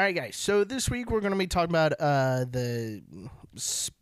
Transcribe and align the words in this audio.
All 0.00 0.06
right, 0.06 0.14
guys. 0.14 0.34
So 0.36 0.64
this 0.64 0.88
week 0.88 1.10
we're 1.10 1.20
going 1.20 1.34
to 1.34 1.38
be 1.38 1.46
talking 1.46 1.68
about 1.68 1.92
uh, 2.00 2.46
the 2.50 3.02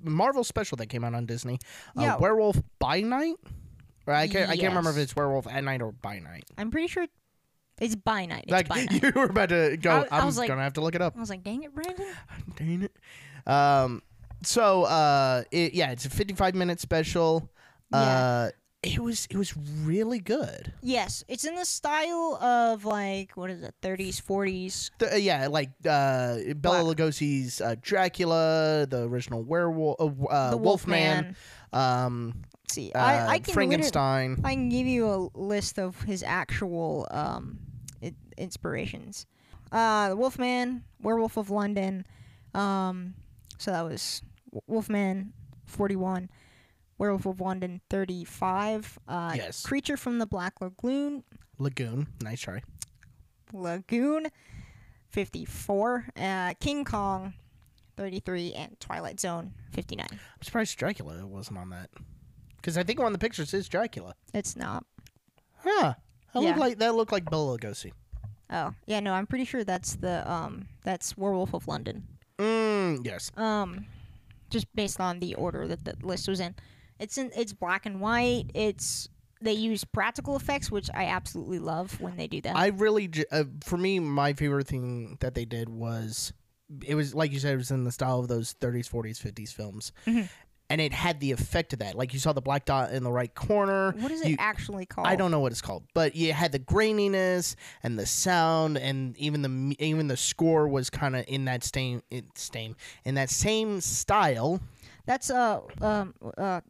Marvel 0.00 0.44
special 0.44 0.76
that 0.76 0.86
came 0.86 1.02
out 1.02 1.12
on 1.12 1.26
Disney, 1.26 1.58
uh, 1.96 2.02
Yeah. 2.02 2.16
Werewolf 2.18 2.56
by 2.78 3.00
Night. 3.00 3.34
Or 4.06 4.14
I 4.14 4.28
can't. 4.28 4.48
I 4.48 4.54
can't 4.56 4.68
remember 4.68 4.90
if 4.90 4.96
it's 4.96 5.16
Werewolf 5.16 5.48
at 5.48 5.64
Night 5.64 5.82
or 5.82 5.90
by 5.90 6.20
Night. 6.20 6.44
I'm 6.56 6.70
pretty 6.70 6.86
sure 6.86 7.04
it's 7.80 7.96
by 7.96 8.26
night. 8.26 8.44
It's 8.44 8.52
like 8.52 8.68
by 8.68 8.84
night. 8.88 9.02
you 9.02 9.10
were 9.12 9.24
about 9.24 9.48
to 9.48 9.76
go. 9.76 10.06
I- 10.08 10.16
I 10.16 10.20
I'm 10.20 10.26
was 10.26 10.38
like- 10.38 10.46
gonna 10.46 10.62
have 10.62 10.74
to 10.74 10.82
look 10.82 10.94
it 10.94 11.02
up. 11.02 11.16
I 11.16 11.18
was 11.20 11.30
like, 11.30 11.42
dang 11.42 11.64
it, 11.64 11.74
Brandon. 11.74 12.06
Dang 12.54 12.82
it. 12.82 13.50
Um. 13.52 14.00
So 14.44 14.84
uh, 14.84 15.42
it, 15.50 15.74
yeah, 15.74 15.90
it's 15.90 16.04
a 16.04 16.10
55 16.10 16.54
minute 16.54 16.78
special. 16.78 17.50
Uh, 17.92 18.50
it 18.82 19.00
was 19.00 19.26
it 19.30 19.36
was 19.36 19.56
really 19.56 20.20
good. 20.20 20.72
Yes, 20.82 21.24
it's 21.26 21.44
in 21.44 21.54
the 21.56 21.64
style 21.64 22.38
of 22.40 22.84
like 22.84 23.36
what 23.36 23.50
is 23.50 23.62
it, 23.62 23.74
30s, 23.82 24.22
40s. 24.22 24.90
The, 24.98 25.14
uh, 25.14 25.16
yeah, 25.16 25.48
like 25.48 25.70
uh, 25.86 26.38
Bela 26.54 26.84
Black. 26.84 26.96
Lugosi's 26.96 27.60
uh, 27.60 27.74
Dracula, 27.80 28.86
the 28.88 29.02
original 29.02 29.42
werewolf, 29.42 29.96
uh, 30.00 30.26
uh, 30.26 30.50
the 30.50 30.56
Wolfman. 30.56 31.34
Wolfman. 31.34 31.36
Um, 31.72 32.42
See, 32.68 32.92
uh, 32.94 32.98
I, 32.98 33.26
I 33.28 33.38
can 33.40 33.54
Frankenstein. 33.54 34.40
I 34.44 34.54
can 34.54 34.68
give 34.68 34.86
you 34.86 35.06
a 35.06 35.28
list 35.38 35.78
of 35.78 36.00
his 36.02 36.22
actual 36.22 37.08
um 37.10 37.58
inspirations. 38.36 39.26
Uh, 39.72 40.10
the 40.10 40.16
Wolfman, 40.16 40.84
Werewolf 41.02 41.36
of 41.36 41.50
London. 41.50 42.06
Um, 42.54 43.14
so 43.58 43.70
that 43.72 43.82
was 43.82 44.22
Wolfman, 44.66 45.32
forty-one. 45.66 46.30
Werewolf 46.98 47.26
of 47.26 47.40
London, 47.40 47.80
thirty-five. 47.90 48.98
Uh, 49.08 49.32
Yes. 49.36 49.64
Creature 49.64 49.96
from 49.96 50.18
the 50.18 50.26
Black 50.26 50.60
Lagoon, 50.60 51.22
Lagoon. 51.58 52.08
Nice 52.22 52.40
try. 52.40 52.62
Lagoon, 53.52 54.26
fifty-four. 55.10 56.06
Uh, 56.16 56.54
King 56.60 56.84
Kong, 56.84 57.34
thirty-three, 57.96 58.52
and 58.54 58.78
Twilight 58.80 59.20
Zone, 59.20 59.52
fifty-nine. 59.72 60.08
I'm 60.10 60.42
surprised 60.42 60.76
Dracula 60.78 61.24
wasn't 61.26 61.58
on 61.58 61.70
that. 61.70 61.90
Because 62.56 62.76
I 62.76 62.82
think 62.82 62.98
one 62.98 63.06
of 63.06 63.12
the 63.12 63.18
pictures 63.24 63.54
is 63.54 63.68
Dracula. 63.68 64.14
It's 64.34 64.56
not. 64.56 64.84
Huh. 65.62 65.94
That 66.34 66.42
Yeah. 66.42 66.48
looked 66.48 66.58
like 66.58 66.78
that 66.78 66.94
looked 66.94 67.12
like 67.12 67.30
Bela 67.30 67.56
Lugosi. 67.58 67.92
Oh, 68.50 68.72
yeah, 68.86 69.00
no, 69.00 69.12
I'm 69.12 69.26
pretty 69.26 69.44
sure 69.44 69.62
that's 69.64 69.96
the 69.96 70.28
um 70.30 70.66
that's 70.82 71.16
Werewolf 71.16 71.54
of 71.54 71.68
London. 71.68 72.06
Mm, 72.38 73.04
yes. 73.06 73.30
Um 73.36 73.86
just 74.50 74.66
based 74.74 75.00
on 75.00 75.20
the 75.20 75.34
order 75.34 75.66
that 75.68 75.84
the 75.84 75.94
list 76.02 76.26
was 76.28 76.40
in. 76.40 76.54
It's 76.98 77.18
in 77.18 77.30
it's 77.36 77.52
black 77.52 77.86
and 77.86 78.00
white. 78.00 78.46
It's 78.54 79.08
they 79.40 79.52
use 79.52 79.84
practical 79.84 80.34
effects 80.36 80.70
which 80.70 80.90
I 80.94 81.04
absolutely 81.06 81.60
love 81.60 82.00
when 82.00 82.16
they 82.16 82.26
do 82.26 82.40
that. 82.40 82.56
I 82.56 82.68
really, 82.68 83.08
uh, 83.30 83.44
for 83.62 83.76
me, 83.76 84.00
my 84.00 84.32
favorite 84.32 84.66
thing 84.66 85.16
that 85.20 85.34
they 85.34 85.44
did 85.44 85.68
was, 85.68 86.32
it 86.84 86.96
was 86.96 87.14
like 87.14 87.30
you 87.32 87.38
said, 87.38 87.54
it 87.54 87.56
was 87.58 87.70
in 87.70 87.84
the 87.84 87.92
style 87.92 88.18
of 88.18 88.26
those 88.28 88.54
30s, 88.60 88.88
40s, 88.90 89.18
50s 89.20 89.52
films, 89.52 89.92
Mhm. 90.08 90.28
and 90.68 90.80
it 90.80 90.92
had 90.92 91.20
the 91.20 91.30
effect 91.30 91.72
of 91.72 91.78
that. 91.78 91.94
Like 91.94 92.12
you 92.12 92.18
saw 92.18 92.32
the 92.32 92.42
black 92.42 92.64
dot 92.64 92.92
in 92.92 93.04
the 93.04 93.12
right 93.12 93.32
corner. 93.32 93.92
what 93.92 94.10
is 94.10 94.22
it 94.22 94.30
you- 94.30 94.36
actually 94.40 94.86
called? 94.86 95.06
I 95.06 95.14
don't 95.14 95.30
know 95.30 95.38
what 95.40 95.52
it's 95.52 95.62
called, 95.62 95.84
but 95.94 96.16
you 96.16 96.32
had 96.32 96.50
the 96.50 96.58
graininess 96.58 97.54
and 97.84 97.96
the 97.96 98.06
sound, 98.06 98.76
and 98.76 99.16
even 99.18 99.42
the 99.42 99.76
even 99.78 100.08
the 100.08 100.16
score 100.16 100.66
was 100.66 100.90
kind 100.90 101.14
of 101.14 101.24
in 101.28 101.44
that 101.44 101.62
same 101.62 102.02
in, 102.10 102.26
same 102.34 102.74
in 103.04 103.14
that 103.14 103.30
same 103.30 103.80
style. 103.80 104.60
That's 105.08 105.30
uh 105.30 105.60
um 105.80 106.12
uh 106.36 106.60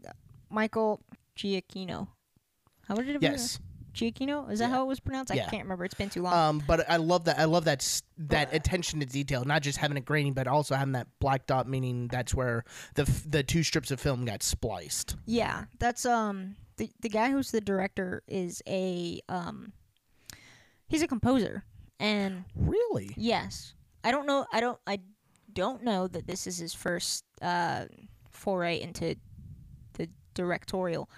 Michael 0.49 1.01
Giacchino. 1.37 2.07
How 2.87 2.95
did 2.95 3.09
it 3.17 3.21
Yes, 3.21 3.59
Giacchino? 3.93 4.49
Is 4.49 4.61
that 4.61 4.67
Yeah. 4.67 4.77
how 4.77 4.83
it 4.85 4.87
was 4.87 5.01
pronounced? 5.01 5.33
I 5.33 5.35
Yeah. 5.35 5.51
can't 5.51 5.65
remember. 5.65 5.85
It's 5.85 5.95
been 5.95 6.09
too 6.09 6.23
long. 6.23 6.33
um, 6.33 6.63
but 6.65 6.89
I 6.89 6.99
love 6.99 7.25
that. 7.25 7.41
I 7.41 7.47
love 7.47 7.65
that 7.65 8.01
that 8.17 8.55
attention 8.55 9.01
to 9.01 9.07
detail, 9.07 9.45
not 9.45 9.63
just 9.63 9.79
having 9.79 9.97
it 9.97 10.05
grainy, 10.05 10.31
but 10.31 10.47
also 10.47 10.77
having 10.77 10.93
that 10.93 11.09
black 11.19 11.49
dot, 11.49 11.69
meaning 11.69 12.07
that's 12.07 12.33
where 12.33 12.65
the 12.95 13.03
f- 13.03 13.25
the 13.29 13.43
two 13.43 13.65
strips 13.65 13.91
of 13.91 13.99
film 13.99 14.25
got 14.25 14.45
spliced. 14.45 15.17
Yeah, 15.27 15.65
that's 15.81 16.07
um 16.07 16.55
the 16.77 16.93
the 17.01 17.09
guy 17.09 17.33
who's 17.33 17.51
the 17.51 17.61
director 17.61 18.23
is 18.29 18.63
a 18.69 19.21
um 19.29 19.73
he's 20.87 21.03
a 21.03 21.09
composer 21.09 21.65
and 21.99 22.45
Really? 22.55 23.15
yes. 23.17 23.75
I 24.05 24.13
don't 24.13 24.27
know 24.27 24.47
I 24.53 24.61
don't 24.61 24.79
I 24.87 25.01
don't 25.53 25.83
know 25.83 26.07
that 26.07 26.29
this 26.29 26.47
is 26.47 26.57
his 26.59 26.73
first 26.73 27.25
uh 27.43 27.87
foray 28.39 28.81
into 28.81 29.17
the 29.95 30.09
directorial. 30.35 31.11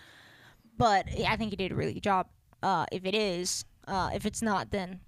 But 0.76 1.06
I 1.26 1.36
think 1.36 1.50
he 1.50 1.56
did 1.56 1.72
a 1.72 1.74
really 1.74 1.94
good 1.94 2.02
job. 2.02 2.28
Uh 2.62 2.86
if 2.90 3.04
it 3.04 3.14
is, 3.14 3.64
uh 3.86 4.10
if 4.14 4.26
it's 4.26 4.42
not 4.42 4.70
then 4.70 5.00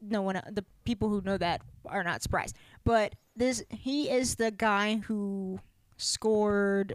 no 0.00 0.22
one 0.22 0.40
the 0.50 0.64
people 0.84 1.08
who 1.08 1.20
know 1.22 1.36
that 1.38 1.60
are 1.86 2.04
not 2.04 2.22
surprised. 2.22 2.56
But 2.84 3.14
this 3.36 3.62
he 3.70 4.10
is 4.10 4.36
the 4.36 4.50
guy 4.50 4.96
who 4.96 5.60
scored 5.96 6.94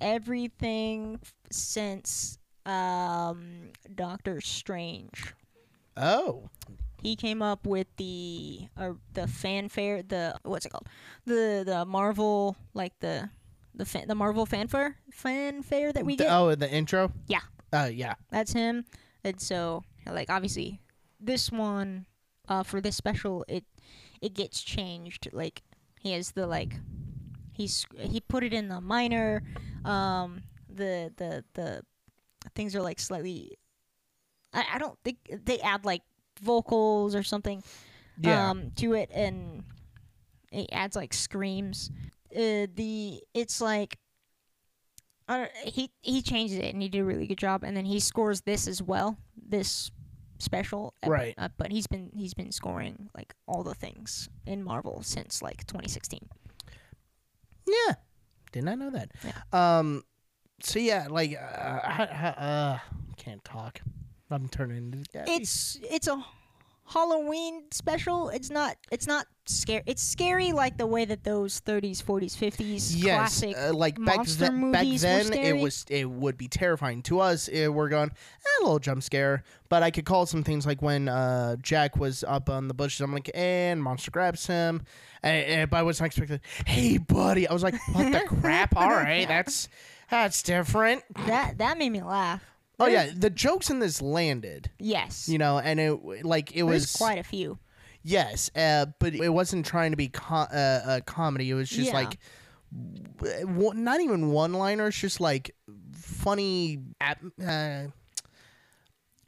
everything 0.00 1.20
since 1.50 2.38
um 2.64 3.70
Doctor 3.94 4.40
Strange. 4.40 5.34
Oh, 5.96 6.50
He 7.06 7.14
came 7.14 7.40
up 7.40 7.66
with 7.66 7.86
the 7.98 8.66
uh, 8.76 8.94
the 9.14 9.28
fanfare, 9.28 10.02
the 10.02 10.34
what's 10.42 10.66
it 10.66 10.70
called? 10.70 10.88
The 11.24 11.62
the 11.64 11.84
Marvel 11.86 12.56
like 12.74 12.98
the 12.98 13.30
the 13.74 13.84
the 14.08 14.14
Marvel 14.16 14.44
fanfare 14.44 14.96
fanfare 15.12 15.92
that 15.92 16.04
we 16.04 16.16
The- 16.16 16.24
get. 16.24 16.32
oh, 16.32 16.54
the 16.56 16.68
intro. 16.68 17.12
Yeah. 17.28 17.42
Uh, 17.72 17.90
yeah. 17.92 18.14
That's 18.30 18.52
him. 18.52 18.86
And 19.22 19.40
so 19.40 19.84
like 20.10 20.30
obviously 20.30 20.80
this 21.20 21.52
one 21.52 22.06
uh 22.48 22.62
for 22.64 22.80
this 22.80 22.96
special 22.96 23.44
it 23.46 23.64
it 24.20 24.34
gets 24.34 24.62
changed 24.62 25.28
like 25.32 25.62
he 26.00 26.10
has 26.12 26.32
the 26.32 26.46
like 26.46 26.74
he's 27.52 27.86
he 27.98 28.20
put 28.20 28.42
it 28.42 28.52
in 28.52 28.68
the 28.68 28.80
minor 28.80 29.42
um 29.84 30.42
the 30.68 31.12
the 31.16 31.44
the 31.54 31.82
things 32.54 32.74
are 32.76 32.82
like 32.82 32.98
slightly 33.00 33.56
I, 34.52 34.64
I 34.74 34.78
don't 34.78 34.98
think 35.04 35.18
they 35.44 35.58
add 35.60 35.84
like 35.84 36.02
vocals 36.40 37.14
or 37.14 37.22
something 37.22 37.62
Yeah. 38.20 38.50
um 38.50 38.70
to 38.76 38.94
it 38.94 39.10
and 39.12 39.64
it 40.52 40.68
adds 40.72 40.96
like 40.96 41.12
screams 41.14 41.90
uh, 42.34 42.66
the 42.74 43.22
it's 43.34 43.60
like 43.60 43.98
I 45.28 45.48
he 45.64 45.90
he 46.02 46.22
changes 46.22 46.58
it 46.58 46.72
and 46.72 46.80
he 46.82 46.88
did 46.88 47.00
a 47.00 47.04
really 47.04 47.26
good 47.26 47.38
job 47.38 47.64
and 47.64 47.76
then 47.76 47.84
he 47.84 47.98
scores 48.00 48.42
this 48.42 48.68
as 48.68 48.80
well 48.80 49.16
this 49.36 49.90
special 50.38 50.94
uh, 51.04 51.10
Right. 51.10 51.34
uh, 51.38 51.48
but 51.56 51.72
he's 51.72 51.86
been 51.86 52.10
he's 52.14 52.34
been 52.34 52.52
scoring 52.52 53.08
like 53.16 53.34
all 53.46 53.62
the 53.64 53.74
things 53.74 54.28
in 54.46 54.62
Marvel 54.62 55.02
since 55.02 55.42
like 55.42 55.66
2016 55.66 56.28
Yeah, 57.66 57.94
did 58.52 58.64
not 58.64 58.78
know 58.78 58.90
that. 58.90 59.10
yeah. 59.24 59.78
Um, 59.78 60.04
so 60.62 60.78
yeah, 60.78 61.08
like, 61.10 61.32
uh, 61.36 61.80
ha- 61.80 62.08
ha- 62.12 62.38
uh, 62.38 62.78
can't 63.16 63.42
talk. 63.44 63.80
I'm 64.30 64.48
turning 64.48 64.92
into. 64.92 65.24
it's 65.26 65.78
it's 65.82 66.08
a 66.08 66.24
Halloween 66.88 67.64
special 67.72 68.28
it's 68.28 68.48
not 68.48 68.76
it's 68.92 69.08
not 69.08 69.26
scary 69.44 69.82
it's 69.86 70.02
scary 70.02 70.52
like 70.52 70.78
the 70.78 70.86
way 70.86 71.04
that 71.04 71.24
those 71.24 71.60
30s 71.62 72.02
40s 72.02 72.36
50s 72.36 72.92
yes, 72.94 73.16
classic 73.16 73.56
uh, 73.58 73.72
like 73.72 73.96
back 73.96 74.18
monster 74.18 74.44
then. 74.44 74.70
Back 74.70 74.84
movies 74.84 75.02
were 75.02 75.24
then, 75.24 75.32
it 75.32 75.60
was 75.60 75.84
it 75.88 76.08
would 76.08 76.38
be 76.38 76.46
terrifying 76.46 77.02
to 77.02 77.18
us. 77.18 77.48
It, 77.48 77.68
we're 77.68 77.88
going 77.88 78.10
eh, 78.10 78.60
a 78.60 78.64
little 78.64 78.78
jump 78.78 79.02
scare, 79.02 79.42
but 79.68 79.82
I 79.82 79.90
could 79.90 80.04
call 80.04 80.26
some 80.26 80.44
things 80.44 80.64
like 80.64 80.80
when 80.80 81.08
uh, 81.08 81.56
Jack 81.56 81.96
was 81.96 82.22
up 82.22 82.48
on 82.48 82.68
the 82.68 82.74
bushes. 82.74 83.00
I'm 83.00 83.12
like, 83.12 83.30
and 83.34 83.82
monster 83.82 84.12
grabs 84.12 84.46
him, 84.46 84.82
and, 85.24 85.44
and 85.44 85.70
but 85.70 85.78
I 85.78 85.82
wasn't 85.82 86.06
expecting. 86.06 86.40
Hey, 86.66 86.98
buddy! 86.98 87.48
I 87.48 87.52
was 87.52 87.64
like, 87.64 87.74
what 87.92 88.12
the 88.12 88.20
crap? 88.26 88.76
All 88.76 88.88
right, 88.88 89.26
that's 89.26 89.68
that's 90.08 90.40
different. 90.42 91.02
that 91.26 91.58
that 91.58 91.78
made 91.78 91.90
me 91.90 92.02
laugh 92.02 92.44
Oh 92.78 92.86
yeah, 92.86 93.10
the 93.16 93.30
jokes 93.30 93.70
in 93.70 93.78
this 93.78 94.02
landed. 94.02 94.70
yes 94.78 95.28
You 95.28 95.38
know, 95.38 95.58
and 95.58 95.80
it 95.80 96.24
like 96.24 96.50
it 96.54 96.64
there's 96.64 96.82
was 96.82 96.92
quite 96.92 97.18
a 97.18 97.24
few 97.24 97.58
Yes, 98.02 98.50
uh, 98.54 98.86
but 99.00 99.14
it 99.16 99.30
wasn't 99.30 99.66
trying 99.66 99.90
to 99.90 99.96
be 99.96 100.08
co- 100.08 100.34
uh, 100.36 100.80
a 100.86 101.00
comedy. 101.00 101.50
It 101.50 101.54
was 101.54 101.68
just 101.68 101.88
Yeah. 101.88 101.94
like 101.94 102.18
w- 102.72 103.74
not 103.74 104.00
even 104.00 104.30
one 104.30 104.52
liners, 104.52 104.94
just 104.96 105.20
like 105.20 105.54
funny. 105.92 106.78
ap- 107.00 107.22
Uh, 107.44 107.86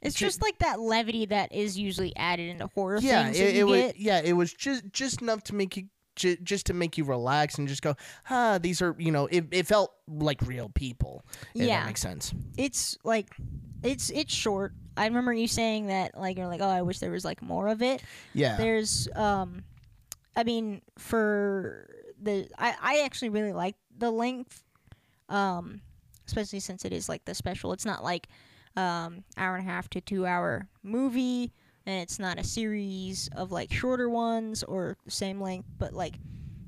It's 0.01 0.15
ju- 0.15 0.27
just 0.27 0.41
like 0.41 0.59
that 0.59 0.79
levity 0.79 1.25
that 1.25 1.51
is 1.51 1.77
usually 1.77 2.15
added 2.15 2.49
into 2.51 2.67
horror 2.67 2.99
yeah, 3.01 3.25
things 3.25 3.37
it, 3.37 3.43
that 3.43 3.49
it 3.49 3.57
you 3.57 3.67
was 3.67 3.81
get. 3.81 3.99
yeah, 3.99 4.21
it 4.23 4.33
was 4.33 4.53
just 4.53 4.83
just 4.93 5.21
enough 5.21 5.43
to 5.45 5.55
make 5.55 5.75
you 5.75 5.89
ju- 6.19 6.37
just 6.43 6.67
to 6.67 6.73
make 6.73 6.97
you 6.97 7.03
relax 7.03 7.57
and 7.57 7.67
just 7.67 7.81
go, 7.81 7.95
ah, 8.29 8.59
these 8.61 8.81
are 8.81 8.95
you 8.99 9.11
know, 9.11 9.25
it, 9.27 9.45
it 9.51 9.65
felt 9.67 9.93
like 10.07 10.41
real 10.43 10.69
people. 10.69 11.25
Yeah. 11.53 11.79
that 11.79 11.87
makes 11.87 12.01
sense. 12.01 12.33
It's 12.57 12.97
like 13.03 13.35
it's 13.81 14.09
it's 14.11 14.33
short. 14.33 14.73
I 14.97 15.05
remember 15.05 15.33
you 15.33 15.47
saying 15.47 15.87
that 15.87 16.17
like 16.17 16.37
you're 16.37 16.47
like, 16.47 16.61
oh, 16.61 16.67
I 16.67 16.81
wish 16.81 16.99
there 16.99 17.11
was 17.11 17.25
like 17.25 17.41
more 17.41 17.67
of 17.69 17.81
it. 17.81 18.03
Yeah, 18.33 18.57
There's 18.57 19.07
um, 19.15 19.63
I 20.35 20.43
mean, 20.43 20.81
for 20.97 21.89
the 22.21 22.47
I 22.57 22.75
I 22.81 23.01
actually 23.05 23.29
really 23.29 23.53
like 23.53 23.75
the 23.97 24.11
length, 24.11 24.63
um, 25.29 25.81
especially 26.27 26.59
since 26.59 26.85
it 26.85 26.91
is 26.93 27.07
like 27.07 27.25
the 27.25 27.33
special. 27.33 27.73
It's 27.73 27.85
not 27.85 28.03
like 28.03 28.27
um 28.75 29.23
hour 29.37 29.55
and 29.55 29.67
a 29.67 29.71
half 29.71 29.89
to 29.91 30.01
two 30.01 30.25
hour 30.25 30.67
movie, 30.83 31.53
and 31.89 32.03
it's 32.03 32.19
not 32.19 32.37
a 32.37 32.43
series 32.43 33.31
of 33.35 33.51
like 33.51 33.73
shorter 33.73 34.09
ones 34.09 34.61
or 34.61 34.95
same 35.07 35.41
length, 35.41 35.67
but 35.79 35.91
like 35.91 36.19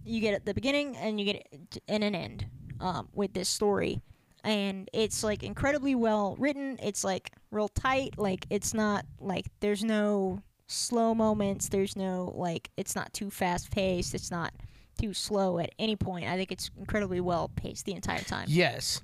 you 0.03 0.19
get 0.19 0.33
at 0.33 0.47
the 0.47 0.53
beginning 0.55 0.97
and 0.97 1.19
you 1.19 1.25
get 1.27 1.47
in 1.87 2.01
an 2.01 2.15
end 2.15 2.47
um, 2.79 3.07
with 3.13 3.31
this 3.33 3.47
story. 3.47 4.01
And 4.43 4.89
it's 4.93 5.23
like 5.23 5.43
incredibly 5.43 5.93
well 5.93 6.35
written. 6.39 6.79
It's 6.81 7.03
like 7.03 7.29
real 7.51 7.67
tight. 7.67 8.17
Like 8.17 8.47
it's 8.49 8.73
not 8.73 9.05
like 9.19 9.45
there's 9.59 9.83
no 9.83 10.41
slow 10.65 11.13
moments. 11.13 11.69
There's 11.69 11.95
no 11.95 12.33
like 12.35 12.71
it's 12.75 12.95
not 12.95 13.13
too 13.13 13.29
fast 13.29 13.69
paced 13.69 14.15
it's 14.15 14.31
not 14.31 14.53
too 14.99 15.13
slow 15.13 15.59
at 15.59 15.69
any 15.77 15.95
point. 15.95 16.25
I 16.25 16.35
think 16.35 16.51
it's 16.51 16.71
incredibly 16.79 17.21
well 17.21 17.51
paced 17.55 17.85
the 17.85 17.93
entire 17.93 18.23
time. 18.23 18.47
Yes. 18.49 19.03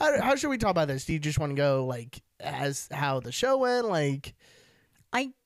How, 0.00 0.18
how 0.22 0.34
should 0.34 0.48
we 0.48 0.56
talk 0.56 0.70
about 0.70 0.88
this? 0.88 1.04
Do 1.04 1.12
you 1.12 1.18
just 1.18 1.38
want 1.38 1.50
to 1.50 1.56
go 1.56 1.84
like 1.84 2.22
as 2.40 2.88
how 2.90 3.20
the 3.20 3.32
show 3.32 3.58
went, 3.58 3.86
like 3.86 4.34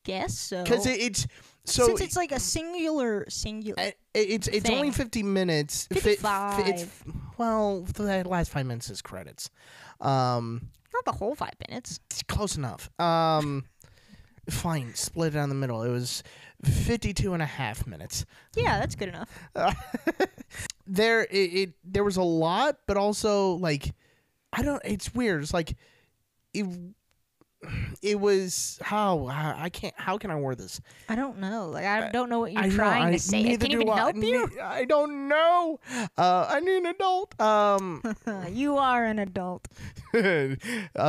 guess 0.05 0.39
so. 0.39 0.63
Because 0.63 0.87
it, 0.87 1.01
it's 1.01 1.27
so 1.65 1.87
since 1.87 2.01
it's 2.01 2.17
like 2.17 2.33
a 2.33 2.41
singular 2.41 3.25
singular 3.29 3.81
it- 3.83 3.97
it's 4.15 4.49
it's 4.49 4.69
only 4.69 4.91
thing. 4.91 5.05
50 5.07 5.23
minutes. 5.23 5.87
Fi- 5.93 6.17
fi- 6.17 6.61
it's 6.67 6.83
55. 6.83 7.05
well 7.39 7.83
the 7.83 8.25
last 8.25 8.51
five 8.51 8.67
minutes 8.67 8.91
is 8.91 9.01
credits. 9.03 9.51
Um 10.01 10.69
not 10.93 11.05
the 11.05 11.13
whole 11.13 11.35
five 11.35 11.55
minutes. 11.69 12.01
it's 12.11 12.23
close 12.25 12.57
enough. 12.57 12.91
Um 13.01 13.65
fine 14.51 14.93
split 14.95 15.33
it 15.33 15.37
down 15.37 15.49
the 15.49 15.55
middle. 15.55 15.83
It 15.85 15.91
was 15.91 16.23
52 16.65 17.33
and 17.33 17.43
a 17.43 17.47
half 17.47 17.87
minutes. 17.87 18.25
Yeah 18.57 18.79
that's 18.81 18.95
good 18.97 19.09
enough. 19.09 19.31
There 20.87 21.23
it, 21.23 21.31
it 21.37 21.71
there 21.85 22.05
was 22.05 22.17
a 22.17 22.23
lot 22.23 22.77
but 22.87 22.97
also 22.97 23.53
like 23.53 23.93
i 24.53 24.63
don't 24.63 24.83
it's 24.85 25.15
weird. 25.15 25.43
It's 25.43 25.55
like 25.55 25.75
it 26.53 26.67
it 28.03 28.19
was 28.19 28.79
how 28.83 29.27
I 29.29 29.69
can't 29.69 29.95
how 29.97 30.19
can 30.19 30.31
I 30.31 30.37
word 30.37 30.59
this? 30.59 30.81
i 31.09 31.15
don't 31.15 31.39
know 31.39 31.69
like 31.69 31.85
i 31.85 32.11
don't 32.11 32.29
know 32.29 32.41
what 32.41 32.53
you're 32.53 32.63
I 32.63 32.67
know, 32.69 32.75
trying 32.75 33.03
I- 33.05 33.13
to 33.13 33.19
say 33.19 33.39
i 33.39 33.43
neither 33.43 33.67
can't 33.67 33.73
even 33.83 33.89
I. 33.89 33.97
help 33.97 34.17
you 34.17 34.47
Ne- 34.49 34.61
I 34.61 34.85
don't 34.85 35.29
know. 35.29 35.79
Uh, 36.19 36.47
I 36.51 36.61
need 36.61 36.77
an 36.79 36.87
adult. 36.87 37.41
Um, 37.41 38.03
you 38.51 38.77
are 38.79 39.05
an 39.05 39.19
adult 39.21 39.69
uh, 40.15 40.19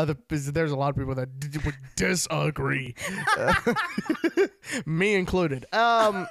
the, 0.06 0.18
there's 0.30 0.72
a 0.72 0.76
lot 0.76 0.90
of 0.92 0.96
people 0.96 1.16
that 1.16 1.40
d- 1.40 1.60
would 1.66 1.76
disagree, 1.96 2.94
Uh, 3.38 3.54
me 4.86 5.16
included. 5.16 5.66
Um, 5.74 6.28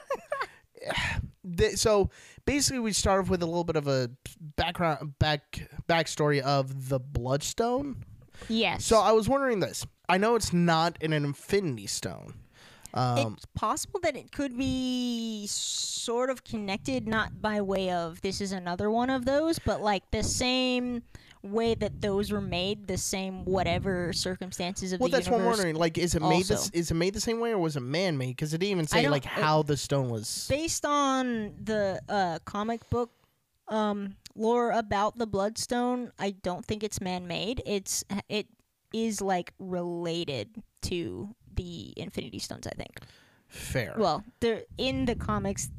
th- 1.57 1.77
so 1.77 2.11
basically, 2.45 2.79
we 2.81 2.93
start 2.93 3.21
off 3.25 3.29
with 3.31 3.43
a 3.43 3.47
little 3.47 3.65
bit 3.65 3.77
of 3.77 3.87
a 3.89 4.11
background 4.57 5.19
back 5.19 5.69
backstory 5.89 6.41
of 6.41 6.89
the 6.89 6.99
Bloodstone. 7.01 8.05
Yes 8.49 8.85
So 8.85 8.99
I 8.99 9.12
was 9.12 9.29
wondering 9.29 9.61
this. 9.61 9.87
I 10.09 10.19
know 10.19 10.35
it's 10.35 10.53
not 10.53 10.97
in 11.00 11.12
an 11.12 11.25
Infinity 11.25 11.87
Stone. 11.87 12.35
Um, 12.94 13.35
it's 13.37 13.47
possible 13.55 14.00
that 14.03 14.17
it 14.17 14.33
could 14.33 14.56
be 14.59 15.47
sort 15.49 16.29
of 16.29 16.44
connected, 16.44 17.09
not 17.09 17.41
by 17.41 17.62
way 17.62 17.91
of 17.91 18.21
this 18.21 18.41
is 18.43 18.53
another 18.53 18.91
one 18.91 19.09
of 19.09 19.25
those, 19.25 19.59
but 19.59 19.81
like 19.81 20.11
the 20.11 20.23
same 20.23 21.03
way 21.43 21.75
that 21.75 22.00
those 22.03 22.31
were 22.31 22.41
made, 22.43 22.87
the 22.87 22.99
same 22.99 23.44
whatever 23.47 24.12
circumstances 24.12 24.93
of 24.93 25.00
well, 25.00 25.09
the 25.09 25.17
that's 25.17 25.29
what 25.29 25.37
I'm 25.37 25.41
universe. 25.41 25.56
wondering. 25.59 25.77
Like, 25.77 25.97
is 25.97 26.15
it 26.15 26.21
made 26.23 26.44
this? 26.44 26.50
also. 26.59 26.71
Is 26.75 26.91
it 26.91 26.94
made 26.94 27.15
the 27.15 27.21
same 27.21 27.41
way, 27.41 27.53
or 27.53 27.59
was 27.59 27.77
it 27.77 27.81
man 27.81 28.19
made? 28.19 28.29
Because 28.37 28.53
it 28.53 28.59
didn't 28.59 28.73
even 28.73 28.87
say 28.87 29.03
don't- 29.03 29.11
like 29.11 29.25
it- 29.25 29.31
how 29.31 29.62
the 29.62 29.77
stone 29.79 30.11
was. 30.11 30.47
Based 30.50 30.85
on 30.85 31.55
the 31.65 32.00
uh, 32.11 32.39
comic 32.44 32.89
book 32.91 33.11
um, 33.69 34.17
lore 34.34 34.70
about 34.70 35.19
the 35.19 35.26
Bloodstone, 35.26 36.12
I 36.19 36.31
don't 36.43 36.64
think 36.64 36.82
it's 36.82 37.00
man-made. 37.00 37.62
It's 37.67 38.05
it 38.29 38.46
is 38.93 39.20
like 39.20 39.52
related 39.58 40.62
to 40.82 41.34
the 41.55 41.93
Infinity 41.96 42.38
Stones. 42.38 42.67
I 42.67 42.70
think. 42.76 43.00
Fair. 43.49 43.94
Well, 43.99 44.25
they're 44.40 44.62
in 44.79 45.05
the 45.05 45.14
comics. 45.14 45.70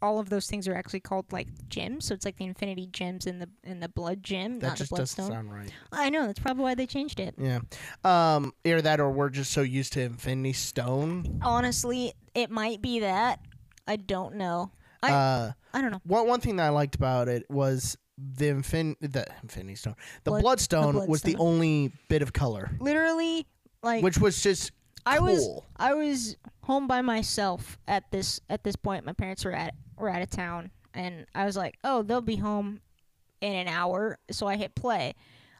All 0.00 0.18
of 0.18 0.30
those 0.30 0.48
things 0.48 0.66
are 0.66 0.74
actually 0.74 1.00
called 1.00 1.32
like 1.32 1.46
gems, 1.68 2.06
so 2.06 2.14
it's 2.14 2.24
like 2.24 2.36
the 2.36 2.44
Infinity 2.44 2.88
Gems 2.88 3.26
in 3.26 3.38
the 3.38 3.48
in 3.62 3.78
the 3.78 3.88
Blood 3.88 4.22
Gem, 4.24 4.58
that 4.58 4.66
not 4.66 4.72
the 4.72 4.78
just 4.84 4.90
doesn't 4.90 5.16
Bloodstone. 5.16 5.30
sound 5.30 5.52
right. 5.52 5.72
I 5.92 6.10
know 6.10 6.26
that's 6.26 6.40
probably 6.40 6.64
why 6.64 6.74
they 6.74 6.86
changed 6.86 7.20
it. 7.20 7.34
Yeah. 7.38 7.60
Um, 8.04 8.52
either 8.64 8.82
that, 8.82 8.98
or 8.98 9.10
we're 9.12 9.30
just 9.30 9.52
so 9.52 9.62
used 9.62 9.92
to 9.92 10.00
Infinity 10.02 10.54
Stone. 10.54 11.38
Honestly, 11.42 12.14
it 12.34 12.50
might 12.50 12.82
be 12.82 12.98
that. 13.00 13.40
I 13.86 13.96
don't 13.96 14.34
know. 14.36 14.72
I 15.02 15.10
uh, 15.12 15.52
I 15.74 15.80
don't 15.80 15.90
know. 15.90 16.00
one 16.04 16.26
one 16.28 16.40
thing 16.40 16.56
that 16.56 16.66
I 16.66 16.68
liked 16.70 16.94
about 16.94 17.28
it 17.28 17.44
was 17.50 17.96
the 18.18 18.46
infin 18.46 18.94
the 19.00 19.26
Infinity 19.42 19.74
Stone. 19.76 19.96
The 20.24 20.30
Blood- 20.30 20.38
the 20.38 20.42
Bloodstone 20.42 20.94
was 21.08 21.22
the 21.22 21.34
Bloodstone. 21.34 21.46
only 21.54 21.92
bit 22.08 22.22
of 22.22 22.32
color, 22.32 22.70
Literally, 22.80 23.46
like 23.82 24.02
which 24.04 24.18
was 24.18 24.42
just 24.42 24.70
I 25.04 25.18
was 25.18 25.38
cool. 25.40 25.66
I 25.76 25.94
was 25.94 26.36
home 26.62 26.86
by 26.86 27.02
myself 27.02 27.78
at 27.88 28.10
this 28.12 28.40
at 28.48 28.62
this 28.64 28.76
point. 28.76 29.04
My 29.04 29.12
parents 29.14 29.44
were 29.44 29.52
at 29.52 29.74
were 29.96 30.08
out 30.08 30.22
of 30.22 30.30
town, 30.30 30.70
and 30.94 31.26
I 31.34 31.44
was 31.46 31.56
like, 31.56 31.78
"Oh, 31.82 32.02
they'll 32.02 32.20
be 32.20 32.36
home 32.36 32.80
in 33.40 33.52
an 33.54 33.66
hour." 33.68 34.18
So 34.30 34.46
I 34.46 34.56
hit 34.56 34.74
play. 34.76 35.14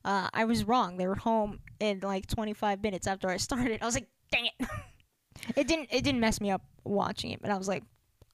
Uh, 0.04 0.28
I 0.32 0.44
was 0.44 0.64
wrong. 0.64 0.96
They 0.96 1.06
were 1.06 1.14
home 1.16 1.60
in 1.80 2.00
like 2.00 2.26
25 2.26 2.82
minutes 2.82 3.06
after 3.06 3.28
I 3.28 3.36
started. 3.38 3.82
I 3.82 3.86
was 3.86 3.94
like, 3.94 4.08
"Dang 4.30 4.46
it!" 4.46 4.68
it 5.56 5.66
didn't 5.66 5.88
it 5.90 6.04
didn't 6.04 6.20
mess 6.20 6.40
me 6.40 6.50
up 6.52 6.62
watching 6.84 7.30
it, 7.32 7.40
but 7.42 7.50
I 7.50 7.56
was 7.58 7.66
like, 7.66 7.82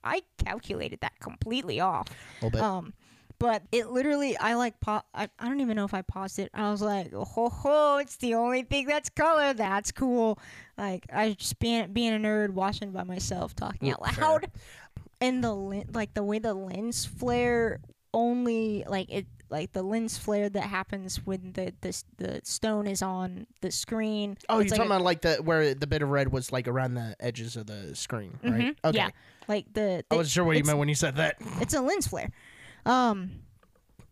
I 0.03 0.21
calculated 0.43 1.01
that 1.01 1.19
completely 1.19 1.79
off. 1.79 2.07
bit. 2.41 2.55
Um, 2.55 2.93
but 3.39 3.63
it 3.71 3.89
literally, 3.89 4.37
I 4.37 4.55
like, 4.55 4.79
pa- 4.81 5.03
I, 5.13 5.29
I 5.39 5.47
don't 5.47 5.61
even 5.61 5.77
know 5.77 5.85
if 5.85 5.93
I 5.93 6.01
paused 6.01 6.39
it. 6.39 6.49
I 6.53 6.69
was 6.71 6.81
like, 6.81 7.13
oh, 7.13 7.23
ho, 7.23 7.47
ho, 7.47 7.97
it's 7.97 8.17
the 8.17 8.33
only 8.33 8.63
thing 8.63 8.85
that's 8.85 9.09
color. 9.09 9.53
That's 9.53 9.91
cool. 9.93 10.37
Like, 10.77 11.05
I 11.13 11.33
just 11.33 11.57
being, 11.59 11.93
being 11.93 12.13
a 12.13 12.17
nerd, 12.17 12.49
watching 12.49 12.91
by 12.91 13.03
myself, 13.03 13.55
talking 13.55 13.91
out 13.91 14.05
Fair. 14.13 14.23
loud. 14.25 14.51
And 15.21 15.43
the, 15.43 15.53
like, 15.53 16.13
the 16.13 16.23
way 16.23 16.39
the 16.39 16.53
lens 16.53 17.05
flare 17.05 17.79
only, 18.13 18.83
like, 18.87 19.09
it, 19.09 19.25
like 19.49 19.73
the 19.73 19.81
lens 19.83 20.17
flare 20.17 20.49
that 20.49 20.63
happens 20.63 21.17
when 21.25 21.53
the, 21.53 21.73
the, 21.81 22.03
the 22.17 22.41
stone 22.43 22.85
is 22.87 23.01
on 23.01 23.47
the 23.61 23.71
screen. 23.71 24.37
oh, 24.49 24.59
it's 24.59 24.69
you're 24.69 24.71
like 24.71 24.77
talking 24.77 24.91
a- 24.91 24.95
about 24.95 25.03
like 25.05 25.21
the 25.21 25.35
where 25.37 25.73
the 25.73 25.87
bit 25.87 26.01
of 26.01 26.09
red 26.09 26.31
was 26.31 26.51
like 26.51 26.67
around 26.67 26.93
the 26.95 27.15
edges 27.19 27.55
of 27.55 27.67
the 27.67 27.95
screen, 27.95 28.37
right? 28.43 28.75
Mhm, 28.83 28.93
Yeah. 28.95 29.09
Like, 29.47 29.73
the, 29.73 29.99
I 29.99 30.03
the- 30.09 30.15
wasn't 30.17 30.31
sure 30.31 30.43
what 30.45 30.57
you 30.57 30.63
meant 30.63 30.77
when 30.77 30.89
you 30.89 30.95
said 30.95 31.15
that. 31.15 31.37
It's 31.59 31.73
a 31.73 31.81
lens 31.81 32.07
flare. 32.07 32.29
Um, 32.85 33.31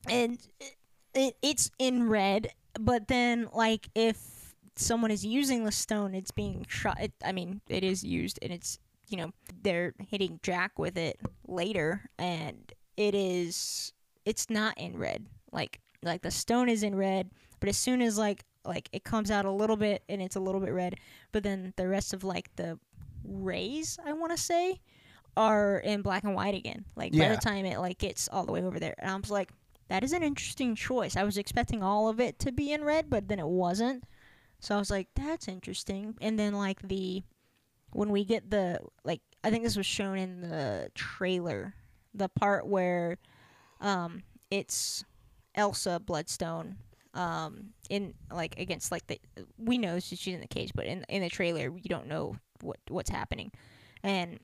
and 0.09 0.39
it, 0.59 0.75
it, 1.13 1.37
it's 1.41 1.69
in 1.79 2.09
red, 2.09 2.49
but 2.79 3.07
then 3.07 3.47
like 3.53 3.89
if 3.95 4.55
someone 4.75 5.11
is 5.11 5.25
using 5.25 5.63
the 5.63 5.71
stone, 5.71 6.13
it's 6.15 6.31
being 6.31 6.65
shot. 6.69 6.99
It, 6.99 7.11
I 7.25 7.31
mean, 7.31 7.61
it 7.67 7.83
is 7.83 8.03
used, 8.03 8.39
and 8.41 8.51
it's 8.51 8.79
you 9.09 9.17
know 9.17 9.31
they're 9.63 9.93
hitting 10.09 10.39
Jack 10.43 10.77
with 10.79 10.97
it 10.97 11.19
later, 11.47 12.09
and 12.19 12.71
it 12.97 13.13
is 13.15 13.93
it's 14.27 14.49
not 14.49 14.77
in 14.77 14.97
red. 14.97 15.25
Like 15.53 15.79
like 16.03 16.21
the 16.21 16.31
stone 16.31 16.67
is 16.67 16.83
in 16.83 16.93
red, 16.93 17.31
but 17.61 17.69
as 17.69 17.77
soon 17.77 18.01
as 18.01 18.17
like 18.17 18.43
like 18.65 18.89
it 18.91 19.05
comes 19.05 19.31
out 19.31 19.45
a 19.45 19.51
little 19.51 19.77
bit 19.77 20.03
and 20.09 20.21
it's 20.21 20.35
a 20.35 20.41
little 20.41 20.59
bit 20.59 20.73
red, 20.73 20.95
but 21.31 21.43
then 21.43 21.73
the 21.77 21.87
rest 21.87 22.13
of 22.13 22.25
like 22.25 22.53
the 22.57 22.77
rays, 23.23 23.97
I 24.05 24.11
want 24.11 24.35
to 24.35 24.37
say, 24.37 24.81
are 25.37 25.79
in 25.79 26.01
black 26.01 26.25
and 26.25 26.35
white 26.35 26.55
again. 26.55 26.83
Like 26.97 27.13
by 27.13 27.29
the 27.29 27.37
time 27.37 27.65
it 27.65 27.79
like 27.79 27.99
gets 27.99 28.27
all 28.27 28.45
the 28.45 28.51
way 28.51 28.61
over 28.63 28.79
there, 28.79 28.95
and 28.99 29.09
I 29.09 29.15
was 29.15 29.31
like, 29.31 29.49
that 29.87 30.03
is 30.03 30.11
an 30.11 30.23
interesting 30.23 30.75
choice. 30.75 31.15
I 31.15 31.23
was 31.23 31.37
expecting 31.37 31.81
all 31.81 32.09
of 32.09 32.19
it 32.19 32.37
to 32.39 32.51
be 32.51 32.73
in 32.73 32.83
red, 32.83 33.09
but 33.09 33.29
then 33.29 33.39
it 33.39 33.47
wasn't. 33.47 34.03
So 34.59 34.75
I 34.75 34.79
was 34.79 34.91
like, 34.91 35.07
that's 35.15 35.47
interesting. 35.47 36.17
And 36.19 36.37
then 36.37 36.53
like 36.53 36.81
the 36.81 37.23
when 37.93 38.09
we 38.09 38.25
get 38.25 38.49
the 38.49 38.81
like 39.05 39.21
I 39.41 39.51
think 39.51 39.63
this 39.63 39.77
was 39.77 39.85
shown 39.85 40.17
in 40.17 40.41
the 40.41 40.91
trailer, 40.95 41.73
the 42.13 42.27
part 42.27 42.67
where 42.67 43.17
um 43.81 44.23
it's 44.51 45.03
Elsa 45.55 45.99
Bloodstone 45.99 46.77
um 47.13 47.73
in 47.89 48.13
like 48.31 48.59
against 48.59 48.91
like 48.91 49.05
the 49.07 49.19
we 49.57 49.77
know 49.77 49.99
she's 49.99 50.27
in 50.27 50.41
the 50.41 50.47
cage, 50.47 50.71
but 50.75 50.85
in 50.85 51.03
in 51.09 51.21
the 51.21 51.29
trailer 51.29 51.69
you 51.75 51.89
don't 51.89 52.07
know 52.07 52.35
what 52.61 52.79
what's 52.89 53.09
happening. 53.09 53.51
And 54.03 54.39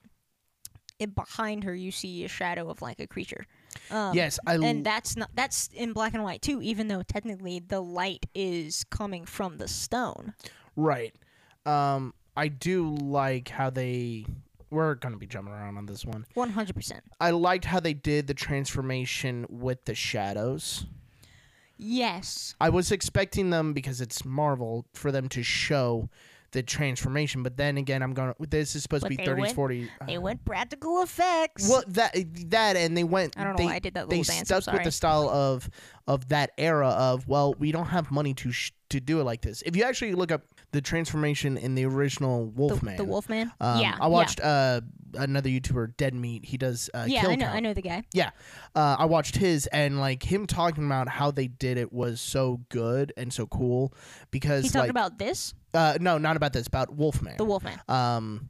it, 1.00 1.16
behind 1.16 1.64
her 1.64 1.74
you 1.74 1.92
see 1.92 2.24
a 2.24 2.28
shadow 2.28 2.70
of 2.70 2.82
like 2.82 3.00
a 3.00 3.08
creature. 3.08 3.46
Um, 3.90 4.16
yes, 4.16 4.40
I 4.46 4.56
l- 4.56 4.64
and 4.64 4.86
that's 4.86 5.16
not 5.16 5.30
that's 5.34 5.70
in 5.74 5.94
black 5.94 6.14
and 6.14 6.24
white 6.24 6.42
too 6.42 6.62
even 6.62 6.88
though 6.88 7.02
technically 7.04 7.60
the 7.60 7.82
light 7.82 8.26
is 8.36 8.84
coming 8.90 9.26
from 9.26 9.58
the 9.58 9.68
stone 9.68 10.34
right. 10.76 11.14
um, 11.66 12.14
I 12.36 12.48
do 12.48 12.96
like 12.96 13.50
how 13.50 13.70
they. 13.70 14.26
We're 14.74 14.96
gonna 14.96 15.18
be 15.18 15.28
jumping 15.28 15.54
around 15.54 15.78
on 15.78 15.86
this 15.86 16.04
one. 16.04 16.26
One 16.34 16.50
hundred 16.50 16.76
percent. 16.76 17.04
I 17.20 17.32
liked 17.32 17.66
how 17.66 17.80
they 17.80 17.94
did 17.94 18.28
the 18.28 18.34
transformation 18.34 19.46
with 19.50 19.86
the 19.86 19.96
shadows. 19.96 20.86
Yes. 21.78 22.56
I 22.62 22.70
was 22.70 22.92
expecting 22.92 23.50
them 23.50 23.74
because 23.74 24.02
it's 24.02 24.24
Marvel 24.26 24.86
for 24.94 25.12
them 25.12 25.28
to 25.30 25.44
show 25.44 26.10
the 26.52 26.62
transformation, 26.64 27.42
but 27.42 27.58
then 27.58 27.78
again, 27.78 28.04
I'm 28.04 28.14
going. 28.14 28.34
to 28.40 28.48
This 28.48 28.76
is 28.76 28.84
supposed 28.84 29.04
But 29.04 29.10
to 29.12 29.18
be 29.18 29.24
30s, 29.24 29.40
went- 29.40 29.58
40s. 29.58 29.90
They 30.08 30.18
uh, 30.18 30.22
went 30.22 30.46
practical 30.46 31.02
effects. 31.02 31.68
Well, 31.68 31.84
that 31.88 32.16
that 32.52 32.76
and 32.76 32.96
they 32.96 33.04
went. 33.04 33.38
I 33.38 33.44
don't 33.44 33.54
know 33.54 33.58
they, 33.58 33.66
why 33.66 33.76
I 33.76 33.80
did 33.80 33.96
that 33.96 34.08
They 34.08 34.20
little 34.20 34.34
dance. 34.36 34.48
Stuck 34.48 34.74
with 34.74 34.84
the 34.84 34.92
style 34.92 35.30
of 35.30 35.70
of 36.08 36.30
that 36.30 36.52
era 36.58 36.90
of 36.90 37.28
well, 37.28 37.56
we 37.58 37.72
don't 37.72 37.88
have 37.88 38.12
money 38.12 38.34
to 38.36 38.52
sh- 38.52 38.72
to 38.90 39.00
do 39.00 39.20
it 39.20 39.24
like 39.24 39.42
this. 39.42 39.64
If 39.66 39.76
you 39.76 39.84
actually 39.84 40.14
look 40.14 40.32
up 40.32 40.44
the 40.74 40.82
transformation 40.82 41.58
in 41.58 41.76
the 41.76 41.86
original 41.86 42.46
the, 42.48 42.52
Wolfman, 42.52 42.98
the 42.98 43.06
Wolfman. 43.06 43.52
um, 43.62 43.80
yeah. 43.80 43.96
I 44.02 44.08
watched 44.08 44.42
uh, 44.42 44.82
another 45.14 45.50
YouTuber, 45.50 45.96
Dead 45.96 46.14
Meat. 46.14 46.44
He 46.44 46.58
does 46.58 46.90
uh, 46.94 47.06
Yeah, 47.08 47.22
kill 47.22 47.32
I 47.32 47.36
know. 47.36 47.46
count. 47.46 47.56
I 47.56 47.60
know 47.62 47.74
the 47.74 47.82
guy. 47.82 48.04
Yeah, 48.14 48.32
uh, 48.76 48.98
I 49.00 49.06
watched 49.06 49.38
his 49.38 49.68
and 49.68 50.00
like 50.00 50.24
him 50.24 50.46
talking 50.48 50.86
about 50.86 51.08
how 51.08 51.32
they 51.32 51.48
did 51.48 51.78
it 51.78 51.94
was 51.94 52.20
so 52.20 52.62
good 52.70 53.14
and 53.16 53.32
so 53.32 53.46
cool 53.48 53.94
because 54.32 54.64
He 54.66 54.70
talked 54.70 54.82
like 54.82 54.90
about 54.90 55.18
this, 55.18 55.54
uh, 55.74 55.98
no, 56.02 56.18
not 56.18 56.36
about 56.36 56.52
this, 56.54 56.68
about 56.68 56.94
Wolfman 56.96 57.38
the 57.38 57.46
Wolfman. 57.46 57.80
um 57.88 58.50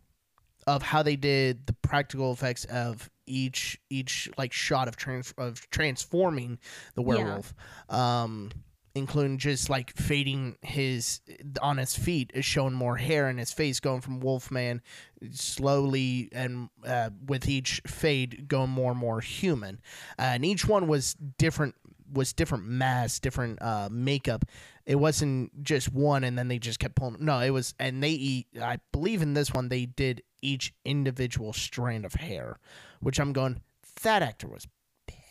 of 0.65 0.81
how 0.81 1.03
they 1.03 1.17
did 1.17 1.67
the 1.67 1.73
practical 1.73 2.31
effects 2.31 2.63
of 2.65 3.09
each 3.27 3.77
each 3.89 4.29
like 4.37 4.53
shot 4.53 4.87
of 4.87 4.95
trans 4.95 5.33
of 5.37 5.69
transforming 5.69 6.57
the 6.95 7.01
Yeah. 7.01 7.07
werewolf 7.07 7.53
um 7.89 8.49
including 8.95 9.37
just 9.39 9.69
like 9.69 9.95
fading 9.95 10.55
his 10.61 11.21
on 11.61 11.77
his 11.77 11.95
feet 11.95 12.31
is 12.33 12.45
showing 12.45 12.73
more 12.73 12.97
hair 12.97 13.27
in 13.27 13.37
his 13.37 13.51
face 13.51 13.79
going 13.79 14.01
from 14.01 14.19
wolfman 14.19 14.81
slowly 15.31 16.29
and 16.31 16.69
uh, 16.85 17.09
with 17.25 17.47
each 17.47 17.81
fade 17.87 18.47
going 18.47 18.69
more 18.69 18.91
and 18.91 18.99
more 18.99 19.21
human. 19.21 19.79
And 20.17 20.45
each 20.45 20.67
one 20.67 20.87
was 20.87 21.15
different 21.37 21.75
was 22.11 22.33
different 22.33 22.65
mass 22.65 23.19
different 23.19 23.61
uh 23.61 23.89
makeup. 23.91 24.45
It 24.85 24.95
wasn't 24.95 25.63
just 25.63 25.91
one 25.91 26.23
and 26.23 26.37
then 26.37 26.47
they 26.47 26.59
just 26.59 26.79
kept 26.79 26.95
pulling 26.95 27.17
no 27.19 27.39
it 27.39 27.51
was 27.51 27.73
and 27.79 28.03
they 28.03 28.11
eat 28.11 28.47
i 28.61 28.79
believe 28.91 29.21
in 29.21 29.33
this 29.33 29.53
one 29.53 29.69
they 29.69 29.85
did 29.85 30.21
each 30.41 30.73
individual 30.83 31.53
strand 31.53 32.03
of 32.05 32.13
hair 32.15 32.59
which 32.99 33.17
i'm 33.17 33.31
going 33.31 33.61
that 34.01 34.21
actor 34.21 34.47
was 34.47 34.67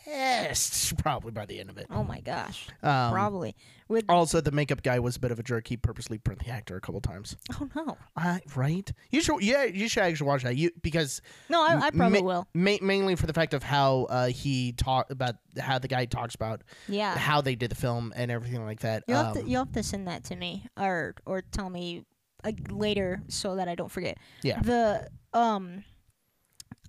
pissed 0.03 0.97
probably 1.03 1.31
by 1.31 1.45
the 1.45 1.59
end 1.59 1.69
of 1.69 1.77
it 1.77 1.87
Oh 1.89 2.03
my 2.03 2.19
gosh. 2.21 2.67
um, 2.81 3.11
Probably. 3.11 3.55
With 3.87 4.05
also 4.09 4.41
the 4.41 4.51
makeup 4.51 4.81
guy 4.81 4.99
was 4.99 5.17
a 5.17 5.19
bit 5.19 5.31
of 5.31 5.39
a 5.39 5.43
jerk 5.43 5.67
he 5.67 5.77
purposely 5.77 6.17
burnt 6.17 6.39
the 6.39 6.49
actor 6.49 6.75
a 6.75 6.81
couple 6.81 6.99
times 7.01 7.35
oh 7.59 7.69
no. 7.75 7.97
uh, 8.17 8.39
right 8.55 8.91
you 9.11 9.21
should 9.21 9.41
yeah 9.41 9.65
you 9.65 9.87
should 9.87 10.03
actually 10.03 10.27
watch 10.27 10.43
that 10.43 10.55
you 10.55 10.71
because 10.81 11.21
No, 11.49 11.61
I, 11.61 11.77
I 11.87 11.91
probably 11.91 12.21
ma- 12.21 12.27
will. 12.27 12.47
ma- 12.53 12.77
mainly 12.81 13.15
for 13.15 13.27
the 13.27 13.33
fact 13.33 13.53
of 13.53 13.61
how 13.63 14.03
uh, 14.09 14.27
he 14.27 14.71
talked 14.73 15.11
about 15.11 15.35
how 15.59 15.79
the 15.79 15.87
guy 15.87 16.05
talks 16.05 16.33
about 16.35 16.63
Yeah. 16.87 17.15
how 17.17 17.41
they 17.41 17.55
did 17.55 17.71
the 17.71 17.75
film 17.75 18.13
and 18.15 18.31
everything 18.31 18.63
like 18.65 18.79
that 18.81 19.03
You'll 19.07 19.17
have, 19.23 19.33
to, 19.33 19.39
Um, 19.41 19.47
you'll 19.47 19.65
have 19.65 19.73
to 19.73 19.83
send 19.83 20.07
that 20.07 20.23
to 20.25 20.35
me 20.35 20.65
or 20.79 21.15
or 21.25 21.41
tell 21.41 21.69
me 21.69 22.03
uh, 22.43 22.51
later 22.69 23.21
so 23.29 23.55
that 23.57 23.67
I 23.69 23.75
don't 23.75 23.91
forget. 23.91 24.17
Yeah. 24.41 24.59
The 24.61 25.07
um 25.33 25.83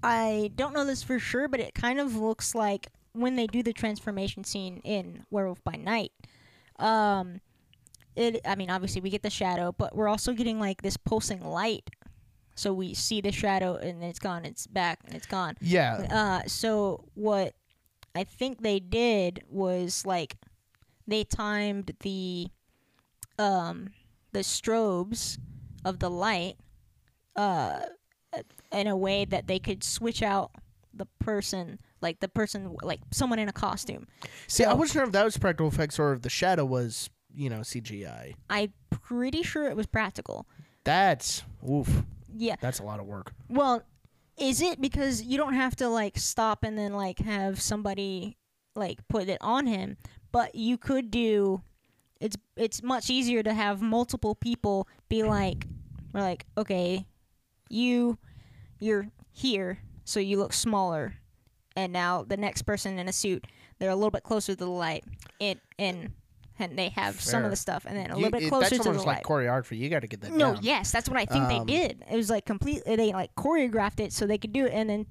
I 0.02 0.50
don't 0.54 0.74
know 0.74 0.84
this 0.84 1.02
for 1.02 1.18
sure, 1.18 1.48
but 1.48 1.60
it 1.60 1.74
kind 1.74 1.98
of 1.98 2.14
looks 2.16 2.54
like 2.54 2.88
when 3.14 3.36
they 3.36 3.46
do 3.46 3.62
the 3.62 3.72
transformation 3.72 4.44
scene 4.44 4.80
in 4.84 5.24
Werewolf 5.30 5.62
by 5.64 5.76
Night. 5.76 6.12
Um 6.78 7.40
it 8.16 8.40
I 8.44 8.54
mean 8.54 8.70
obviously 8.70 9.00
we 9.00 9.10
get 9.10 9.22
the 9.22 9.30
shadow, 9.30 9.72
but 9.76 9.94
we're 9.96 10.08
also 10.08 10.32
getting 10.32 10.60
like 10.60 10.82
this 10.82 10.96
pulsing 10.96 11.40
light. 11.44 11.88
So 12.56 12.72
we 12.72 12.94
see 12.94 13.20
the 13.20 13.32
shadow 13.32 13.76
and 13.76 14.02
it's 14.04 14.18
gone, 14.20 14.44
it's 14.44 14.66
back 14.66 15.00
and 15.06 15.14
it's 15.14 15.26
gone. 15.26 15.56
yeah 15.60 16.06
Uh, 16.10 16.42
so 16.46 17.04
what 17.14 17.54
I 18.14 18.22
think 18.24 18.62
they 18.62 18.78
did 18.78 19.42
was 19.48 20.04
like 20.06 20.36
they 21.06 21.24
timed 21.24 21.96
the 22.00 22.48
um 23.38 23.90
the 24.32 24.40
strobes 24.40 25.38
of 25.84 25.98
the 25.98 26.10
light 26.10 26.56
uh 27.36 27.80
in 28.72 28.86
a 28.86 28.96
way 28.96 29.24
that 29.24 29.46
they 29.46 29.58
could 29.58 29.82
switch 29.84 30.22
out 30.22 30.52
the 30.92 31.06
person 31.18 31.78
like 32.04 32.20
the 32.20 32.28
person 32.28 32.76
like 32.82 33.00
someone 33.10 33.40
in 33.40 33.48
a 33.48 33.52
costume. 33.52 34.06
See, 34.46 34.62
I 34.62 34.74
wasn't 34.74 34.92
sure 34.92 35.02
if 35.04 35.12
that 35.12 35.24
was 35.24 35.36
practical 35.38 35.66
effects 35.66 35.98
or 35.98 36.12
if 36.12 36.22
the 36.22 36.30
shadow 36.30 36.64
was, 36.64 37.10
you 37.34 37.50
know, 37.50 37.60
CGI. 37.60 38.34
I'm 38.48 38.72
pretty 38.90 39.42
sure 39.42 39.68
it 39.68 39.76
was 39.76 39.86
practical. 39.86 40.46
That's 40.84 41.42
oof. 41.68 42.04
Yeah. 42.36 42.56
That's 42.60 42.78
a 42.78 42.84
lot 42.84 43.00
of 43.00 43.06
work. 43.06 43.32
Well, 43.48 43.82
is 44.36 44.60
it 44.60 44.80
because 44.80 45.22
you 45.22 45.38
don't 45.38 45.54
have 45.54 45.74
to 45.76 45.88
like 45.88 46.18
stop 46.18 46.62
and 46.62 46.78
then 46.78 46.92
like 46.92 47.18
have 47.20 47.60
somebody 47.60 48.36
like 48.76 48.98
put 49.08 49.28
it 49.28 49.38
on 49.40 49.66
him, 49.66 49.96
but 50.30 50.54
you 50.54 50.76
could 50.76 51.10
do 51.10 51.62
it's 52.20 52.36
it's 52.56 52.82
much 52.82 53.10
easier 53.10 53.42
to 53.42 53.54
have 53.54 53.80
multiple 53.80 54.34
people 54.34 54.86
be 55.08 55.22
like 55.22 55.66
we're 56.12 56.20
like, 56.20 56.44
okay, 56.56 57.06
you 57.70 58.18
you're 58.78 59.08
here, 59.32 59.78
so 60.04 60.20
you 60.20 60.38
look 60.38 60.52
smaller. 60.52 61.14
And 61.76 61.92
now 61.92 62.22
the 62.22 62.36
next 62.36 62.62
person 62.62 62.98
in 62.98 63.08
a 63.08 63.12
suit, 63.12 63.46
they're 63.78 63.90
a 63.90 63.96
little 63.96 64.10
bit 64.10 64.22
closer 64.22 64.52
to 64.52 64.56
the 64.56 64.66
light. 64.70 65.04
It 65.40 65.58
and 65.78 66.12
and 66.58 66.78
they 66.78 66.90
have 66.90 67.20
some 67.20 67.44
of 67.44 67.50
the 67.50 67.56
stuff 67.56 67.84
and 67.84 67.96
then 67.96 68.12
a 68.12 68.14
You- 68.14 68.22
little 68.26 68.30
bit 68.38 68.44
it- 68.44 68.48
closer 68.48 68.70
that's 68.70 68.76
to 68.76 68.82
the 68.84 68.88
almost 68.90 69.06
light. 69.06 69.14
like 69.16 69.24
choreography. 69.24 69.76
You 69.76 69.88
got 69.90 70.00
to 70.00 70.06
get 70.06 70.20
that 70.20 70.30
No, 70.30 70.54
down. 70.54 70.62
yes, 70.62 70.92
that's 70.92 71.08
what 71.08 71.18
I 71.18 71.24
think 71.24 71.44
Um, 71.46 71.66
they 71.66 71.72
did. 71.72 72.04
It 72.08 72.16
was 72.16 72.30
like 72.30 72.44
completely 72.46 72.94
they 72.94 73.12
like 73.12 73.34
choreographed 73.34 73.98
it 73.98 74.12
so 74.12 74.24
they 74.26 74.38
could 74.38 74.52
do 74.52 74.66
it, 74.66 74.72
and 74.72 74.88
then 74.88 75.06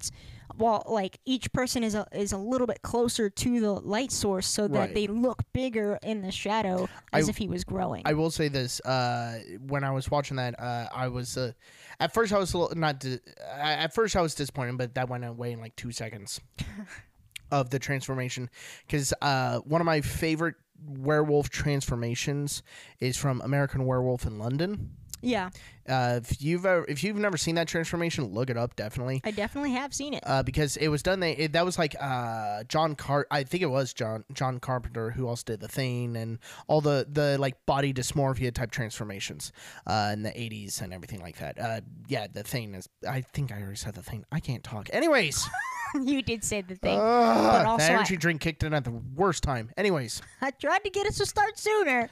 while 0.56 0.82
like 0.88 1.18
each 1.24 1.52
person 1.52 1.82
is 1.82 1.94
a 1.94 2.06
is 2.12 2.32
a 2.32 2.38
little 2.38 2.66
bit 2.66 2.82
closer 2.82 3.28
to 3.30 3.60
the 3.60 3.72
light 3.72 4.12
source, 4.12 4.46
so 4.46 4.68
that 4.68 4.78
Right. 4.78 4.94
they 4.94 5.06
look 5.06 5.42
bigger 5.52 5.98
in 6.02 6.22
the 6.22 6.30
shadow 6.30 6.88
as 7.12 7.26
I- 7.28 7.30
if 7.30 7.36
he 7.36 7.48
was 7.48 7.64
growing. 7.64 8.02
I 8.04 8.12
will 8.14 8.30
say 8.30 8.48
this: 8.48 8.80
uh, 8.80 9.40
when 9.66 9.84
I 9.84 9.90
was 9.90 10.10
watching 10.10 10.36
that, 10.36 10.58
uh, 10.60 10.88
I 10.94 11.08
was 11.08 11.36
uh, 11.36 11.52
at 12.00 12.12
first 12.14 12.32
I 12.32 12.38
was 12.38 12.52
a 12.54 12.58
little, 12.58 12.76
not 12.76 13.00
di- 13.00 13.20
at 13.56 13.94
first 13.94 14.14
I 14.16 14.20
was 14.20 14.34
disappointed, 14.34 14.78
but 14.78 14.94
that 14.94 15.08
went 15.08 15.24
away 15.24 15.52
in 15.52 15.60
like 15.60 15.74
two 15.76 15.92
seconds 15.92 16.40
of 17.50 17.70
the 17.70 17.78
transformation 17.78 18.50
because 18.86 19.12
uh, 19.22 19.58
one 19.60 19.80
of 19.80 19.84
my 19.84 20.00
favorite 20.00 20.54
werewolf 20.86 21.48
transformations 21.50 22.62
is 23.00 23.16
from 23.16 23.40
American 23.42 23.86
Werewolf 23.86 24.26
in 24.26 24.38
London. 24.38 24.96
Yeah, 25.24 25.50
Uh, 25.88 26.20
if 26.22 26.40
you've 26.42 26.64
ever, 26.64 26.84
if 26.88 27.02
you've 27.04 27.16
never 27.16 27.36
seen 27.36 27.54
that 27.56 27.68
transformation, 27.68 28.24
look 28.24 28.48
it 28.50 28.56
up 28.56 28.74
definitely. 28.76 29.20
I 29.24 29.30
definitely 29.30 29.72
have 29.72 29.92
seen 29.92 30.14
it. 30.14 30.22
Uh, 30.26 30.42
because 30.42 30.76
it 30.76 30.88
was 30.88 31.02
done. 31.02 31.20
They 31.20 31.32
it, 31.32 31.52
that 31.52 31.64
was 31.64 31.78
like 31.78 31.94
uh, 32.00 32.64
John 32.64 32.94
Car. 32.94 33.26
I 33.30 33.42
think 33.44 33.62
it 33.62 33.66
was 33.70 33.92
John 33.92 34.24
John 34.32 34.60
Carpenter 34.60 35.10
who 35.10 35.26
also 35.28 35.44
did 35.46 35.60
the 35.60 35.68
thing 35.68 36.16
and 36.16 36.38
all 36.68 36.80
the 36.80 37.06
the 37.10 37.36
like 37.38 37.64
body 37.66 37.92
dysmorphia 37.92 38.52
type 38.54 38.70
transformations 38.70 39.52
uh, 39.86 40.10
in 40.12 40.22
the 40.22 40.30
'80s 40.30 40.80
and 40.80 40.92
everything 40.94 41.20
like 41.20 41.36
that. 41.38 41.58
Uh, 41.58 41.80
yeah, 42.08 42.26
the 42.32 42.42
thing 42.42 42.74
is. 42.74 42.88
I 43.08 43.20
think 43.20 43.52
I 43.52 43.60
already 43.60 43.76
said 43.76 43.94
the 43.94 44.02
thing. 44.02 44.24
I 44.32 44.40
can't 44.40 44.64
talk. 44.64 44.88
Anyways, 44.92 45.46
you 46.02 46.22
did 46.22 46.44
say 46.44 46.62
the 46.62 46.76
thing. 46.76 46.98
Ugh, 46.98 47.66
also 47.66 47.86
the 47.86 47.92
I- 47.92 47.96
energy 47.96 48.16
drink 48.16 48.40
kicked 48.40 48.62
in 48.62 48.72
at 48.74 48.84
the 48.84 48.92
worst 49.14 49.42
time. 49.42 49.70
Anyways, 49.76 50.22
I 50.40 50.50
tried 50.50 50.84
to 50.84 50.90
get 50.90 51.06
us 51.06 51.18
to 51.18 51.26
start 51.26 51.58
sooner. 51.58 52.08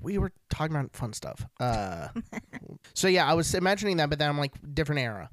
We 0.00 0.18
were 0.18 0.32
talking 0.50 0.76
about 0.76 0.94
fun 0.94 1.12
stuff. 1.12 1.46
Uh, 1.60 2.08
so 2.94 3.08
yeah, 3.08 3.26
I 3.26 3.34
was 3.34 3.54
imagining 3.54 3.96
that, 3.98 4.10
but 4.10 4.18
then 4.18 4.28
I'm 4.28 4.38
like 4.38 4.52
different 4.74 5.00
era. 5.00 5.30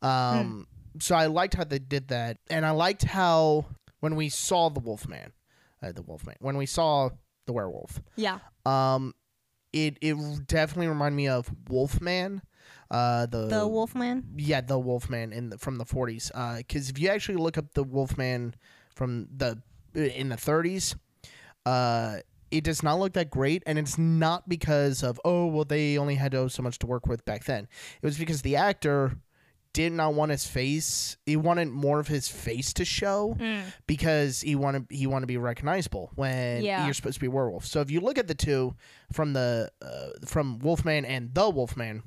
Um, 0.00 0.66
so 1.00 1.14
I 1.14 1.26
liked 1.26 1.54
how 1.54 1.64
they 1.64 1.78
did 1.78 2.08
that, 2.08 2.38
and 2.50 2.66
I 2.66 2.70
liked 2.70 3.04
how 3.04 3.66
when 4.00 4.16
we 4.16 4.28
saw 4.28 4.68
the 4.68 4.80
Wolfman, 4.80 5.32
uh, 5.82 5.92
the 5.92 6.02
Wolfman, 6.02 6.36
when 6.40 6.56
we 6.56 6.66
saw 6.66 7.10
the 7.46 7.52
werewolf, 7.52 8.00
Yeah, 8.16 8.38
um, 8.66 9.14
it 9.72 9.96
it 10.00 10.16
definitely 10.46 10.88
reminded 10.88 11.16
me 11.16 11.28
of 11.28 11.50
Wolfman. 11.68 12.42
Uh, 12.90 13.26
the 13.26 13.46
the 13.46 13.66
Wolfman. 13.66 14.24
yeah, 14.36 14.60
the 14.60 14.78
Wolfman 14.78 15.32
in 15.32 15.48
the, 15.50 15.58
from 15.58 15.78
the 15.78 15.84
40s. 15.84 16.30
Because 16.58 16.90
if 16.90 16.98
you 16.98 17.08
actually 17.08 17.36
look 17.36 17.56
up 17.56 17.72
the 17.72 17.82
Wolfman 17.84 18.54
from 18.94 19.28
the 19.34 19.62
in 19.94 20.28
the 20.28 20.36
30s, 20.36 20.94
uh, 21.64 22.16
it 22.52 22.64
does 22.64 22.82
not 22.82 22.98
look 22.98 23.14
that 23.14 23.30
great, 23.30 23.62
and 23.66 23.78
it's 23.78 23.98
not 23.98 24.48
because 24.48 25.02
of 25.02 25.20
oh 25.24 25.46
well 25.46 25.64
they 25.64 25.98
only 25.98 26.14
had 26.16 26.34
oh, 26.34 26.48
so 26.48 26.62
much 26.62 26.78
to 26.80 26.86
work 26.86 27.06
with 27.06 27.24
back 27.24 27.44
then. 27.44 27.66
It 28.00 28.06
was 28.06 28.18
because 28.18 28.42
the 28.42 28.56
actor 28.56 29.16
did 29.72 29.90
not 29.92 30.12
want 30.12 30.30
his 30.30 30.46
face. 30.46 31.16
He 31.24 31.34
wanted 31.34 31.68
more 31.68 31.98
of 31.98 32.06
his 32.06 32.28
face 32.28 32.74
to 32.74 32.84
show 32.84 33.34
Mm. 33.40 33.62
because 33.86 34.42
he 34.42 34.54
wanted 34.54 34.86
he 34.90 35.06
wanted 35.06 35.22
to 35.22 35.26
be 35.28 35.38
recognizable 35.38 36.10
when 36.14 36.62
Yeah. 36.62 36.84
you're 36.84 36.92
supposed 36.94 37.14
to 37.14 37.20
be 37.20 37.26
a 37.26 37.30
werewolf. 37.30 37.64
So 37.64 37.80
if 37.80 37.90
you 37.90 38.00
look 38.00 38.18
at 38.18 38.28
the 38.28 38.34
two 38.34 38.74
from 39.12 39.32
the 39.32 39.70
uh, 39.80 40.26
from 40.26 40.58
Wolfman 40.58 41.06
and 41.06 41.32
the 41.34 41.48
Wolfman, 41.48 42.02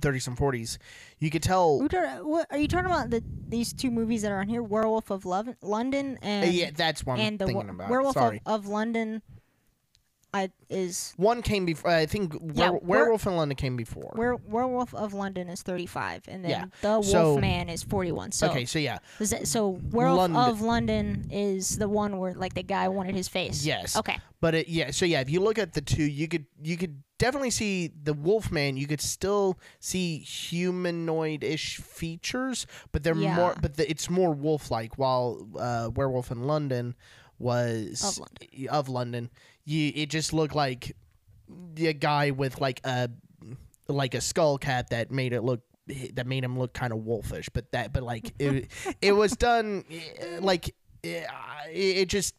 30s 0.00 0.28
and 0.28 0.36
40s, 0.38 0.78
you 1.18 1.30
could 1.30 1.42
tell 1.42 1.80
Who 1.80 1.88
tar- 1.88 2.22
what, 2.24 2.46
are 2.52 2.58
you 2.58 2.68
talking 2.68 2.86
about? 2.86 3.10
The 3.10 3.24
these 3.48 3.72
two 3.72 3.90
movies 3.90 4.22
that 4.22 4.30
are 4.30 4.38
on 4.38 4.46
here: 4.48 4.62
Werewolf 4.62 5.10
of 5.10 5.24
Love, 5.26 5.48
London, 5.62 6.16
Uh, 6.22 6.26
and 6.26 6.52
yeah, 6.52 6.70
that's 6.72 7.04
one 7.04 7.18
and 7.18 7.36
the 7.40 7.46
thinking 7.46 7.68
about. 7.70 7.90
Werewolf 7.90 8.16
of, 8.16 8.38
of 8.46 8.66
London. 8.68 9.22
I 10.32 10.50
is 10.68 11.12
One 11.16 11.42
came 11.42 11.64
before. 11.66 11.90
I 11.90 12.06
think 12.06 12.34
Yeah, 12.54 12.70
Were- 12.70 12.78
Were- 12.78 12.80
Werewolf 12.86 13.26
in 13.26 13.36
London 13.36 13.56
came 13.56 13.76
before. 13.76 14.12
Were, 14.14 14.36
Werewolf 14.36 14.94
of 14.94 15.12
London 15.12 15.48
is 15.48 15.62
35, 15.62 16.22
and 16.28 16.44
then 16.44 16.50
Yeah, 16.50 16.64
the 16.82 17.02
so- 17.02 17.32
Wolfman 17.32 17.68
is 17.68 17.82
41. 17.82 18.30
So 18.32 18.48
okay, 18.50 18.64
so 18.64 18.78
yeah, 18.78 18.98
is 19.18 19.30
that, 19.30 19.48
so 19.48 19.80
Werewolf 19.90 20.18
London- 20.18 20.40
of 20.40 20.60
London 20.60 21.26
is 21.32 21.78
the 21.78 21.88
one 21.88 22.18
where 22.18 22.34
like 22.34 22.54
the 22.54 22.62
guy 22.62 22.88
wanted 22.88 23.14
his 23.16 23.26
face. 23.28 23.64
Yes. 23.66 23.96
Okay. 23.96 24.18
but 24.40 24.54
it, 24.54 24.68
yeah, 24.68 24.90
so 24.90 25.04
yeah, 25.04 25.20
if 25.20 25.28
you 25.28 25.40
look 25.40 25.58
at 25.58 25.72
the 25.74 25.80
two, 25.82 26.04
you 26.04 26.26
could 26.28 26.46
you 26.62 26.76
could 26.76 27.02
definitely 27.18 27.50
see 27.50 27.90
the 28.02 28.14
Wolfman. 28.14 28.76
You 28.78 28.86
could 28.86 29.00
still 29.02 29.58
see 29.80 30.18
humanoid-ish 30.18 31.76
features, 31.78 32.66
but 32.92 33.02
they're 33.02 33.14
Yeah. 33.16 33.34
more. 33.36 33.54
But 33.60 33.76
the, 33.76 33.90
it's 33.90 34.08
more 34.08 34.32
wolf-like. 34.32 34.96
While 34.98 35.46
uh, 35.58 35.90
Werewolf 35.94 36.30
in 36.30 36.44
London 36.44 36.94
was 37.38 38.02
Of 38.04 38.18
London. 38.18 38.68
of 38.68 38.88
London, 38.88 39.30
you 39.70 39.92
it 39.94 40.10
just 40.10 40.32
looked 40.32 40.54
like 40.54 40.96
a 41.78 41.92
guy 41.92 42.30
with 42.30 42.60
like 42.60 42.80
a 42.84 43.08
like 43.88 44.14
a 44.14 44.20
skull 44.20 44.58
cap 44.58 44.90
that 44.90 45.10
made 45.10 45.32
it 45.32 45.42
look 45.42 45.60
that 46.14 46.26
made 46.26 46.44
him 46.44 46.58
look 46.58 46.72
kind 46.72 46.92
of 46.92 47.00
wolfish 47.04 47.48
but 47.48 47.70
that 47.72 47.92
but 47.92 48.02
like 48.02 48.32
it 48.38 48.70
it 49.02 49.12
was 49.12 49.32
done 49.32 49.84
eh, 49.90 50.38
like 50.40 50.74
eh, 51.04 51.24
it, 51.72 51.96
it 51.98 52.08
just 52.08 52.34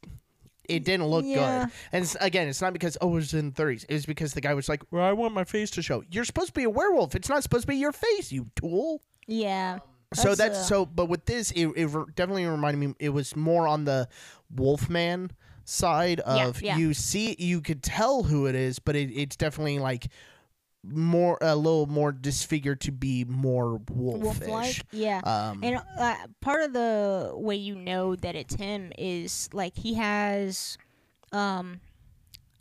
it 0.70 0.86
didn't 0.86 1.08
look 1.08 1.26
Yeah. 1.26 1.66
good 1.66 1.74
and 1.92 2.04
it's, 2.04 2.16
again 2.22 2.48
it's 2.48 2.62
not 2.62 2.72
because 2.72 2.98
oh 3.02 3.10
it 3.10 3.16
was 3.16 3.34
in 3.34 3.52
30s 3.52 3.86
it 3.90 3.94
was 3.94 4.06
because 4.06 4.34
the 4.34 4.42
guy 4.42 4.54
was 4.54 4.70
like 4.70 4.82
well 4.92 5.04
i 5.04 5.12
want 5.12 5.34
my 5.34 5.44
face 5.44 5.70
to 5.72 5.82
show. 5.82 6.04
You're 6.12 6.24
supposed 6.24 6.48
to 6.48 6.54
be 6.54 6.64
a 6.64 6.70
werewolf. 6.70 7.16
It's 7.16 7.28
not 7.30 7.44
supposed 7.44 7.64
to 7.64 7.68
be 7.68 7.76
your 7.76 7.92
face 7.92 8.32
you 8.32 8.48
tool. 8.56 9.02
Yeah. 9.28 9.80
so 10.14 10.36
that's 10.36 10.60
uh, 10.60 10.64
so 10.64 10.86
but 10.86 11.08
with 11.08 11.26
this 11.26 11.52
it, 11.52 11.68
it 11.76 11.88
definitely 12.16 12.46
reminded 12.46 12.78
me 12.80 12.96
it 13.00 13.10
was 13.10 13.36
more 13.36 13.68
on 13.68 13.84
the 13.84 14.08
wolfman 14.56 15.32
side 15.66 16.22
Yeah, 16.26 16.48
of 16.48 16.62
yeah. 16.62 16.78
you 16.78 16.94
see 16.94 17.36
you 17.40 17.62
could 17.62 17.82
tell 17.84 18.24
who 18.24 18.46
it 18.48 18.56
is 18.56 18.80
but 18.80 18.96
it, 18.96 19.12
it's 19.12 19.36
definitely 19.36 19.80
like 19.80 20.08
more 20.84 21.38
a 21.42 21.56
little 21.56 21.86
more 21.86 22.12
disfigured 22.12 22.82
to 22.82 22.92
be 22.92 23.24
more 23.24 23.80
wolfish 23.92 24.24
Wolf-like. 24.48 24.82
Yeah. 24.92 25.22
um 25.24 25.64
And 25.64 25.80
uh, 26.00 26.16
part 26.42 26.64
of 26.64 26.74
the 26.74 27.32
way 27.36 27.56
you 27.56 27.76
know 27.76 28.16
that 28.16 28.36
it's 28.36 28.56
him 28.56 28.92
is 28.98 29.48
like 29.54 29.78
he 29.78 29.94
has, 29.94 30.80
um, 31.32 31.80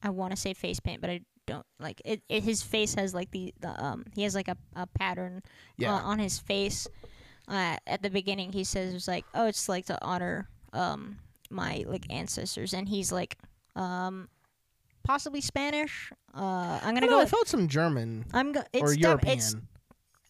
I 0.02 0.10
want 0.10 0.32
to 0.32 0.36
say 0.36 0.52
face 0.52 0.80
paint, 0.80 1.00
but 1.00 1.08
I 1.08 1.22
don't 1.46 1.64
like 1.78 2.02
it, 2.04 2.20
it. 2.28 2.42
His 2.42 2.62
face 2.62 2.94
has 2.94 3.14
like 3.14 3.30
the, 3.30 3.54
the 3.60 3.70
um 3.82 4.04
he 4.14 4.22
has 4.24 4.34
like 4.34 4.48
a, 4.48 4.56
a 4.76 4.86
pattern 4.86 5.42
Yeah. 5.78 5.94
uh, 5.94 6.00
on 6.00 6.18
his 6.18 6.38
face. 6.38 6.86
Uh, 7.48 7.76
at 7.86 8.02
the 8.02 8.10
beginning, 8.10 8.52
he 8.52 8.64
says 8.64 8.92
it's 8.94 9.08
like 9.08 9.24
oh 9.34 9.46
it's 9.46 9.66
like 9.66 9.86
to 9.86 9.98
honor 10.04 10.46
um 10.74 11.16
my 11.50 11.84
like 11.86 12.06
ancestors, 12.10 12.72
and 12.74 12.88
he's 12.88 13.12
like 13.12 13.36
um 13.76 14.28
possibly 15.02 15.40
Spanish. 15.40 16.12
Uh, 16.34 16.78
I'm 16.82 16.94
gonna 16.94 17.00
don't 17.00 17.10
know, 17.10 17.16
go. 17.16 17.18
I 17.20 17.22
with, 17.24 17.30
felt 17.30 17.48
some 17.48 17.68
german 17.68 18.24
I'm 18.32 18.52
go. 18.52 18.62
It's 18.72 18.82
or 18.82 18.94
european 18.94 19.38
It's 19.38 19.56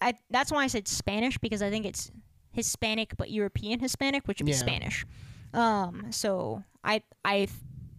I 0.00 0.14
that's 0.30 0.50
why 0.50 0.64
I 0.64 0.66
said 0.68 0.88
Spanish 0.88 1.36
because 1.38 1.62
I 1.62 1.70
think 1.70 1.84
it's 1.86 2.10
Hispanic 2.52 3.16
but 3.16 3.30
European 3.30 3.80
Hispanic, 3.80 4.26
which 4.26 4.40
would 4.40 4.46
be 4.46 4.52
Yeah. 4.52 4.58
Spanish. 4.58 5.04
Um, 5.52 6.06
so 6.10 6.62
I 6.82 7.02
I 7.24 7.48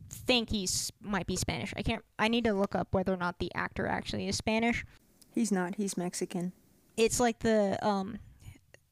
think 0.09 0.49
he's 0.49 0.91
might 1.01 1.27
be 1.27 1.35
Spanish. 1.35 1.73
I 1.77 1.83
can't. 1.83 2.03
I 2.17 2.27
need 2.27 2.43
to 2.45 2.53
look 2.53 2.75
up 2.75 2.87
whether 2.91 3.13
or 3.13 3.17
not 3.17 3.39
the 3.39 3.53
actor 3.55 3.85
actually 3.87 4.27
is 4.27 4.35
Spanish. 4.35 4.85
He's 5.33 5.51
not. 5.51 5.75
He's 5.75 5.95
Mexican. 5.95 6.53
It's 6.97 7.19
like 7.19 7.39
the 7.39 7.77
um 7.85 8.19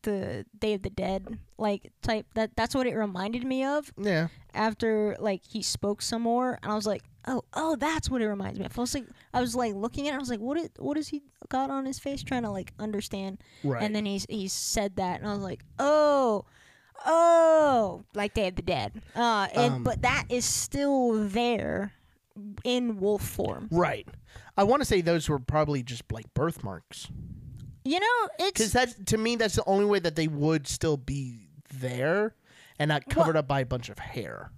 the 0.04 0.46
Day 0.58 0.74
of 0.74 0.82
the 0.82 0.90
Dead 0.90 1.40
like 1.58 1.92
type 2.02 2.26
that 2.36 2.56
that's 2.56 2.74
what 2.74 2.88
it 2.88 2.96
reminded 2.96 3.44
me 3.44 3.64
of 3.64 3.92
yeah. 3.98 4.28
after 4.54 5.16
like 5.20 5.42
he 5.46 5.62
spoke 5.62 6.02
some 6.02 6.22
more 6.22 6.58
and 6.62 6.72
I 6.72 6.76
was 6.76 6.88
like 6.88 7.04
oh 7.28 7.44
oh 7.54 7.76
that's 7.76 8.10
what 8.10 8.22
it 8.22 8.28
reminds 8.28 8.60
me 8.60 8.66
of. 8.66 8.78
I 8.78 8.82
was 8.82 8.94
like 8.94 9.06
I 9.34 9.42
was 9.42 9.56
like 9.56 9.76
looking 9.76 10.08
at 10.08 10.14
it 10.14 10.18
I 10.18 10.20
was 10.20 10.30
like 10.30 10.40
what 10.40 10.58
it 10.58 10.72
what 10.78 10.98
has 10.98 11.10
he 11.10 11.24
got 11.50 11.70
on 11.70 11.86
his 11.86 12.00
face? 12.00 12.24
Trying 12.24 12.44
to 12.44 12.52
like 12.52 12.74
understand. 12.80 13.42
Right. 13.64 13.82
And 13.82 13.96
then 13.96 14.06
he's 14.06 14.26
he 14.30 14.48
said 14.48 14.96
that, 14.98 15.20
and 15.20 15.30
I 15.30 15.34
was 15.34 15.44
like, 15.44 15.64
oh, 15.78 16.46
oh, 17.06 18.04
like 18.14 18.34
Day 18.34 18.48
of 18.48 18.56
the 18.56 18.62
Dead. 18.62 19.02
Uh, 19.16 19.48
and 19.54 19.74
Um, 19.76 19.84
but 19.84 20.02
that 20.04 20.26
is 20.30 20.46
still 20.46 21.28
there 21.28 21.94
in 22.64 23.00
wolf 23.00 23.22
form. 23.24 23.68
right. 23.72 24.08
I 24.56 24.64
want 24.64 24.82
to 24.82 24.86
say 24.86 25.00
those 25.02 25.30
were 25.30 25.40
probably 25.40 25.84
just 25.84 26.12
like 26.12 26.34
birthmarks 26.34 27.08
You 27.90 28.00
know, 28.00 28.30
it's 28.40 28.52
because 28.52 28.66
it's 28.66 28.74
that's 28.74 29.12
to 29.12 29.18
me 29.18 29.36
that's 29.36 29.56
the 29.56 29.64
only 29.66 29.86
way 29.86 30.00
that 30.00 30.16
they 30.16 30.28
would 30.28 30.68
still 30.68 30.98
be 30.98 31.50
there 31.74 32.36
and 32.78 32.90
not 32.90 33.10
covered 33.10 33.36
up 33.36 33.48
by 33.48 33.62
a 33.62 33.66
bunch 33.66 33.90
of 33.90 33.98
hair 34.00 34.52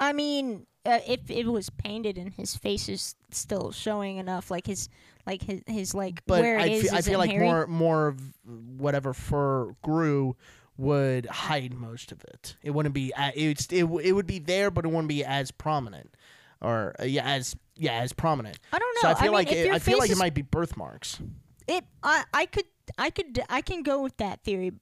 I 0.00 0.12
mean, 0.12 0.66
uh, 0.84 0.98
if 1.06 1.30
it 1.30 1.46
was 1.46 1.70
painted 1.70 2.18
and 2.18 2.32
his 2.34 2.56
face 2.56 2.88
is 2.88 3.14
still 3.30 3.72
showing 3.72 4.16
enough, 4.16 4.50
like 4.50 4.66
his 4.66 4.88
like 5.26 5.42
his 5.42 5.62
his 5.66 5.94
like 5.94 6.22
but 6.26 6.40
where 6.42 6.58
I 6.58 6.66
it 6.66 6.72
is 6.72 6.90
fe- 6.90 6.96
I 6.96 7.00
feel 7.00 7.18
like 7.18 7.30
hairy. 7.30 7.46
more 7.46 7.66
more 7.66 8.08
of 8.08 8.20
whatever 8.44 9.14
fur 9.14 9.74
grew 9.82 10.36
would 10.76 11.26
hide 11.26 11.72
most 11.72 12.12
of 12.12 12.22
it. 12.24 12.56
It 12.62 12.70
wouldn't 12.72 12.94
be 12.94 13.12
a- 13.16 13.32
it's 13.34 13.66
it, 13.70 13.84
it 13.84 14.12
would 14.12 14.26
be 14.26 14.40
there, 14.40 14.70
but 14.70 14.84
it 14.84 14.88
wouldn't 14.88 15.08
be 15.08 15.24
as 15.24 15.50
prominent, 15.52 16.14
or 16.60 16.94
uh, 17.00 17.04
yeah 17.04 17.24
as 17.24 17.56
yeah 17.76 18.00
as 18.00 18.12
prominent. 18.12 18.58
I 18.72 18.78
don't 18.78 18.94
know. 18.96 19.00
So 19.02 19.08
I 19.08 19.14
feel 19.14 19.24
mean, 19.26 19.32
like 19.32 19.52
it, 19.52 19.70
I 19.70 19.78
feel 19.78 19.98
like 19.98 20.10
it 20.10 20.18
might 20.18 20.34
be 20.34 20.42
birthmarks. 20.42 21.20
It 21.68 21.84
I 22.02 22.24
I 22.32 22.46
could 22.46 22.64
I 22.98 23.10
could 23.10 23.40
I 23.48 23.60
can 23.60 23.82
go 23.82 24.02
with 24.02 24.16
that 24.18 24.42
theory, 24.42 24.72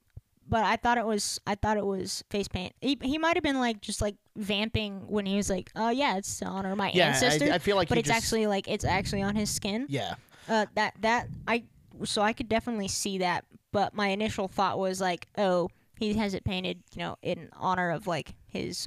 but 0.49 0.65
I 0.65 0.77
thought 0.77 0.99
it 0.99 1.07
was 1.07 1.41
I 1.47 1.55
thought 1.55 1.77
it 1.77 1.87
was 1.87 2.25
face 2.31 2.49
paint. 2.49 2.73
He, 2.81 2.99
he 3.03 3.19
might 3.19 3.37
have 3.37 3.45
been 3.45 3.59
like 3.61 3.81
just 3.81 4.01
like 4.01 4.17
vamping 4.37 5.05
when 5.09 5.27
he 5.27 5.37
was 5.37 5.49
like, 5.51 5.71
oh 5.77 5.91
yeah, 5.91 6.17
it's 6.17 6.39
to 6.41 6.47
honor 6.47 6.75
my 6.77 6.91
Yeah, 6.95 7.09
ancestors. 7.09 7.51
I, 7.51 7.55
I 7.57 7.59
feel 7.59 7.77
like 7.77 7.89
but 7.89 7.97
he 7.97 8.01
it's 8.01 8.09
just- 8.09 8.17
actually 8.25 8.47
like 8.47 8.69
it's 8.69 8.85
actually 8.85 9.23
on 9.23 9.37
his 9.37 9.51
skin. 9.51 9.87
yeah. 9.89 10.15
Uh, 10.49 10.67
that 10.75 10.95
that 11.01 11.29
I 11.47 11.65
so 12.05 12.21
I 12.23 12.33
could 12.33 12.49
definitely 12.49 12.89
see 12.89 13.19
that. 13.19 13.45
But 13.71 13.95
my 13.95 14.09
initial 14.09 14.49
thought 14.49 14.79
was 14.79 15.01
like, 15.01 15.29
oh, 15.39 15.69
he 15.99 16.13
has 16.15 16.35
it 16.35 16.45
painted, 16.45 16.83
you 16.95 16.99
know, 16.99 17.17
in 17.23 17.49
honor 17.57 17.91
of 17.91 18.07
like 18.07 18.35
his, 18.49 18.87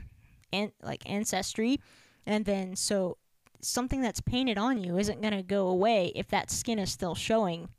an, 0.54 0.74
like 0.84 1.10
ancestry, 1.10 1.80
and 2.28 2.44
then 2.46 2.76
so 2.76 3.18
something 3.62 4.02
that's 4.02 4.22
painted 4.22 4.58
on 4.60 4.84
you 4.84 4.98
isn't 4.98 5.22
gonna 5.22 5.42
go 5.42 5.68
away 5.70 6.12
if 6.14 6.28
that 6.28 6.52
skin 6.52 6.78
is 6.78 6.92
still 6.92 7.16
showing 7.16 7.70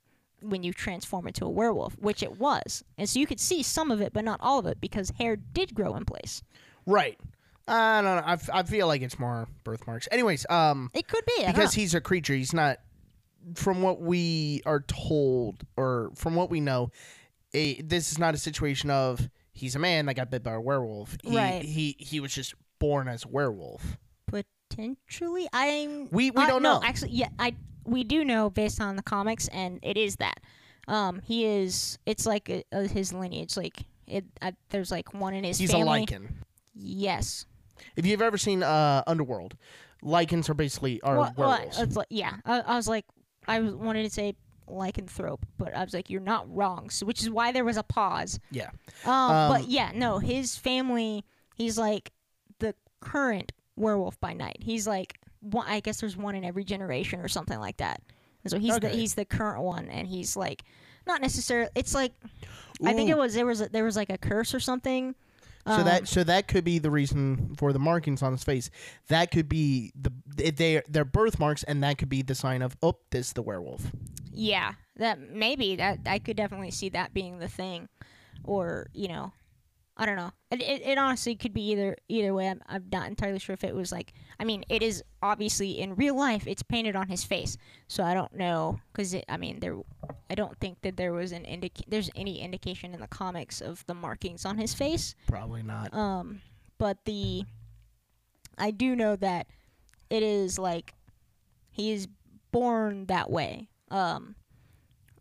when 0.43 0.63
you 0.63 0.73
transform 0.73 1.27
into 1.27 1.45
a 1.45 1.49
werewolf, 1.51 1.97
which 1.99 2.23
it 2.23 2.39
was, 2.39 2.85
and 2.99 3.09
so 3.09 3.19
you 3.19 3.27
could 3.27 3.41
see 3.41 3.63
some 3.63 3.91
of 3.91 4.01
it, 4.01 4.13
but 4.13 4.25
not 4.25 4.39
all 4.43 4.59
of 4.59 4.67
it 4.67 4.81
because 4.81 5.11
hair 5.19 5.37
did 5.37 5.75
grow 5.75 5.97
in 5.97 6.05
place. 6.05 6.43
Right. 6.87 7.19
I 7.69 8.01
don't 8.01 8.17
know. 8.17 8.23
I, 8.25 8.33
f- 8.35 8.51
I 8.53 8.63
feel 8.63 8.87
like 8.87 9.03
it's 9.03 9.19
more 9.19 9.49
birthmarks. 9.65 10.07
Anyways, 10.13 10.47
um, 10.49 10.91
It 10.95 11.09
could 11.09 11.25
be 11.27 11.33
I 11.39 11.43
don't 11.47 11.55
because 11.55 11.77
know. 11.77 11.81
he's 11.81 11.95
a 11.95 12.01
creature. 12.01 12.35
He's 12.35 12.53
not. 12.55 12.79
From 13.55 13.81
what 13.83 14.01
we 14.01 14.61
are 14.67 14.81
told, 14.81 15.65
or 15.77 16.11
from 16.17 16.35
what 16.35 16.51
we 16.51 16.61
know, 16.61 16.91
eh, 17.55 17.75
this 17.83 18.11
is 18.13 18.19
not 18.19 18.35
a 18.35 18.39
situation 18.39 18.91
of 18.91 19.29
he's 19.53 19.75
a 19.77 19.79
man 19.79 20.07
that 20.07 20.15
got 20.15 20.31
bit 20.31 20.43
by 20.43 20.53
a 20.53 20.61
werewolf. 20.61 21.17
He, 21.25 21.37
Right. 21.37 21.63
He 21.63 21.97
he 21.99 22.19
was 22.21 22.33
just 22.35 22.55
born 22.81 23.07
as 23.09 23.25
a 23.25 23.29
werewolf. 23.29 23.97
potentially 24.27 25.49
i'm 25.53 26.09
We- 26.11 26.31
we 26.31 26.43
uh, 26.43 26.47
don't 26.47 26.63
no, 26.63 26.75
know. 26.81 26.85
actually 26.85 27.13
yeah 27.13 27.29
i 27.39 27.55
we 27.87 28.05
do 28.05 28.25
know 28.25 28.51
based 28.51 28.81
on 28.81 28.97
the 28.97 29.03
comics 29.03 29.49
and 29.49 29.79
it 29.83 29.97
is 29.97 30.17
that 30.17 30.41
um 30.89 31.21
he 31.25 31.45
is 31.47 31.99
it's 32.07 32.27
like 32.27 32.51
uh 32.51 32.77
uh 32.77 32.83
his 32.89 33.13
lineage 33.13 33.57
like 33.57 33.83
it 34.07 34.25
uh, 34.43 34.53
there's 34.71 34.91
like 34.91 35.13
one 35.15 35.35
in 35.35 35.45
his 35.45 35.59
He's 35.59 35.73
family 35.73 36.03
a 36.03 36.07
lycan. 36.07 36.29
yes 36.75 37.47
If 37.97 38.07
you've 38.07 38.23
ever 38.23 38.39
seen 38.39 38.63
uh, 38.63 39.03
Underworld, 39.07 39.57
lycans 40.03 40.49
are 40.49 40.55
basically 40.55 41.01
are 41.03 41.17
Well, 41.17 41.33
well, 41.37 41.49
werewolves. 41.51 41.81
it's 41.81 41.97
like, 41.97 42.07
yeah 42.11 42.35
I, 42.45 42.61
I 42.61 42.77
was 42.77 42.89
like 42.89 43.05
i 43.49 43.59
was, 43.61 43.75
wanted 43.75 44.05
to 44.05 44.11
say 44.11 44.35
lycanthrope 44.69 45.43
but 45.59 45.75
i 45.77 45.83
was 45.85 45.95
like 45.95 46.11
you're 46.11 46.21
not 46.21 46.45
wrong 46.55 46.91
so 46.91 47.07
which 47.07 47.23
is 47.23 47.31
why 47.31 47.53
there 47.53 47.65
was 47.65 47.77
a 47.77 47.83
pause 47.85 48.39
yeah. 48.51 48.71
um, 49.05 49.13
Um, 49.13 49.53
but 49.53 49.69
yeah 49.69 49.93
no 49.95 50.19
his 50.19 50.57
family 50.57 51.25
he's 51.57 51.79
like 51.79 52.11
the 52.59 52.75
current 53.01 53.53
werewolf 53.77 54.19
by 54.21 54.33
night 54.33 54.57
he's 54.61 54.87
like 54.87 55.21
one, 55.41 55.67
i 55.69 55.81
guess 55.81 56.01
there's 56.01 56.17
one 56.17 56.35
in 56.35 56.45
every 56.45 56.65
generation 56.65 57.21
or 57.21 57.29
something 57.29 57.59
like 57.59 57.79
that. 57.79 58.01
And 58.45 58.51
so 58.51 58.59
he's 58.59 58.79
the 58.79 58.89
he's 58.89 59.15
the 59.15 59.25
current 59.25 59.63
one 59.63 59.89
and 59.89 60.07
he's 60.07 60.37
like 60.37 60.63
not 61.07 61.21
necessarily 61.21 61.69
it's 61.75 61.95
like 61.95 62.13
i 62.85 62.93
think 62.93 63.11
it 63.11 63.17
was 63.17 63.35
there 63.35 63.47
was 63.47 63.61
a, 63.61 63.69
there 63.69 63.85
was 63.85 63.97
like 63.97 64.11
a 64.11 64.19
curse 64.19 64.55
or 64.55 64.61
something. 64.61 65.15
So 65.67 65.73
um, 65.73 65.85
that 65.85 66.07
so 66.07 66.23
that 66.23 66.47
could 66.47 66.63
be 66.63 66.79
the 66.79 66.93
reason 66.93 67.57
for 67.57 67.73
the 67.73 67.81
markings 67.81 68.23
on 68.23 68.31
his 68.31 68.45
face. 68.45 68.71
That 69.09 69.33
could 69.33 69.49
be 69.49 69.93
the 70.01 70.13
they 70.53 70.81
they're 70.89 71.05
birthmarks, 71.05 71.65
and 71.65 71.83
that 71.83 71.99
could 71.99 72.09
be 72.09 72.23
the 72.23 72.37
sign 72.37 72.63
of 72.63 72.77
oh, 72.85 72.99
this 73.11 73.29
is 73.29 73.33
the 73.33 73.43
werewolf. 73.43 73.83
yeah 74.33 74.75
that 74.97 75.19
maybe 75.19 75.77
that 75.77 75.99
i 76.07 76.19
could 76.19 76.37
definitely 76.37 76.71
see 76.71 76.89
that 76.91 77.13
being 77.13 77.39
the 77.41 77.49
thing. 77.49 77.89
Or 78.45 78.89
you 78.93 79.09
know 79.09 79.33
i 79.97 80.07
don't 80.07 80.15
know. 80.15 80.31
It, 80.53 80.63
it, 80.63 80.83
it 80.87 80.99
honestly 80.99 81.35
could 81.35 81.53
be 81.53 81.71
either 81.73 81.97
either 82.09 82.33
way. 82.33 82.49
I'm, 82.49 82.63
I'm 82.69 82.85
not 82.93 83.09
entirely 83.09 83.41
sure 83.41 83.55
if 83.55 83.65
it 83.65 83.75
was 83.75 83.91
like 83.91 84.13
i 84.41 84.45
mean 84.45 84.65
it 84.69 84.83
is 84.83 85.03
obviously 85.23 85.79
in 85.81 85.95
real 85.97 86.17
life 86.17 86.47
it's 86.47 86.63
painted 86.63 86.95
on 86.97 87.09
his 87.09 87.25
face 87.25 87.57
so 87.89 88.03
i 88.05 88.13
don't 88.15 88.35
know 88.35 88.79
because 88.93 89.15
i 89.29 89.37
mean 89.37 89.59
there 89.61 89.77
i 90.31 90.35
don't 90.35 90.59
think 90.61 90.81
that 90.83 90.97
there 90.97 91.13
was 91.13 91.33
an 91.33 91.43
indic 91.45 91.83
there's 91.89 92.11
any 92.17 92.41
indication 92.41 92.93
in 92.95 93.01
the 93.01 93.07
comics 93.09 93.61
of 93.61 93.85
the 93.87 93.95
markings 93.95 94.45
on 94.45 94.59
his 94.59 94.75
face 94.75 95.15
Probably 95.27 95.63
not. 95.63 95.93
um, 95.95 96.41
but 96.79 96.99
the 97.05 97.45
I 98.59 98.71
do 98.71 98.97
know 98.97 99.17
that 99.17 99.47
it 100.09 100.23
is 100.23 100.59
like 100.59 100.95
He 101.73 101.93
is 101.93 102.09
born 102.53 103.05
that 103.07 103.31
way. 103.31 103.69
Um, 103.91 104.35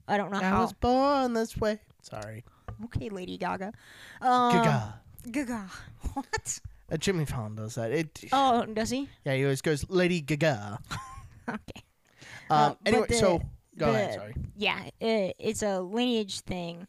I 0.07 0.15
don't 0.15 0.31
know 0.31 0.39
I 0.39 0.43
how. 0.43 0.61
was 0.61 0.71
born 0.73 1.33
this 1.33 1.57
way. 1.57 1.79
Sorry. 2.01 2.45
Okay, 2.85 3.09
Lady 3.09 3.37
Gaga. 3.37 3.73
Um, 4.21 4.51
Gaga. 4.53 5.01
Gaga. 5.31 5.69
What? 6.13 6.59
Uh, 6.91 6.97
Jimmy 6.97 7.25
Fallon 7.25 7.55
does 7.55 7.75
that. 7.75 7.91
It. 7.91 8.25
Oh, 8.31 8.65
does 8.65 8.89
he? 8.91 9.09
Yeah, 9.25 9.33
he 9.35 9.43
always 9.43 9.61
goes 9.61 9.89
Lady 9.89 10.21
Gaga. 10.21 10.79
Okay. 11.47 11.83
Um. 12.49 12.57
Uh, 12.57 12.69
but 12.83 12.87
anyway, 12.87 13.07
the- 13.09 13.13
so 13.15 13.41
go 13.77 13.89
ahead. 13.91 14.09
the- 14.09 14.13
Sorry. 14.15 14.33
Yeah, 14.55 14.83
it, 14.99 15.35
it's 15.37 15.61
a 15.61 15.79
lineage 15.79 16.39
thing. 16.41 16.87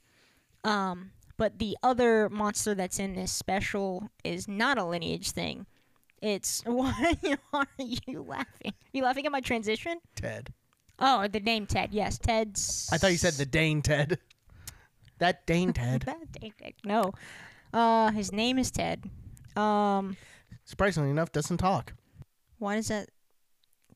Um, 0.65 1.11
but 1.37 1.59
the 1.59 1.77
other 1.83 2.31
monster 2.31 2.75
that's 2.75 2.99
in 2.99 3.15
this 3.15 3.31
special 3.33 4.09
is 4.25 4.49
not 4.49 4.79
a 4.79 4.85
lineage 4.85 5.33
thing. 5.33 5.67
It's 6.23 6.63
why 6.67 7.15
are 7.23 7.27
you 7.85 8.25
laughing? 8.25 8.73
Are 8.73 8.95
you 8.95 9.03
laughing 9.03 9.27
at 9.27 9.33
my 9.33 9.43
transition? 9.43 9.99
Ted. 10.15 10.55
Oh, 10.99 11.29
the 11.29 11.41
name 11.41 11.67
Ted. 11.67 11.91
Yes, 11.93 12.19
Ted's. 12.19 12.89
I 12.91 12.97
thought 12.97 13.13
you 13.13 13.19
said 13.19 13.35
the 13.35 13.45
Dane 13.45 13.83
Ted. 13.83 14.19
That 15.19 15.47
Dane 15.47 15.73
Ted. 15.75 16.03
That 16.03 16.33
Dane 16.33 16.55
Ted. 16.59 16.73
No, 16.83 17.13
uh, 17.75 18.11
his 18.13 18.33
name 18.33 18.59
is 18.59 18.71
Ted. 18.71 19.11
Um, 19.57 20.17
Surprisingly 20.65 21.11
enough, 21.11 21.33
doesn't 21.33 21.57
talk. 21.59 21.93
why 22.59 22.77
is 22.77 22.89
that? 22.89 23.09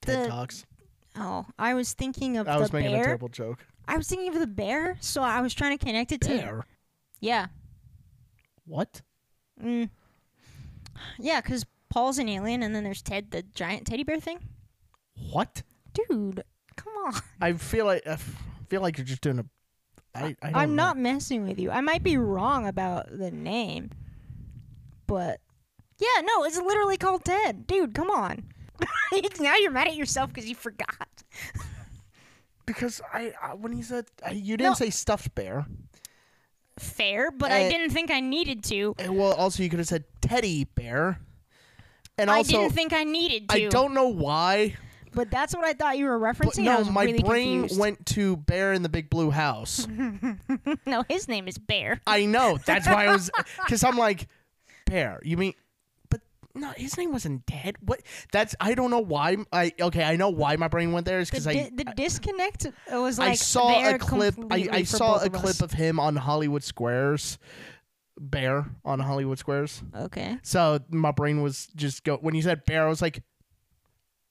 Ted 0.00 0.24
The- 0.24 0.28
talks. 0.28 0.64
Oh, 1.16 1.44
I 1.58 1.74
was 1.74 1.92
thinking 1.92 2.36
of 2.36 2.46
the 2.46 2.52
I 2.52 2.54
the 2.56 2.60
was 2.62 2.72
making 2.72 2.92
bear. 2.92 3.00
a 3.02 3.04
terrible 3.04 3.28
joke. 3.28 3.66
I 3.88 3.96
was 3.96 4.06
thinking 4.08 4.28
of 4.32 4.38
the 4.38 4.46
bear, 4.46 4.96
so 5.00 5.22
I 5.22 5.40
was 5.40 5.52
trying 5.52 5.76
to 5.76 5.84
connect 5.84 6.12
it 6.12 6.20
to. 6.22 6.28
Bear. 6.28 6.64
Yeah. 7.20 7.46
What? 8.64 9.02
Mm. 9.62 9.90
Yeah, 11.18 11.40
because 11.40 11.66
Paul's 11.88 12.18
an 12.18 12.28
alien, 12.28 12.62
and 12.62 12.74
then 12.74 12.84
there's 12.84 13.02
Ted, 13.02 13.32
the 13.32 13.42
giant 13.42 13.86
teddy 13.88 14.04
bear 14.04 14.20
thing. 14.20 14.38
What? 15.32 15.62
Dude, 15.92 16.44
come 16.76 16.92
on. 17.06 17.14
I 17.40 17.54
feel 17.54 17.86
like 17.86 18.06
I 18.06 18.10
f- 18.12 18.42
feel 18.68 18.80
like 18.80 18.96
you're 18.96 19.04
just 19.04 19.20
doing 19.22 19.40
a. 19.40 19.44
I, 20.14 20.36
I 20.42 20.50
don't 20.50 20.56
I'm 20.56 20.76
know. 20.76 20.84
not 20.84 20.96
messing 20.98 21.46
with 21.46 21.58
you. 21.58 21.70
I 21.72 21.80
might 21.80 22.02
be 22.04 22.16
wrong 22.16 22.66
about 22.68 23.06
the 23.16 23.30
name, 23.32 23.90
but 25.08 25.40
yeah, 26.00 26.22
no, 26.22 26.44
it's 26.44 26.56
literally 26.58 26.96
called 26.96 27.24
Ted. 27.24 27.66
Dude, 27.66 27.94
come 27.94 28.10
on. 28.10 28.44
now 29.40 29.56
you're 29.56 29.70
mad 29.70 29.88
at 29.88 29.96
yourself 29.96 30.30
because 30.32 30.48
you 30.48 30.54
forgot. 30.54 31.08
because 32.66 33.00
I, 33.12 33.32
I 33.42 33.54
when 33.54 33.72
he 33.72 33.82
said 33.82 34.06
I, 34.24 34.30
you 34.32 34.56
didn't 34.56 34.70
No. 34.70 34.74
say 34.74 34.90
stuffed 34.90 35.34
bear. 35.34 35.66
Fair, 36.78 37.30
but 37.30 37.52
I 37.52 37.66
Uh, 37.66 37.68
didn't 37.68 37.90
think 37.90 38.10
I 38.10 38.20
needed 38.20 38.64
to. 38.64 38.94
And 38.98 39.16
well, 39.16 39.32
also 39.34 39.62
you 39.62 39.68
could 39.68 39.80
have 39.80 39.88
said 39.88 40.04
teddy 40.22 40.64
bear. 40.64 41.20
And 42.16 42.30
I 42.30 42.38
also, 42.38 42.52
didn't 42.58 42.72
think 42.72 42.92
I 42.92 43.04
needed 43.04 43.48
to. 43.48 43.66
I 43.66 43.68
don't 43.68 43.94
know 43.94 44.08
why, 44.08 44.76
But 45.14 45.30
that's 45.30 45.54
what 45.56 45.64
I 45.64 45.72
thought 45.72 45.96
you 45.98 46.04
were 46.06 46.18
but 46.18 46.36
referencing. 46.36 46.60
I 46.60 46.64
no, 46.74 46.78
was 46.80 46.90
my 46.90 47.04
really 47.04 47.22
brain 47.22 47.60
confused. 47.60 47.80
went 47.80 48.06
to 48.06 48.36
Bear 48.36 48.72
in 48.74 48.82
the 48.82 48.88
Big 48.88 49.10
Blue 49.10 49.30
House. 49.30 49.86
No, 50.86 51.04
his 51.08 51.28
name 51.28 51.48
is 51.48 51.56
Bear. 51.58 52.00
I 52.06 52.26
know. 52.26 52.58
That's 52.64 52.86
why 52.86 53.06
I 53.06 53.12
was, 53.12 53.30
because 53.64 53.84
I'm 53.84 53.96
like, 53.96 54.26
Bear. 54.86 55.20
You 55.22 55.36
mean, 55.36 55.54
no, 56.54 56.70
his 56.76 56.96
name 56.96 57.12
wasn't 57.12 57.46
Ted. 57.46 57.76
What? 57.80 58.02
That's 58.32 58.54
I 58.60 58.74
don't 58.74 58.90
know 58.90 58.98
why. 59.00 59.36
I 59.52 59.72
okay, 59.80 60.04
I 60.04 60.16
know 60.16 60.30
why 60.30 60.56
my 60.56 60.68
brain 60.68 60.92
went 60.92 61.06
there 61.06 61.20
is 61.20 61.30
The, 61.30 61.36
because 61.40 61.44
di- 61.44 61.60
I. 61.60 61.70
the 61.74 61.84
disconnect 61.96 62.66
was 62.90 63.18
like 63.18 63.30
I 63.30 63.34
saw 63.34 63.88
a 63.94 63.98
clip. 63.98 64.34
I, 64.50 64.68
I 64.70 64.82
saw 64.82 65.18
a 65.20 65.26
of 65.26 65.32
clip 65.32 65.60
of 65.62 65.72
him 65.72 66.00
on 66.00 66.16
Hollywood 66.16 66.64
Squares. 66.64 67.38
Bear 68.18 68.66
on 68.84 69.00
Hollywood 69.00 69.38
Squares. 69.38 69.82
Okay. 69.96 70.36
So 70.42 70.80
my 70.90 71.10
brain 71.10 71.40
was 71.42 71.68
just 71.74 72.04
go 72.04 72.18
when 72.20 72.34
you 72.34 72.42
said 72.42 72.66
bear, 72.66 72.84
I 72.84 72.88
was 72.88 73.00
like, 73.00 73.22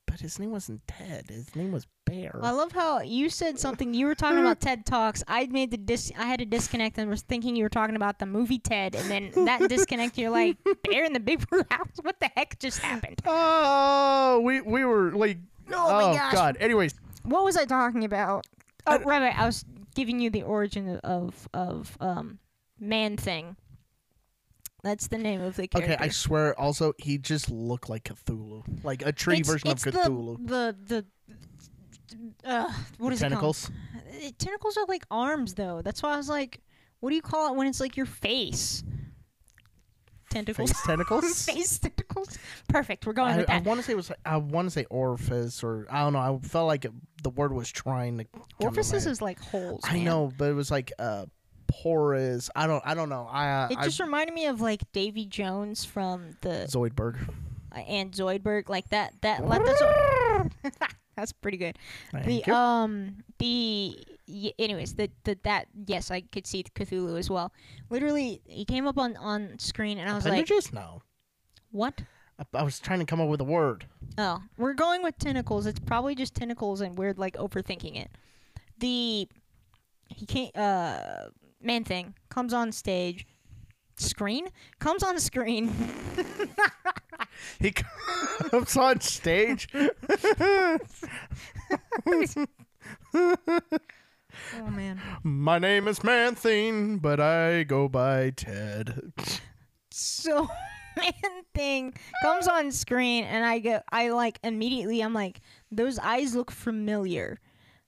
but 0.09 0.19
his 0.19 0.39
name 0.39 0.51
wasn't 0.51 0.81
Ted. 0.87 1.25
His 1.29 1.55
name 1.55 1.71
was 1.71 1.85
Bear. 2.05 2.39
I 2.41 2.51
love 2.51 2.71
how 2.71 3.01
you 3.01 3.29
said 3.29 3.59
something. 3.59 3.93
You 3.93 4.07
were 4.07 4.15
talking 4.15 4.39
about 4.39 4.59
TED 4.59 4.85
Talks. 4.85 5.23
I 5.27 5.45
made 5.47 5.69
the 5.71 5.77
dis. 5.77 6.11
I 6.17 6.25
had 6.25 6.41
a 6.41 6.45
disconnect 6.45 6.97
and 6.97 7.09
was 7.09 7.21
thinking 7.21 7.55
you 7.55 7.63
were 7.63 7.69
talking 7.69 7.95
about 7.95 8.17
the 8.19 8.25
movie 8.25 8.57
Ted, 8.59 8.95
and 8.95 9.09
then 9.11 9.45
that 9.45 9.69
disconnect. 9.69 10.17
You're 10.17 10.31
like 10.31 10.57
Bear 10.89 11.03
in 11.05 11.13
the 11.13 11.19
Big 11.19 11.47
Blue 11.49 11.63
House. 11.69 11.91
What 12.01 12.19
the 12.19 12.29
heck 12.35 12.57
just 12.59 12.79
happened? 12.79 13.21
oh, 13.25 14.41
we 14.43 14.61
we 14.61 14.83
were 14.85 15.11
like, 15.11 15.37
Oh 15.71 15.91
my 15.91 16.03
oh 16.03 16.13
gosh. 16.15 16.33
god. 16.33 16.57
Anyways, 16.59 16.95
What 17.23 17.43
was 17.45 17.55
I 17.55 17.65
talking 17.65 18.03
about? 18.03 18.47
Oh, 18.87 18.93
I- 18.93 18.97
right, 19.03 19.21
right. 19.21 19.39
I 19.39 19.45
was 19.45 19.63
giving 19.95 20.19
you 20.19 20.29
the 20.29 20.43
origin 20.43 20.97
of 21.03 21.47
of 21.53 21.95
um 22.01 22.39
man 22.79 23.17
thing. 23.17 23.55
That's 24.83 25.07
the 25.07 25.17
name 25.17 25.41
of 25.41 25.55
the 25.55 25.67
character. 25.67 25.93
okay, 25.93 26.03
I 26.03 26.07
swear. 26.09 26.57
Also, 26.59 26.93
he 26.97 27.17
just 27.17 27.49
looked 27.51 27.89
like 27.89 28.05
Cthulhu, 28.05 28.83
like 28.83 29.05
a 29.05 29.11
tree 29.11 29.39
it's, 29.39 29.49
version 29.49 29.71
it's 29.71 29.85
of 29.85 29.93
Cthulhu. 29.93 30.47
The 30.47 30.75
the 30.87 31.05
uh, 32.45 32.71
what 32.97 33.13
is 33.13 33.19
Tentacles. 33.19 33.69
it 33.69 33.71
called? 34.21 34.37
Tentacles 34.37 34.77
are 34.77 34.85
like 34.87 35.05
arms, 35.11 35.53
though. 35.55 35.81
That's 35.81 36.01
why 36.01 36.13
I 36.13 36.17
was 36.17 36.29
like, 36.29 36.61
what 36.99 37.09
do 37.09 37.15
you 37.15 37.21
call 37.21 37.53
it 37.53 37.57
when 37.57 37.67
it's 37.67 37.79
like 37.79 37.97
your 37.97 38.05
face? 38.05 38.83
Tentacles. 40.29 40.71
Face 40.71 40.81
tentacles. 40.83 41.45
face 41.45 41.79
tentacles. 41.79 42.37
Perfect. 42.67 43.05
We're 43.05 43.13
going 43.13 43.33
I, 43.33 43.37
with 43.37 43.49
I 43.49 43.59
want 43.59 43.79
to 43.79 43.85
say 43.85 43.93
it 43.93 43.95
was. 43.95 44.11
I 44.25 44.37
want 44.37 44.67
to 44.67 44.71
say 44.71 44.85
orifice, 44.89 45.63
or 45.63 45.87
I 45.89 46.01
don't 46.01 46.13
know. 46.13 46.19
I 46.19 46.37
felt 46.47 46.67
like 46.67 46.85
it, 46.85 46.91
the 47.23 47.31
word 47.31 47.51
was 47.51 47.71
trying 47.71 48.19
to. 48.19 48.25
Orifices 48.59 49.07
is 49.07 49.21
like 49.21 49.39
holes. 49.39 49.81
I 49.83 49.93
man. 49.93 50.05
know, 50.05 50.31
but 50.37 50.49
it 50.49 50.53
was 50.53 50.69
like 50.69 50.93
uh, 50.99 51.25
porous. 51.69 52.49
I 52.55 52.67
don't. 52.67 52.83
I 52.85 52.93
don't 52.93 53.09
know. 53.09 53.27
I. 53.31 53.63
Uh, 53.63 53.67
It 53.71 53.77
I 53.77 53.83
just 53.85 53.99
reminded 53.99 54.33
me 54.33 54.47
of 54.47 54.59
like 54.61 54.81
Davy 54.91 55.25
Jones 55.25 55.85
from 55.85 56.35
the 56.41 56.67
Zoidberg. 56.69 57.17
uh, 57.75 57.79
and 57.79 58.11
Zoidberg, 58.11 58.67
like 58.69 58.89
that. 58.89 59.13
That 59.21 59.45
like, 59.47 59.61
that's, 59.65 60.83
that's 61.15 61.31
pretty 61.31 61.57
good. 61.57 61.77
Thank 62.11 62.25
the 62.25 62.43
you. 62.47 62.53
um 62.53 63.23
the 63.39 63.95
y- 64.27 64.53
anyways 64.59 64.95
the, 64.95 65.09
the 65.23 65.37
that 65.43 65.67
yes 65.87 66.11
I 66.11 66.21
could 66.21 66.45
see 66.47 66.63
Cthulhu 66.63 67.17
as 67.17 67.29
well. 67.29 67.51
Literally, 67.89 68.41
he 68.45 68.65
came 68.65 68.87
up 68.87 68.97
on 68.97 69.15
on 69.17 69.57
screen 69.59 69.97
and 69.97 70.09
I 70.09 70.13
was 70.15 70.25
like, 70.25 70.45
just 70.45 70.73
no. 70.73 71.01
what? 71.71 72.01
I, 72.39 72.45
I 72.59 72.63
was 72.63 72.79
trying 72.79 72.99
to 72.99 73.05
come 73.05 73.19
up 73.19 73.27
with 73.29 73.41
a 73.41 73.45
word. 73.45 73.85
Oh, 74.17 74.41
we're 74.57 74.73
going 74.73 75.03
with 75.03 75.17
tentacles. 75.17 75.65
It's 75.65 75.79
probably 75.79 76.15
just 76.15 76.33
tentacles, 76.35 76.79
and 76.81 76.97
we're 76.97 77.13
like 77.13 77.35
overthinking 77.35 77.97
it. 78.01 78.09
The 78.79 79.27
he 80.07 80.25
can't 80.25 80.55
uh 80.57 81.29
man 81.61 81.83
thing 81.83 82.15
comes 82.29 82.53
on 82.53 82.71
stage. 82.71 83.25
Screen 83.97 84.47
comes 84.79 85.03
on 85.03 85.19
screen. 85.19 85.73
He 87.59 87.71
comes 87.71 88.75
on 88.77 89.01
stage. 89.01 89.67
oh 89.73 90.77
man. 94.69 95.01
My 95.23 95.59
name 95.59 95.87
is 95.87 96.03
Man-Thing, 96.03 96.97
but 96.97 97.19
I 97.19 97.63
go 97.63 97.87
by 97.87 98.31
Ted. 98.31 99.13
So 99.91 100.47
man 100.97 101.11
thing 101.53 101.93
comes 102.23 102.47
on 102.47 102.71
screen 102.71 103.23
and 103.23 103.45
I 103.45 103.59
go 103.59 103.81
I 103.91 104.09
like 104.09 104.39
immediately 104.43 105.01
I'm 105.01 105.13
like 105.13 105.41
those 105.71 105.99
eyes 105.99 106.35
look 106.35 106.51
familiar. 106.51 107.39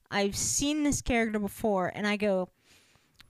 I've 0.10 0.36
seen 0.36 0.84
this 0.84 1.02
character 1.02 1.40
before 1.40 1.92
and 1.94 2.06
I 2.06 2.18
go 2.18 2.50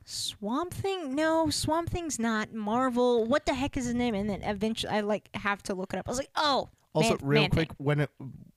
Swamp 0.06 0.74
Thing? 0.74 1.16
No, 1.16 1.50
Swamp 1.50 1.90
Thing's 1.90 2.20
not 2.20 2.54
Marvel. 2.54 3.26
What 3.26 3.46
the 3.46 3.54
heck 3.54 3.78
is 3.78 3.86
his 3.86 3.94
name? 3.96 4.16
And 4.16 4.30
then 4.30 4.42
eventually 4.44 4.92
I 4.94 5.02
like 5.02 5.30
have 5.36 5.62
to 5.64 5.74
look 5.74 5.94
it 5.94 6.00
up. 6.00 6.08
I 6.08 6.12
was 6.12 6.18
like, 6.18 6.30
"Oh, 6.36 6.70
Also, 6.94 7.12
Man- 7.12 7.18
real 7.22 7.42
Man 7.44 7.50
quick, 7.52 7.68
Thing. 7.70 7.76
when 7.80 8.00
it 8.02 8.10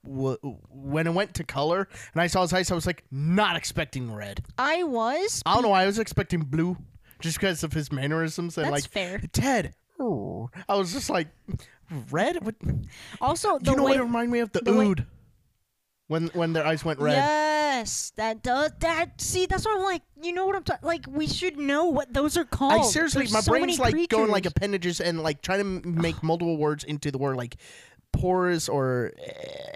w- 0.05 0.37
when 0.71 1.07
it 1.07 1.15
went 1.15 1.35
to 1.35 1.45
color 1.45 1.89
and 2.15 2.21
I 2.21 2.27
saw 2.27 2.43
his 2.43 2.53
eyes, 2.53 2.71
I 2.71 2.75
was 2.75 2.87
like, 2.87 3.05
not 3.11 3.57
expecting 3.57 4.13
red. 4.13 4.45
I 4.59 4.83
was 4.83 5.43
I 5.47 5.55
don't 5.55 5.63
know 5.63 5.69
why 5.69 5.83
I 5.83 5.87
was 5.87 5.99
expecting 6.01 6.41
blue, 6.41 6.77
just 7.21 7.39
because 7.39 7.63
of 7.63 7.73
his 7.73 7.93
mannerisms 7.93 8.59
and 8.59 8.65
That's 8.67 8.73
like 8.73 8.91
fair. 8.91 9.21
Ted. 9.33 9.75
oh. 10.01 10.51
I 10.69 10.75
was 10.75 10.93
just 10.93 11.11
like, 11.11 11.29
red. 12.11 12.45
What? 12.45 12.57
Also, 13.21 13.59
the 13.59 13.71
you 13.71 13.77
know 13.77 13.85
way 13.85 13.91
what 13.93 14.01
it 14.01 14.03
reminded 14.03 14.33
me 14.33 14.39
of? 14.41 14.51
The, 14.53 14.61
the 14.63 14.73
way- 14.73 14.87
ood. 14.89 15.07
When 16.07 16.29
when 16.29 16.53
their 16.53 16.67
eyes 16.67 16.85
went 16.85 17.01
red. 17.01 17.15
Yes, 17.15 18.13
that 18.17 18.43
does 18.43 18.73
that. 18.81 19.21
See, 19.21 19.47
that's 19.47 19.65
what 19.65 19.79
I'm 19.79 19.83
like. 19.85 20.03
You 20.23 20.33
know 20.35 20.45
what 20.47 20.55
I'm 20.55 20.63
talking? 20.63 20.87
Like, 20.87 21.07
we 21.09 21.27
should 21.27 21.57
know 21.57 21.87
what 21.87 22.13
those 22.13 22.37
are 22.37 22.45
called. 22.45 22.73
I 22.73 22.83
seriously, 22.83 23.21
There's 23.23 23.33
my 23.33 23.41
so 23.41 23.53
brain's 23.53 23.79
like 23.79 24.09
going 24.11 24.31
like 24.31 24.45
appendages 24.47 25.01
and 25.01 25.23
like 25.23 25.41
trying 25.41 25.61
to 25.83 25.89
make 25.89 26.23
multiple 26.23 26.59
words 26.59 26.85
into 26.85 27.11
the 27.11 27.17
word 27.19 27.37
like 27.37 27.57
porous 28.13 28.69
or. 28.69 29.13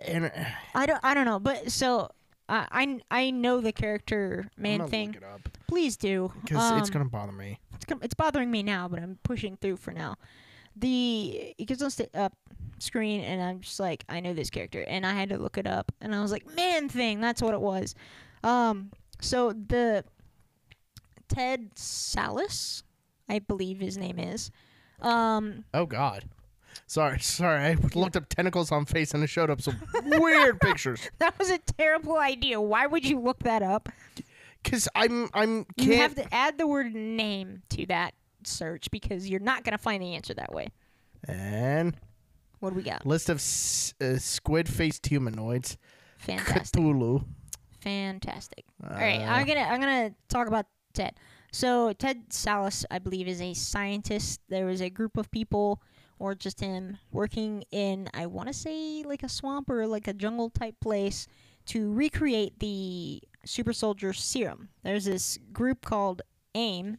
And, 0.06 0.30
I 0.74 0.84
don't. 0.86 1.00
I 1.02 1.14
don't 1.14 1.24
know. 1.24 1.38
But 1.38 1.72
so 1.72 2.10
uh, 2.48 2.66
I 2.70 3.00
I 3.10 3.30
know 3.30 3.60
the 3.62 3.72
character 3.72 4.50
man 4.58 4.86
thing. 4.88 5.08
Look 5.08 5.16
it 5.16 5.24
up 5.24 5.48
Please 5.66 5.96
do. 5.96 6.30
because 6.42 6.78
it's 6.78 6.88
Um, 6.88 6.92
gonna 6.92 7.04
bother 7.10 7.32
me. 7.32 7.58
it's, 7.74 7.86
it's 8.02 8.14
bothering 8.14 8.50
me 8.50 8.62
now, 8.62 8.86
but 8.88 9.00
I'm 9.02 9.18
pushing 9.22 9.56
through 9.56 9.76
for 9.78 9.92
now. 9.92 10.16
The 10.78 11.54
it 11.58 11.64
gets 11.66 11.82
on 11.82 11.90
sta- 11.90 12.08
up 12.14 12.34
screen, 12.78 13.22
and 13.22 13.42
I'm 13.42 13.60
just 13.60 13.80
like, 13.80 14.04
I 14.08 14.20
know 14.20 14.34
this 14.34 14.50
character, 14.50 14.82
and 14.82 15.04
I 15.06 15.12
had 15.12 15.28
to 15.30 15.38
look 15.38 15.58
it 15.58 15.66
up, 15.66 15.92
and 16.00 16.14
I 16.14 16.20
was 16.22 16.30
like, 16.32 16.54
man 16.54 16.88
thing, 16.88 17.20
that's 17.20 17.42
what 17.42 17.54
it 17.54 17.60
was. 17.60 17.94
Um, 18.44 18.90
so 19.20 19.52
the 19.52 20.04
Ted 21.28 21.74
Sallis, 21.74 22.82
I 23.28 23.38
believe 23.40 23.80
his 23.80 23.96
name 23.98 24.18
is. 24.18 24.50
Um, 25.00 25.64
Oh 25.74 25.86
God. 25.86 26.24
Sorry, 26.86 27.18
sorry. 27.20 27.64
I 27.64 27.76
looked 27.94 28.16
up 28.16 28.28
tentacles 28.28 28.72
on 28.72 28.84
face 28.84 29.12
and 29.14 29.22
it 29.22 29.26
showed 29.28 29.50
up 29.50 29.60
some 29.60 29.76
weird 30.04 30.60
pictures. 30.60 31.00
That 31.18 31.38
was 31.38 31.50
a 31.50 31.58
terrible 31.58 32.16
idea. 32.18 32.60
Why 32.60 32.86
would 32.86 33.04
you 33.04 33.18
look 33.20 33.40
that 33.40 33.62
up? 33.62 33.88
Cause 34.64 34.88
I'm 34.94 35.28
I'm 35.34 35.66
You 35.76 35.86
can't 35.88 35.94
have 36.00 36.14
to 36.16 36.34
add 36.34 36.58
the 36.58 36.66
word 36.66 36.94
name 36.94 37.62
to 37.70 37.86
that 37.86 38.14
search 38.44 38.90
because 38.90 39.28
you're 39.28 39.40
not 39.40 39.64
gonna 39.64 39.78
find 39.78 40.02
the 40.02 40.14
answer 40.14 40.34
that 40.34 40.52
way. 40.54 40.68
and 41.26 41.94
What 42.60 42.70
do 42.70 42.76
we 42.76 42.82
got? 42.82 43.04
list 43.06 43.28
of 43.28 43.36
s- 43.38 43.94
uh, 44.00 44.16
squid 44.18 44.68
faced 44.68 45.06
humanoids. 45.06 45.76
Fantastic. 46.18 46.80
Cthulhu. 46.80 47.24
Fantastic. 47.80 48.64
All 48.84 48.90
right, 48.96 49.20
I'm 49.20 49.46
gonna 49.46 49.60
I'm 49.60 49.80
gonna 49.80 50.14
talk 50.28 50.48
about 50.48 50.66
Ted. 50.92 51.14
So 51.52 51.92
Ted 51.92 52.28
Sallis, 52.30 52.84
I 52.90 52.98
believe, 52.98 53.28
is 53.28 53.40
a 53.40 53.54
scientist. 53.54 54.40
There 54.48 54.66
was 54.66 54.80
a 54.82 54.90
group 54.90 55.16
of 55.16 55.30
people, 55.30 55.80
or 56.18 56.34
just 56.34 56.60
him, 56.60 56.98
working 57.12 57.64
in 57.70 58.08
I 58.14 58.26
want 58.26 58.48
to 58.48 58.52
say 58.54 59.02
like 59.04 59.22
a 59.22 59.28
swamp 59.28 59.70
or 59.70 59.86
like 59.86 60.08
a 60.08 60.12
jungle 60.12 60.50
type 60.50 60.74
place 60.80 61.26
to 61.66 61.92
recreate 61.92 62.58
the 62.58 63.22
super 63.44 63.72
soldier 63.72 64.12
serum. 64.12 64.68
There's 64.82 65.04
this 65.04 65.38
group 65.52 65.84
called 65.84 66.22
AIM, 66.54 66.98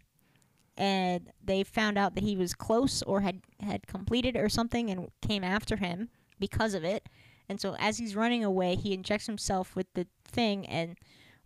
and 0.79 1.29
they 1.43 1.63
found 1.63 1.97
out 1.97 2.15
that 2.15 2.23
he 2.23 2.37
was 2.37 2.53
close 2.53 3.03
or 3.03 3.21
had 3.21 3.41
had 3.59 3.85
completed 3.85 4.35
or 4.37 4.49
something, 4.49 4.89
and 4.89 5.09
came 5.21 5.43
after 5.43 5.75
him 5.75 6.09
because 6.39 6.73
of 6.73 6.83
it. 6.83 7.07
And 7.49 7.59
so 7.59 7.75
as 7.77 7.97
he's 7.97 8.15
running 8.15 8.43
away, 8.43 8.75
he 8.75 8.93
injects 8.93 9.27
himself 9.27 9.75
with 9.75 9.87
the 9.93 10.07
thing 10.23 10.65
and 10.67 10.97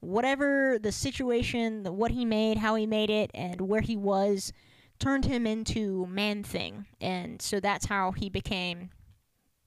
whatever 0.02 0.78
the 0.78 0.92
situation, 0.92 1.84
the, 1.84 1.92
what 1.92 2.12
he 2.12 2.26
made, 2.26 2.58
how 2.58 2.76
he 2.76 2.86
made 2.86 3.10
it, 3.10 3.32
and 3.34 3.62
where 3.62 3.82
he 3.82 3.96
was 3.96 4.54
turned 5.00 5.26
him 5.26 5.48
into 5.48 6.06
man 6.06 6.44
thing. 6.44 6.86
And 7.02 7.42
so 7.42 7.60
that's 7.60 7.86
how 7.86 8.12
he 8.12 8.30
became 8.30 8.92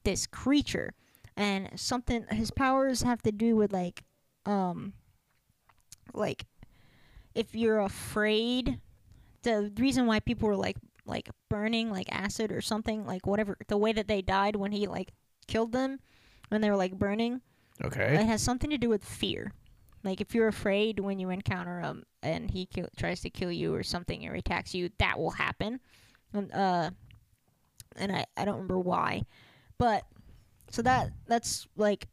this 0.05 0.26
creature. 0.26 0.94
And 1.37 1.70
something 1.74 2.24
his 2.31 2.50
powers 2.50 3.02
have 3.02 3.22
to 3.22 3.33
do 3.33 3.57
with 3.57 3.72
like 3.72 4.05
um 4.46 4.92
like 6.14 6.46
if 7.35 7.55
you're 7.55 7.81
afraid 7.81 8.79
the 9.42 9.72
reason 9.79 10.07
why 10.07 10.20
people 10.20 10.49
were 10.49 10.57
like 10.57 10.77
like 11.05 11.29
burning 11.49 11.90
like 11.90 12.09
acid 12.11 12.51
or 12.51 12.61
something 12.61 13.07
like 13.07 13.27
whatever 13.27 13.57
the 13.68 13.77
way 13.77 13.92
that 13.92 14.09
they 14.09 14.20
died 14.22 14.57
when 14.57 14.72
he 14.72 14.87
like 14.87 15.12
killed 15.46 15.72
them 15.72 16.01
when 16.49 16.61
they 16.61 16.68
were 16.70 16.77
like 16.77 16.99
burning 16.99 17.40
Okay. 17.85 18.14
it 18.14 18.27
has 18.27 18.40
something 18.42 18.70
to 18.70 18.79
do 18.79 18.88
with 18.88 19.05
fear. 19.05 19.53
Like 20.03 20.20
if 20.20 20.35
you're 20.35 20.49
afraid 20.49 20.99
when 20.99 21.18
you 21.18 21.31
encounter 21.31 21.81
him 21.81 22.05
and 22.22 22.51
he 22.51 22.64
kill, 22.66 22.88
tries 22.96 23.20
to 23.20 23.31
kill 23.31 23.53
you 23.53 23.75
or 23.75 23.83
something 23.83 24.27
or 24.27 24.35
attacks 24.35 24.75
you, 24.75 24.88
that 24.99 25.18
will 25.18 25.33
happen. 25.33 25.81
And, 26.33 26.51
uh, 26.53 26.90
and 27.96 28.12
I, 28.12 28.25
I 28.37 28.44
don't 28.44 28.55
remember 28.55 28.79
why, 28.79 29.25
but 29.79 30.05
so 30.70 30.81
that 30.83 31.11
that's 31.27 31.66
like 31.77 32.09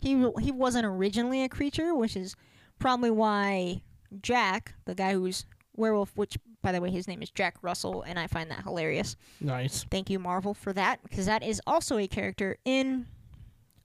he 0.00 0.10
he 0.40 0.50
wasn't 0.50 0.86
originally 0.86 1.42
a 1.42 1.48
creature, 1.48 1.94
which 1.94 2.16
is 2.16 2.36
probably 2.78 3.10
why 3.10 3.80
Jack, 4.20 4.74
the 4.84 4.94
guy 4.94 5.14
who's 5.14 5.44
werewolf, 5.76 6.16
which 6.16 6.36
by 6.62 6.72
the 6.72 6.80
way 6.80 6.90
his 6.90 7.08
name 7.08 7.22
is 7.22 7.30
Jack 7.30 7.56
Russell, 7.62 8.02
and 8.02 8.18
I 8.18 8.26
find 8.26 8.50
that 8.50 8.62
hilarious. 8.62 9.16
Nice. 9.40 9.84
Thank 9.90 10.10
you, 10.10 10.18
Marvel, 10.18 10.54
for 10.54 10.72
that, 10.72 11.02
because 11.02 11.26
that 11.26 11.42
is 11.42 11.60
also 11.66 11.98
a 11.98 12.06
character 12.06 12.56
in 12.64 13.06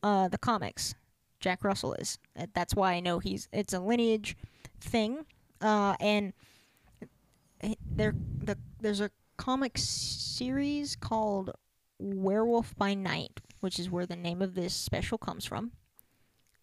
uh, 0.03 0.27
the 0.27 0.37
comics. 0.37 0.95
Jack 1.39 1.63
Russell 1.63 1.93
is. 1.93 2.19
Uh, 2.37 2.47
That's 2.53 2.75
why 2.75 2.93
I 2.93 2.99
know 2.99 3.19
he's. 3.19 3.47
It's 3.51 3.73
a 3.73 3.79
lineage 3.79 4.35
thing, 4.81 5.25
uh, 5.61 5.95
and 5.99 6.33
there 7.89 8.13
the 8.43 8.57
there's 8.79 9.01
a 9.01 9.09
comic 9.37 9.77
series 9.77 10.95
called 10.95 11.51
Werewolf 11.97 12.75
by 12.77 12.93
Night, 12.93 13.39
which 13.61 13.79
is 13.79 13.89
where 13.89 14.05
the 14.05 14.15
name 14.15 14.41
of 14.41 14.53
this 14.53 14.73
special 14.73 15.17
comes 15.17 15.45
from, 15.45 15.71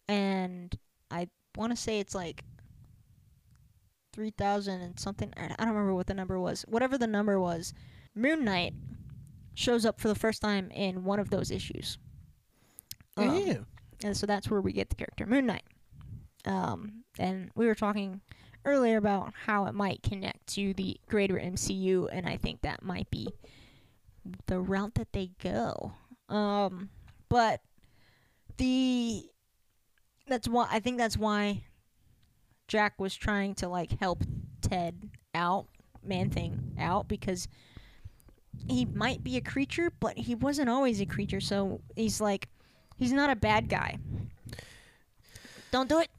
and 0.07 0.77
I 1.11 1.27
want 1.55 1.71
to 1.71 1.75
say 1.77 1.99
it's 1.99 2.15
like. 2.15 2.43
3000 4.17 4.81
and 4.81 4.99
something 4.99 5.31
I 5.37 5.49
don't 5.49 5.67
remember 5.67 5.93
what 5.93 6.07
the 6.07 6.15
number 6.15 6.39
was. 6.39 6.65
Whatever 6.67 6.97
the 6.97 7.05
number 7.05 7.39
was, 7.39 7.71
Moon 8.15 8.43
Knight 8.43 8.73
shows 9.53 9.85
up 9.85 10.01
for 10.01 10.07
the 10.07 10.15
first 10.15 10.41
time 10.41 10.71
in 10.71 11.03
one 11.03 11.19
of 11.19 11.29
those 11.29 11.51
issues. 11.51 11.99
Um, 13.15 13.35
Ew. 13.35 13.65
and 14.03 14.17
so 14.17 14.25
that's 14.25 14.49
where 14.49 14.59
we 14.59 14.73
get 14.73 14.89
the 14.89 14.95
character 14.95 15.27
Moon 15.27 15.45
Knight. 15.45 15.65
Um, 16.45 17.03
and 17.19 17.51
we 17.53 17.67
were 17.67 17.75
talking 17.75 18.21
earlier 18.65 18.97
about 18.97 19.33
how 19.45 19.67
it 19.67 19.75
might 19.75 20.01
connect 20.01 20.47
to 20.55 20.73
the 20.73 20.99
greater 21.07 21.35
MCU, 21.35 22.09
and 22.11 22.27
I 22.27 22.37
think 22.37 22.61
that 22.61 22.81
might 22.81 23.11
be 23.11 23.27
the 24.47 24.59
route 24.59 24.95
that 24.95 25.13
they 25.13 25.29
go. 25.43 25.93
Um, 26.27 26.89
but 27.29 27.61
the 28.57 29.29
that's 30.27 30.47
why 30.47 30.67
I 30.71 30.79
think 30.79 30.97
that's 30.97 31.17
why 31.17 31.65
Jack 32.67 32.99
was 32.99 33.15
trying 33.15 33.55
to 33.55 33.67
like 33.67 33.99
help 33.99 34.23
Ted 34.61 35.09
out, 35.33 35.67
Man 36.03 36.29
Thing 36.29 36.75
out, 36.79 37.07
because 37.07 37.47
he 38.67 38.85
might 38.85 39.23
be 39.23 39.37
a 39.37 39.41
creature, 39.41 39.91
but 39.99 40.17
he 40.17 40.35
wasn't 40.35 40.69
always 40.69 40.99
a 41.01 41.05
creature. 41.05 41.39
So 41.39 41.81
he's 41.95 42.19
like, 42.19 42.49
he's 42.97 43.13
not 43.13 43.29
a 43.29 43.35
bad 43.35 43.69
guy. 43.69 43.97
Don't 45.71 45.89
do 45.89 45.99
it. 45.99 46.09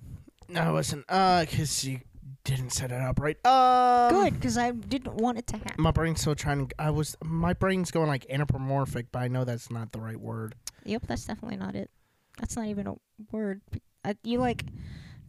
No, 0.49 0.73
listen. 0.75 1.05
Uh, 1.09 1.45
cause 1.51 1.85
you 1.85 2.01
didn't 2.45 2.71
set 2.71 2.91
it 2.91 3.01
up 3.01 3.21
right. 3.21 3.37
Um, 3.45 4.11
Good, 4.11 4.35
because 4.35 4.57
I 4.57 4.71
didn't 4.71 5.15
want 5.15 5.39
it 5.39 5.47
to 5.49 5.59
happen. 5.59 5.75
My 5.79 5.91
brain's 5.91 6.21
still 6.23 6.35
trying. 6.35 6.71
I 6.79 6.91
was. 6.91 7.17
My 7.23 7.53
brain's 7.53 7.91
going 7.91 8.09
like 8.09 8.27
anthropomorphic, 8.31 9.07
but 9.13 9.21
I 9.21 9.29
know 9.29 9.45
that's 9.45 9.71
not 9.71 9.93
the 9.93 10.01
right 10.01 10.19
word. 10.19 10.55
Yep, 10.85 11.07
that's 11.07 11.27
definitely 11.27 11.59
not 11.59 11.75
it. 11.75 11.91
That's 12.39 12.57
not 12.57 12.67
even 12.67 12.87
a 12.87 12.95
word. 13.31 13.61
I, 14.05 14.17
you 14.23 14.39
like 14.39 14.65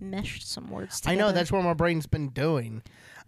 meshed 0.02 0.48
some 0.48 0.70
words 0.70 1.02
I 1.06 1.16
know 1.16 1.32
that's 1.32 1.52
what 1.52 1.64
my 1.64 1.74
brain's 1.74 2.08
been 2.08 2.30
doing. 2.30 2.82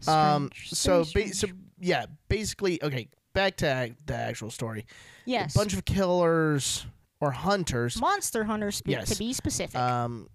Um. 0.07 0.49
So, 0.55 1.05
ba- 1.13 1.33
so 1.33 1.47
yeah. 1.79 2.05
Basically, 2.27 2.81
okay. 2.83 3.09
Back 3.33 3.57
to 3.57 3.65
ac- 3.83 3.95
the 4.05 4.15
actual 4.15 4.49
story. 4.49 4.85
yes, 5.25 5.55
A 5.55 5.59
bunch 5.59 5.73
of 5.73 5.85
killers 5.85 6.85
or 7.21 7.31
hunters 7.31 7.99
monster 8.01 8.43
hunters 8.43 8.77
spe- 8.77 8.87
Yes. 8.89 9.09
to 9.09 9.17
be 9.17 9.31
specific. 9.31 9.75
um 9.79 10.27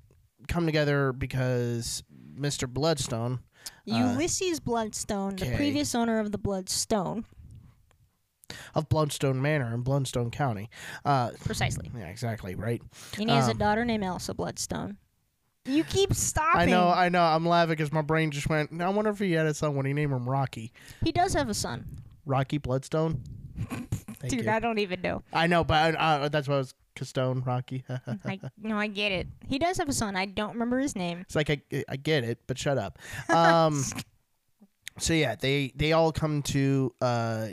come 0.49 0.64
together 0.66 1.12
because 1.12 2.03
Mr. 2.38 2.68
Bloodstone. 2.68 3.40
uh, 3.90 3.96
Ulysses 3.96 4.61
Bloodstone, 4.61 5.37
the 5.37 5.53
previous 5.57 5.94
owner 5.94 6.20
of 6.20 6.31
the 6.33 6.38
Bloodstone, 6.38 7.25
of 8.75 8.88
Bloodstone 8.88 9.42
Manor 9.42 9.75
in 9.75 9.81
Bloodstone 9.83 10.31
County. 10.31 10.70
Uh, 11.05 11.31
precisely, 11.44 11.90
yeah, 11.96 12.07
exactly, 12.07 12.55
right. 12.55 12.81
and 13.18 13.29
he 13.29 13.35
has 13.37 13.49
a 13.49 13.53
Um, 13.53 13.59
daughter 13.59 13.85
named 13.85 14.05
Elsa 14.05 14.35
Bloodstone. 14.35 14.99
You 15.66 15.85
keep 15.85 16.14
stopping. 16.14 16.61
I 16.61 16.64
know, 16.66 16.88
I 16.88 17.09
know. 17.09 17.22
I'm 17.22 17.46
laughing 17.46 17.70
because 17.72 17.92
my 17.92 18.02
brain 18.02 18.31
just 18.31 18.48
went. 18.48 18.81
I 18.81 18.88
wonder 18.88 19.11
if 19.11 19.18
he 19.18 19.33
had 19.33 19.46
a 19.46 19.55
son 19.55 19.74
when 19.74 19.87
he 19.87 19.92
named 19.92 20.12
him 20.12 20.29
Rocky. 20.29 20.72
he 21.02 21.12
does 21.12 21.33
have 21.35 21.48
a 21.48 21.55
son, 21.55 21.85
Rocky 22.24 22.59
Bloodstone. 22.59 23.22
Thank 23.68 24.31
dude. 24.31 24.44
you. 24.44 24.50
I 24.50 24.61
don't 24.61 24.79
even 24.79 25.00
know. 25.02 25.22
I 25.33 25.46
know, 25.46 25.64
but 25.64 25.94
uh, 25.96 26.29
that's 26.29 26.48
what 26.48 26.55
I 26.55 26.59
was. 26.59 26.74
Castone, 26.96 27.44
Rocky. 27.44 27.85
I 28.24 28.40
no, 28.59 28.79
I 28.79 28.87
get 28.87 29.12
it. 29.12 29.26
He 29.46 29.59
does 29.59 29.76
have 29.76 29.88
a 29.88 29.92
son. 29.92 30.16
I 30.16 30.24
don't 30.24 30.55
remember 30.55 30.79
his 30.79 30.96
name. 30.96 31.18
it's 31.18 31.37
like 31.37 31.50
I, 31.50 31.61
I 31.90 31.96
get 31.96 32.24
it, 32.24 32.38
but 32.46 32.59
shut 32.59 32.79
up. 32.79 32.98
Um, 33.29 33.85
so 34.98 35.12
yeah, 35.12 35.35
they 35.35 35.72
they 35.76 35.92
all 35.92 36.11
come 36.11 36.42
to 36.44 36.94
uh, 37.02 37.48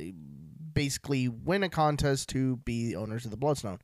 basically 0.74 1.28
win 1.28 1.64
a 1.64 1.70
contest 1.70 2.30
to 2.30 2.56
be 2.58 2.88
the 2.88 2.96
owners 2.96 3.26
of 3.26 3.32
the 3.32 3.38
Bloodstone. 3.38 3.80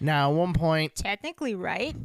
Now, 0.00 0.30
at 0.30 0.36
one 0.36 0.52
point, 0.52 0.94
Technically, 0.94 1.56
right? 1.56 1.96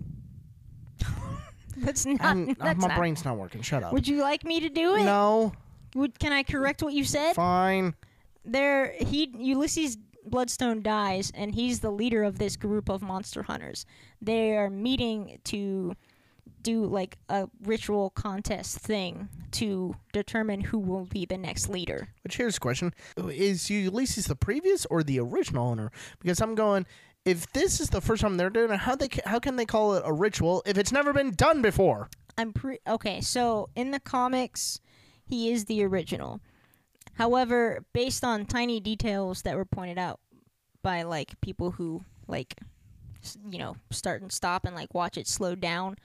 that's 1.86 2.06
not. 2.06 2.22
I'm, 2.22 2.50
uh, 2.50 2.54
that's 2.60 2.80
my 2.82 2.88
not- 2.88 2.98
brain's 2.98 3.24
not 3.26 3.38
working. 3.38 3.62
Shut 3.62 3.84
up. 3.84 3.94
Would 3.94 4.08
you 4.08 4.22
like 4.22 4.44
me 4.44 4.60
to 4.62 4.70
do 4.70 4.96
it? 4.96 5.04
no, 5.04 5.54
Would 5.96 6.20
can 6.20 6.32
I 6.32 6.44
correct 6.44 6.82
what 6.84 6.94
you 6.94 7.04
said? 7.04 7.34
fine. 7.34 7.94
There, 8.46 8.94
he 9.00 9.32
Ulysses 9.38 9.98
Bloodstone 10.26 10.82
dies, 10.82 11.32
and 11.36 11.54
he's 11.54 11.80
the 11.82 11.90
leader 11.92 12.24
of 12.24 12.38
this 12.40 12.56
group 12.56 12.90
of 12.90 13.02
monster 13.02 13.44
hunters. 13.44 13.86
They 14.22 14.56
are 14.58 14.70
meeting 14.70 15.40
to 15.46 15.94
do 16.63 16.86
like 16.86 17.18
a 17.30 17.48
ritual 17.63 18.10
contest 18.10 18.80
thing 18.80 19.30
to 19.52 19.96
determine 20.12 20.60
who 20.62 20.80
will 20.80 21.06
be 21.06 21.26
the 21.26 21.38
next 21.38 21.70
leader. 21.70 22.10
Which 22.24 22.38
here's 22.38 22.56
the 22.56 22.60
question: 22.60 22.94
Is 23.18 23.70
Ulysses 23.70 24.26
the 24.26 24.36
previous 24.36 24.86
or 24.88 25.04
the 25.04 25.20
original 25.20 25.68
owner? 25.68 25.92
Because 26.20 26.42
I'm 26.42 26.56
going. 26.56 26.86
If 27.28 27.52
this 27.52 27.80
is 27.82 27.90
the 27.90 28.00
first 28.02 28.22
time 28.22 28.38
they're 28.38 28.50
doing 28.50 28.72
it, 28.72 28.78
how 28.80 28.96
they 28.96 29.10
ca- 29.10 29.22
how 29.26 29.40
can 29.40 29.58
they 29.58 29.66
call 29.66 29.96
it 29.96 30.04
a 30.06 30.13
ritual 30.13 30.63
if 30.66 30.78
it's 30.78 30.92
never 30.94 31.12
been 31.12 31.32
done 31.32 31.62
before? 31.62 32.10
I'm 32.38 32.54
pre 32.54 32.80
okay. 32.88 33.20
So 33.22 33.70
in 33.76 33.92
the 33.92 34.00
comics, 34.00 34.80
he 35.26 35.52
is 35.52 35.66
the 35.66 35.84
original. 35.84 36.40
However, 37.16 37.84
based 37.94 38.24
on 38.24 38.46
tiny 38.46 38.80
details 38.80 39.42
that 39.42 39.56
were 39.58 39.66
pointed 39.66 39.98
out 39.98 40.20
by 40.84 41.02
like 41.04 41.40
people 41.42 41.72
who 41.72 42.06
like, 42.28 42.56
s- 43.24 43.38
you 43.50 43.58
know, 43.60 43.76
start 43.92 44.22
and 44.22 44.32
stop 44.32 44.66
and 44.66 44.76
like 44.76 44.94
watch 44.94 45.18
it 45.18 45.28
slow 45.28 45.54
down, 45.56 45.98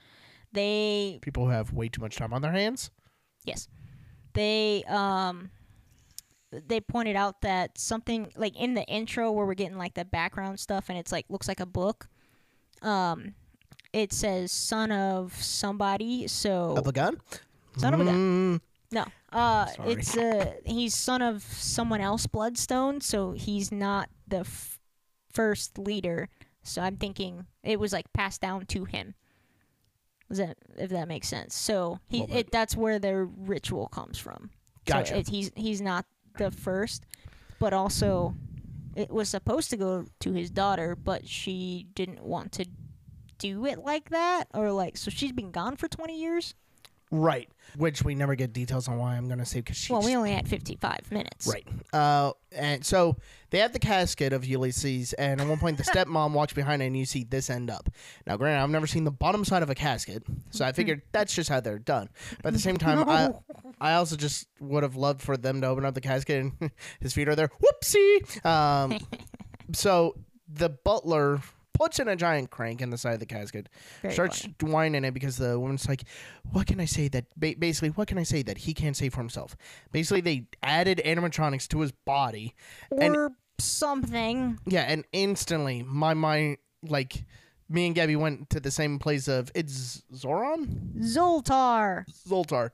they 0.51 1.19
People 1.21 1.45
who 1.45 1.51
have 1.51 1.71
way 1.71 1.87
too 1.87 2.01
much 2.01 2.15
time 2.17 2.33
on 2.33 2.41
their 2.41 2.51
hands. 2.51 2.91
yes, 3.45 3.67
they 4.33 4.83
um, 4.89 5.51
they 6.67 6.79
pointed 6.81 7.15
out 7.15 7.41
that 7.41 7.77
something 7.77 8.31
like 8.35 8.55
in 8.59 8.73
the 8.73 8.83
intro 8.83 9.31
where 9.31 9.45
we're 9.45 9.53
getting 9.53 9.77
like 9.77 9.93
the 9.93 10.05
background 10.05 10.59
stuff 10.59 10.89
and 10.89 10.97
it's 10.97 11.11
like 11.11 11.25
looks 11.29 11.47
like 11.47 11.59
a 11.59 11.65
book. 11.65 12.07
Um, 12.81 13.35
it 13.91 14.11
says 14.11 14.51
son 14.51 14.91
of 14.91 15.33
somebody. 15.41 16.27
So 16.27 16.75
Of 16.77 16.87
a 16.87 16.91
gun? 16.91 17.19
son 17.77 17.93
of 17.93 17.99
a 18.01 18.05
gun. 18.05 18.59
Mm, 18.59 18.61
No. 18.91 19.05
Uh, 19.31 19.67
it's 19.85 20.15
uh 20.17 20.53
he's 20.65 20.93
son 20.93 21.21
of 21.21 21.41
someone 21.43 22.01
else, 22.01 22.27
Bloodstone. 22.27 23.01
So 23.01 23.31
he's 23.31 23.71
not 23.71 24.09
the 24.27 24.39
f- 24.39 24.79
first 25.31 25.77
leader. 25.77 26.29
So 26.63 26.81
I'm 26.81 26.97
thinking 26.97 27.45
it 27.63 27.79
was 27.79 27.93
like 27.93 28.11
passed 28.13 28.41
down 28.41 28.65
to 28.67 28.85
him. 28.85 29.15
Does 30.29 30.37
that 30.39 30.57
if 30.77 30.89
that 30.91 31.07
makes 31.07 31.27
sense? 31.27 31.55
So 31.55 31.99
he 32.07 32.23
it, 32.23 32.51
that's 32.51 32.75
where 32.75 32.99
their 32.99 33.25
ritual 33.25 33.87
comes 33.87 34.17
from. 34.17 34.49
Gotcha. 34.85 35.13
So 35.13 35.19
it, 35.19 35.29
he's 35.29 35.51
he's 35.55 35.81
not 35.81 36.05
the 36.37 36.51
first, 36.51 37.05
but 37.59 37.73
also 37.73 38.35
it 38.95 39.09
was 39.09 39.29
supposed 39.29 39.69
to 39.71 39.77
go 39.77 40.05
to 40.19 40.33
his 40.33 40.49
daughter, 40.49 40.95
but 40.95 41.27
she 41.27 41.87
didn't 41.95 42.23
want 42.23 42.51
to 42.53 42.65
do 43.37 43.65
it 43.65 43.79
like 43.79 44.09
that, 44.09 44.45
or 44.53 44.71
like 44.71 44.97
so 44.97 45.09
she's 45.09 45.31
been 45.31 45.51
gone 45.51 45.75
for 45.75 45.87
20 45.87 46.17
years. 46.17 46.55
Right. 47.13 47.49
Which 47.77 48.03
we 48.03 48.13
never 48.13 48.35
get 48.35 48.53
details 48.53 48.87
on 48.87 48.99
why 48.99 49.15
I'm 49.15 49.25
going 49.27 49.39
to 49.39 49.45
say 49.45 49.59
because 49.59 49.77
she's. 49.77 49.89
Well, 49.89 50.03
we 50.03 50.15
only 50.15 50.31
had 50.31 50.47
55 50.47 51.11
minutes. 51.11 51.47
Right. 51.47 51.67
Uh, 51.91 52.33
and 52.51 52.85
so 52.85 53.17
they 53.49 53.59
have 53.59 53.73
the 53.73 53.79
casket 53.79 54.31
of 54.31 54.45
Ulysses, 54.45 55.13
and 55.13 55.41
at 55.41 55.47
one 55.47 55.57
point 55.57 55.77
the 55.77 55.83
stepmom 55.91 56.33
walks 56.33 56.53
behind 56.53 56.83
it, 56.83 56.87
and 56.87 56.97
you 56.97 57.05
see 57.05 57.23
this 57.23 57.49
end 57.49 57.71
up. 57.71 57.89
Now, 58.27 58.37
granted, 58.37 58.61
I've 58.61 58.69
never 58.69 58.85
seen 58.85 59.05
the 59.05 59.11
bottom 59.11 59.43
side 59.43 59.63
of 59.63 59.71
a 59.71 59.75
casket, 59.75 60.23
so 60.51 60.65
I 60.65 60.71
figured 60.71 61.01
that's 61.13 61.33
just 61.33 61.49
how 61.49 61.61
they're 61.61 61.79
done. 61.79 62.09
But 62.43 62.49
at 62.49 62.53
the 62.53 62.59
same 62.59 62.77
time, 62.77 63.09
I, 63.09 63.31
I 63.81 63.93
also 63.93 64.17
just 64.17 64.47
would 64.59 64.83
have 64.83 64.95
loved 64.95 65.21
for 65.21 65.35
them 65.35 65.61
to 65.61 65.67
open 65.67 65.83
up 65.83 65.95
the 65.95 66.01
casket, 66.01 66.43
and 66.43 66.71
his 66.99 67.13
feet 67.13 67.27
are 67.27 67.35
there. 67.35 67.49
Whoopsie. 67.49 68.45
Um, 68.45 68.99
so 69.71 70.15
the 70.47 70.69
butler 70.69 71.41
puts 71.73 71.99
in 71.99 72.07
a 72.07 72.15
giant 72.15 72.49
crank 72.51 72.81
in 72.81 72.89
the 72.91 72.97
side 72.97 73.13
of 73.15 73.19
the 73.19 73.25
casket, 73.25 73.67
Very 74.01 74.13
starts 74.13 74.41
funny. 74.41 74.71
whining 74.73 75.03
it 75.05 75.13
because 75.13 75.37
the 75.37 75.59
woman's 75.59 75.87
like, 75.89 76.03
"What 76.51 76.67
can 76.67 76.79
I 76.79 76.85
say 76.85 77.07
that? 77.09 77.25
Ba- 77.35 77.55
basically, 77.57 77.89
what 77.89 78.07
can 78.07 78.17
I 78.17 78.23
say 78.23 78.41
that 78.43 78.59
he 78.59 78.73
can't 78.73 78.95
say 78.95 79.09
for 79.09 79.17
himself?" 79.19 79.55
Basically, 79.91 80.21
they 80.21 80.47
added 80.61 81.01
animatronics 81.05 81.67
to 81.69 81.79
his 81.81 81.91
body, 81.91 82.53
and 82.99 83.15
or 83.15 83.31
something. 83.59 84.59
yeah, 84.65 84.83
and 84.83 85.03
instantly 85.11 85.83
my 85.83 86.13
mind, 86.13 86.57
like, 86.83 87.23
me 87.69 87.85
and 87.87 87.95
Gabby 87.95 88.15
went 88.15 88.49
to 88.51 88.59
the 88.59 88.71
same 88.71 88.99
place 88.99 89.27
of 89.27 89.49
it's 89.55 90.03
Zoran, 90.13 90.93
Zoltar. 90.99 92.05
Zoltar, 92.27 92.69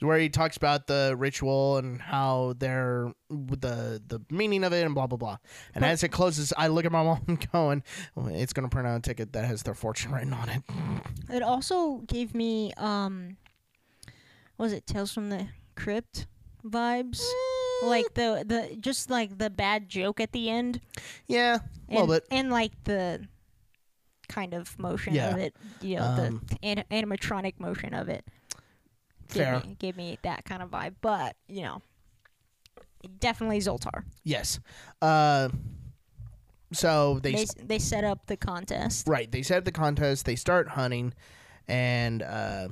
where 0.00 0.18
he 0.18 0.28
talks 0.28 0.56
about 0.56 0.86
the 0.86 1.14
ritual 1.18 1.76
and 1.78 2.00
how 2.00 2.54
they're 2.58 3.12
the 3.30 4.00
the 4.06 4.20
meaning 4.30 4.64
of 4.64 4.72
it 4.72 4.84
and 4.84 4.94
blah 4.94 5.06
blah 5.06 5.16
blah. 5.18 5.36
And 5.74 5.84
as 5.84 6.02
it 6.02 6.08
closes, 6.08 6.52
I 6.56 6.68
look 6.68 6.84
at 6.84 6.92
my 6.92 7.02
mom 7.04 7.38
going, 7.52 7.82
"Oh, 8.16 8.26
"It's 8.28 8.52
gonna 8.52 8.68
print 8.68 8.86
out 8.88 8.96
a 8.98 9.00
ticket 9.00 9.32
that 9.32 9.44
has 9.44 9.62
their 9.64 9.74
fortune 9.74 10.12
written 10.12 10.32
on 10.32 10.48
it." 10.48 10.62
It 11.30 11.42
also 11.42 11.98
gave 12.06 12.34
me 12.34 12.72
um, 12.76 13.36
was 14.56 14.72
it 14.72 14.86
Tales 14.86 15.12
from 15.12 15.30
the 15.30 15.48
Crypt 15.76 16.26
vibes? 16.64 17.22
Like 17.82 18.14
the 18.14 18.44
the 18.46 18.76
just 18.80 19.08
like 19.10 19.38
the 19.38 19.50
bad 19.50 19.88
joke 19.88 20.20
at 20.20 20.32
the 20.32 20.50
end, 20.50 20.80
Yeah, 21.28 21.58
a 21.88 21.92
little 21.92 22.12
and, 22.12 22.22
bit. 22.22 22.24
and 22.36 22.50
like 22.50 22.72
the 22.84 23.26
kind 24.28 24.52
of 24.52 24.76
motion 24.78 25.14
Yeah. 25.14 25.30
of 25.30 25.38
it, 25.38 25.54
you 25.80 25.96
know, 25.96 26.02
Um, 26.02 26.44
the 26.48 26.58
an- 26.64 26.84
animatronic 26.90 27.60
motion 27.60 27.94
of 27.94 28.08
it. 28.08 28.24
Gave 29.32 29.42
Fair. 29.44 29.60
me, 29.60 29.76
gave 29.78 29.96
me 29.96 30.18
that 30.22 30.44
kind 30.44 30.62
of 30.62 30.70
vibe, 30.70 30.94
but 31.02 31.36
you 31.48 31.62
know, 31.62 31.82
definitely 33.20 33.58
Zoltar. 33.60 34.04
Yes. 34.24 34.58
Uh, 35.02 35.48
so 36.72 37.18
they 37.22 37.32
They 37.32 37.42
s- 37.42 37.54
they 37.62 37.78
set 37.78 38.04
up 38.04 38.26
the 38.26 38.36
contest. 38.36 39.06
right. 39.08 39.30
They 39.30 39.42
set 39.42 39.58
up 39.58 39.64
the 39.64 39.72
contest. 39.72 40.24
They 40.26 40.36
start 40.36 40.68
hunting, 40.68 41.12
and 41.66 42.22
uh, 42.22 42.68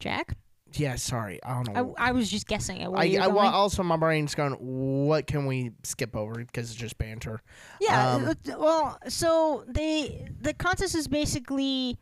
Jack, 0.00 0.36
yeah. 0.74 0.94
Sorry, 0.96 1.40
I 1.42 1.54
don't 1.54 1.68
I, 1.76 1.80
know. 1.82 1.94
I 1.98 2.12
was 2.12 2.30
just 2.30 2.46
guessing 2.46 2.82
at 2.82 2.92
where 2.92 3.00
I, 3.00 3.04
you 3.04 3.18
were 3.18 3.24
I, 3.24 3.28
going. 3.28 3.46
also 3.48 3.82
my 3.82 3.96
brain's 3.96 4.34
going. 4.36 4.52
What 4.52 5.26
can 5.26 5.46
we 5.46 5.72
skip 5.82 6.14
over 6.14 6.34
because 6.36 6.70
it's 6.70 6.78
just 6.78 6.96
banter? 6.98 7.40
Yeah. 7.80 8.14
Um, 8.14 8.28
uh, 8.28 8.34
well, 8.58 8.98
so 9.08 9.64
they 9.66 10.28
the 10.40 10.54
contest 10.54 10.94
is 10.94 11.08
basically, 11.08 11.98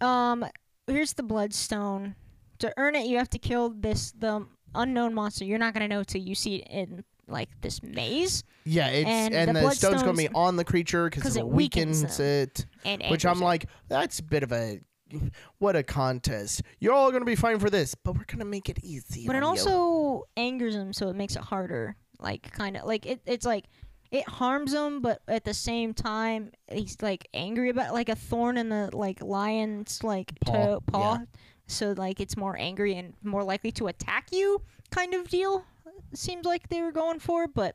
um, 0.00 0.44
here's 0.86 1.14
the 1.14 1.24
bloodstone. 1.24 2.14
To 2.58 2.72
earn 2.76 2.94
it, 2.94 3.06
you 3.06 3.18
have 3.18 3.30
to 3.30 3.38
kill 3.38 3.70
this 3.70 4.12
the 4.12 4.46
unknown 4.74 5.14
monster. 5.14 5.44
You're 5.44 5.58
not 5.58 5.74
gonna 5.74 5.88
know 5.88 6.02
till 6.04 6.20
you 6.22 6.34
see 6.34 6.56
it 6.56 6.68
in 6.70 7.04
like 7.26 7.48
this 7.62 7.82
maze 7.82 8.44
Yeah, 8.64 8.88
it's 8.88 9.08
And 9.08 9.34
and, 9.34 9.56
the 9.56 9.62
the, 9.62 9.70
stone's 9.70 10.02
going 10.02 10.14
to 10.14 10.22
be 10.28 10.34
on 10.34 10.56
the 10.56 10.64
creature 10.64 11.08
because 11.08 11.36
it 11.36 11.40
it 11.40 11.46
weakens 11.48 12.02
weakens 12.02 12.18
them. 12.18 12.66
it. 12.84 13.10
Which 13.10 13.24
I'm 13.24 13.40
it. 13.40 13.44
like, 13.44 13.66
that's 13.88 14.18
a 14.18 14.22
bit 14.22 14.42
of 14.42 14.52
a. 14.52 14.80
What 15.58 15.76
a 15.76 15.82
contest! 15.82 16.62
You're 16.80 16.92
all 16.92 17.10
going 17.10 17.20
to 17.20 17.26
be 17.26 17.36
fine 17.36 17.58
for 17.60 17.70
this, 17.70 17.94
but 17.94 18.12
we're 18.16 18.24
going 18.24 18.40
to 18.40 18.44
make 18.44 18.68
it 18.68 18.78
easy. 18.82 19.26
but 19.26 19.36
it 19.36 19.42
on 19.42 19.54
you. 19.54 19.60
also 19.60 20.24
angers 20.36 20.74
him, 20.74 20.92
so 20.92 21.08
it 21.08 21.14
makes 21.14 21.36
it 21.36 21.42
harder. 21.42 21.94
Like 22.18 22.50
kind 22.52 22.76
of 22.76 22.84
like 22.84 23.06
it. 23.06 23.20
It's 23.24 23.46
like 23.46 23.66
it 24.10 24.28
harms 24.28 24.72
him, 24.74 25.00
but 25.02 25.20
at 25.28 25.44
the 25.44 25.54
same 25.54 25.94
time, 25.94 26.50
he's 26.70 26.96
like 27.00 27.28
angry 27.32 27.68
about 27.70 27.92
like 27.94 28.08
a 28.08 28.16
thorn 28.16 28.56
in 28.56 28.68
the 28.70 28.90
like 28.92 29.22
lion's 29.22 30.02
like 30.02 30.32
Paw, 30.40 30.52
toe 30.52 30.82
paw. 30.86 31.14
yeah. 31.14 31.24
So 31.66 31.92
like 31.96 32.20
it's 32.20 32.36
more 32.36 32.56
angry 32.58 32.94
and 32.96 33.14
more 33.22 33.42
likely 33.42 33.72
to 33.72 33.86
attack 33.86 34.28
you, 34.32 34.62
kind 34.90 35.14
of 35.14 35.28
deal. 35.28 35.64
Seems 36.12 36.44
like 36.44 36.68
they 36.68 36.82
were 36.82 36.92
going 36.92 37.18
for, 37.18 37.48
but 37.48 37.74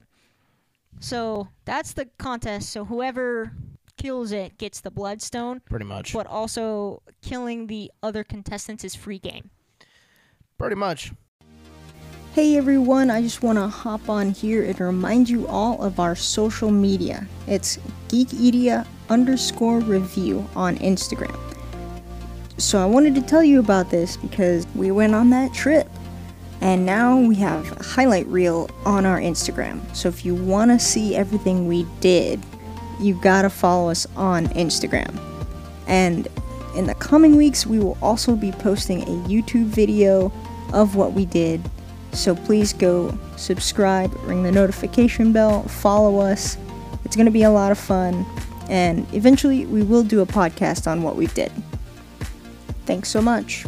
so 0.99 1.49
that's 1.65 1.93
the 1.93 2.05
contest. 2.17 2.69
So 2.69 2.85
whoever 2.85 3.51
kills 3.97 4.31
it 4.31 4.57
gets 4.57 4.81
the 4.81 4.91
bloodstone, 4.91 5.61
pretty 5.61 5.85
much. 5.85 6.13
but 6.13 6.27
also 6.27 7.01
killing 7.21 7.67
the 7.67 7.91
other 8.01 8.23
contestants 8.23 8.83
is 8.83 8.95
free 8.95 9.19
game. 9.19 9.49
Pretty 10.57 10.75
much. 10.75 11.11
Hey 12.33 12.55
everyone, 12.57 13.09
I 13.09 13.21
just 13.21 13.41
want 13.41 13.57
to 13.57 13.67
hop 13.67 14.07
on 14.07 14.29
here 14.29 14.63
and 14.63 14.79
remind 14.79 15.29
you 15.29 15.47
all 15.47 15.81
of 15.81 15.99
our 15.99 16.15
social 16.15 16.69
media. 16.71 17.27
It's 17.47 17.77
Geekedia 18.07 18.85
underscore 19.09 19.79
review 19.79 20.47
on 20.55 20.77
Instagram. 20.77 21.48
So 22.59 22.77
I 22.77 22.85
wanted 22.85 23.15
to 23.15 23.21
tell 23.21 23.43
you 23.43 23.59
about 23.59 23.89
this 23.89 24.17
because 24.17 24.67
we 24.75 24.91
went 24.91 25.15
on 25.15 25.29
that 25.29 25.53
trip. 25.53 25.89
And 26.59 26.85
now 26.85 27.17
we 27.17 27.35
have 27.35 27.71
a 27.79 27.83
highlight 27.83 28.27
reel 28.27 28.69
on 28.85 29.05
our 29.05 29.17
Instagram. 29.17 29.79
So 29.95 30.09
if 30.09 30.25
you 30.25 30.35
want 30.35 30.71
to 30.71 30.77
see 30.77 31.15
everything 31.15 31.69
we 31.69 31.85
did, 32.01 32.41
you 32.99 33.15
gotta 33.21 33.49
follow 33.49 33.89
us 33.89 34.05
on 34.17 34.47
Instagram. 34.47 35.17
And 35.87 36.27
in 36.75 36.85
the 36.85 36.95
coming 36.95 37.37
weeks, 37.37 37.65
we 37.65 37.79
will 37.79 37.97
also 38.01 38.35
be 38.35 38.51
posting 38.51 39.03
a 39.03 39.27
YouTube 39.29 39.67
video 39.67 40.33
of 40.73 40.97
what 40.97 41.13
we 41.13 41.25
did. 41.25 41.61
So 42.11 42.35
please 42.35 42.73
go 42.73 43.17
subscribe, 43.37 44.13
ring 44.25 44.43
the 44.43 44.51
notification 44.51 45.31
bell, 45.31 45.63
follow 45.63 46.19
us. 46.19 46.57
It's 47.05 47.15
going 47.15 47.25
to 47.25 47.31
be 47.31 47.43
a 47.43 47.51
lot 47.51 47.71
of 47.71 47.77
fun. 47.77 48.25
And 48.69 49.07
eventually, 49.13 49.65
we 49.65 49.81
will 49.81 50.03
do 50.03 50.19
a 50.19 50.25
podcast 50.25 50.91
on 50.91 51.01
what 51.01 51.15
we 51.15 51.27
did. 51.27 51.51
Thanks 52.89 53.09
so 53.09 53.21
much. 53.21 53.67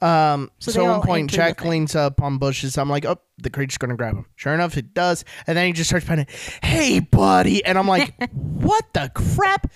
Um, 0.00 0.52
So 0.60 0.70
so, 0.70 0.84
at 0.84 0.88
all 0.88 0.98
one 1.00 1.06
point, 1.06 1.30
Jack 1.32 1.62
thing. 1.62 1.70
leans 1.70 1.96
up 1.96 2.22
on 2.22 2.38
bushes. 2.38 2.78
I'm 2.78 2.88
like, 2.88 3.04
oh, 3.04 3.16
the 3.38 3.50
creature's 3.50 3.76
gonna 3.76 3.96
grab 3.96 4.14
him. 4.14 4.26
Sure 4.36 4.54
enough, 4.54 4.76
it 4.76 4.94
does. 4.94 5.24
And 5.48 5.58
then 5.58 5.66
he 5.66 5.72
just 5.72 5.90
starts 5.90 6.06
pointing, 6.06 6.28
hey, 6.62 7.00
buddy. 7.00 7.64
And 7.64 7.76
I'm 7.76 7.88
like, 7.88 8.14
what 8.32 8.84
the 8.94 9.10
crap? 9.16 9.68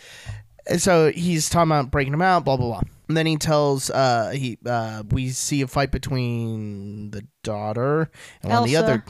And 0.69 0.81
so 0.81 1.11
he's 1.11 1.51
talking 1.51 1.73
about 1.73 1.91
breaking 1.91 2.13
him 2.15 2.23
out, 2.23 2.45
blah 2.45 2.57
blah 2.57 2.69
blah. 2.69 2.83
And 3.09 3.17
then 3.17 3.27
he 3.27 3.37
tells, 3.37 3.89
uh, 3.91 4.31
he, 4.35 4.59
uh, 4.67 5.05
we 5.11 5.29
see 5.29 5.63
a 5.63 5.69
fight 5.69 5.93
between 5.93 7.11
the 7.13 7.25
daughter 7.45 8.11
and 8.43 8.53
one 8.53 8.63
of 8.63 8.65
the 8.69 8.77
other, 8.77 9.05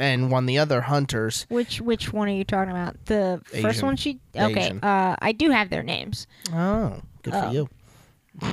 and 0.00 0.30
one 0.32 0.44
of 0.44 0.48
the 0.48 0.58
other 0.58 0.80
hunters. 0.80 1.46
Which 1.48 1.80
which 1.80 2.12
one 2.12 2.28
are 2.28 2.32
you 2.32 2.42
talking 2.44 2.72
about? 2.72 3.04
The 3.06 3.40
first 3.62 3.82
one 3.84 3.96
she 3.96 4.18
Okay. 4.34 4.72
Uh 4.82 5.14
I 5.20 5.30
do 5.32 5.50
have 5.50 5.70
their 5.70 5.84
names. 5.84 6.26
Oh, 6.52 7.00
good 7.22 7.34
for 7.34 7.44
Oh. 7.46 7.50
you. 7.52 7.68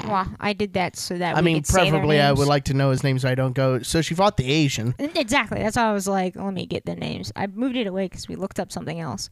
Well, 0.06 0.32
I 0.39 0.54
did 0.54 0.74
that 0.74 0.96
so 0.96 1.18
that 1.18 1.36
I 1.36 1.39
we 1.41 1.46
mean, 1.46 1.56
could 1.58 1.68
say 1.68 1.82
their 1.84 1.91
preferably, 1.91 2.22
I 2.22 2.32
would 2.32 2.48
like 2.48 2.66
to 2.66 2.74
know 2.74 2.91
his 2.91 3.04
name 3.04 3.20
so 3.20 3.28
I 3.28 3.36
don't 3.36 3.54
go. 3.54 3.82
So 3.82 4.02
she 4.02 4.14
fought 4.16 4.38
the 4.38 4.50
Asian. 4.50 4.96
Exactly. 5.00 5.60
That's 5.60 5.76
why 5.76 5.84
I 5.89 5.91
was 5.91 6.08
like, 6.08 6.36
let 6.38 6.54
me 6.54 6.66
get 6.66 6.86
the 6.86 6.96
names. 6.96 7.34
I 7.36 7.48
moved 7.48 7.76
it 7.76 7.88
away 7.88 8.06
because 8.06 8.30
we 8.30 8.36
looked 8.36 8.60
up 8.62 8.72
something 8.72 9.00
else. 9.00 9.30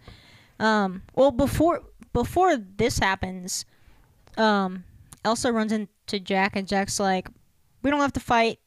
Um, 0.60 1.04
well, 1.16 1.32
before 1.32 1.82
before 2.14 2.58
this 2.58 3.00
happens, 3.00 3.64
um, 4.38 4.84
Elsa 5.24 5.52
runs 5.52 5.72
into 5.72 6.20
Jack, 6.20 6.56
and 6.56 6.68
Jack's 6.68 7.00
like, 7.00 7.28
"We 7.84 7.92
don't 7.92 8.00
have 8.02 8.14
to 8.14 8.20
fight," 8.20 8.60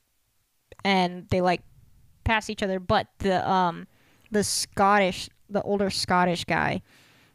and 0.84 1.28
they 1.30 1.40
like 1.40 1.62
pass 2.24 2.48
each 2.50 2.62
other. 2.62 2.78
But 2.80 3.09
the 3.18 3.48
um, 3.48 3.86
the 4.30 4.44
Scottish, 4.44 5.28
the 5.50 5.62
older 5.62 5.90
Scottish 5.90 6.44
guy, 6.44 6.82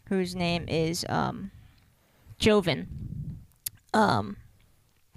whose 0.07 0.35
name 0.35 0.65
is 0.67 1.05
um, 1.09 1.51
Jovan, 2.37 2.87
um, 3.93 4.37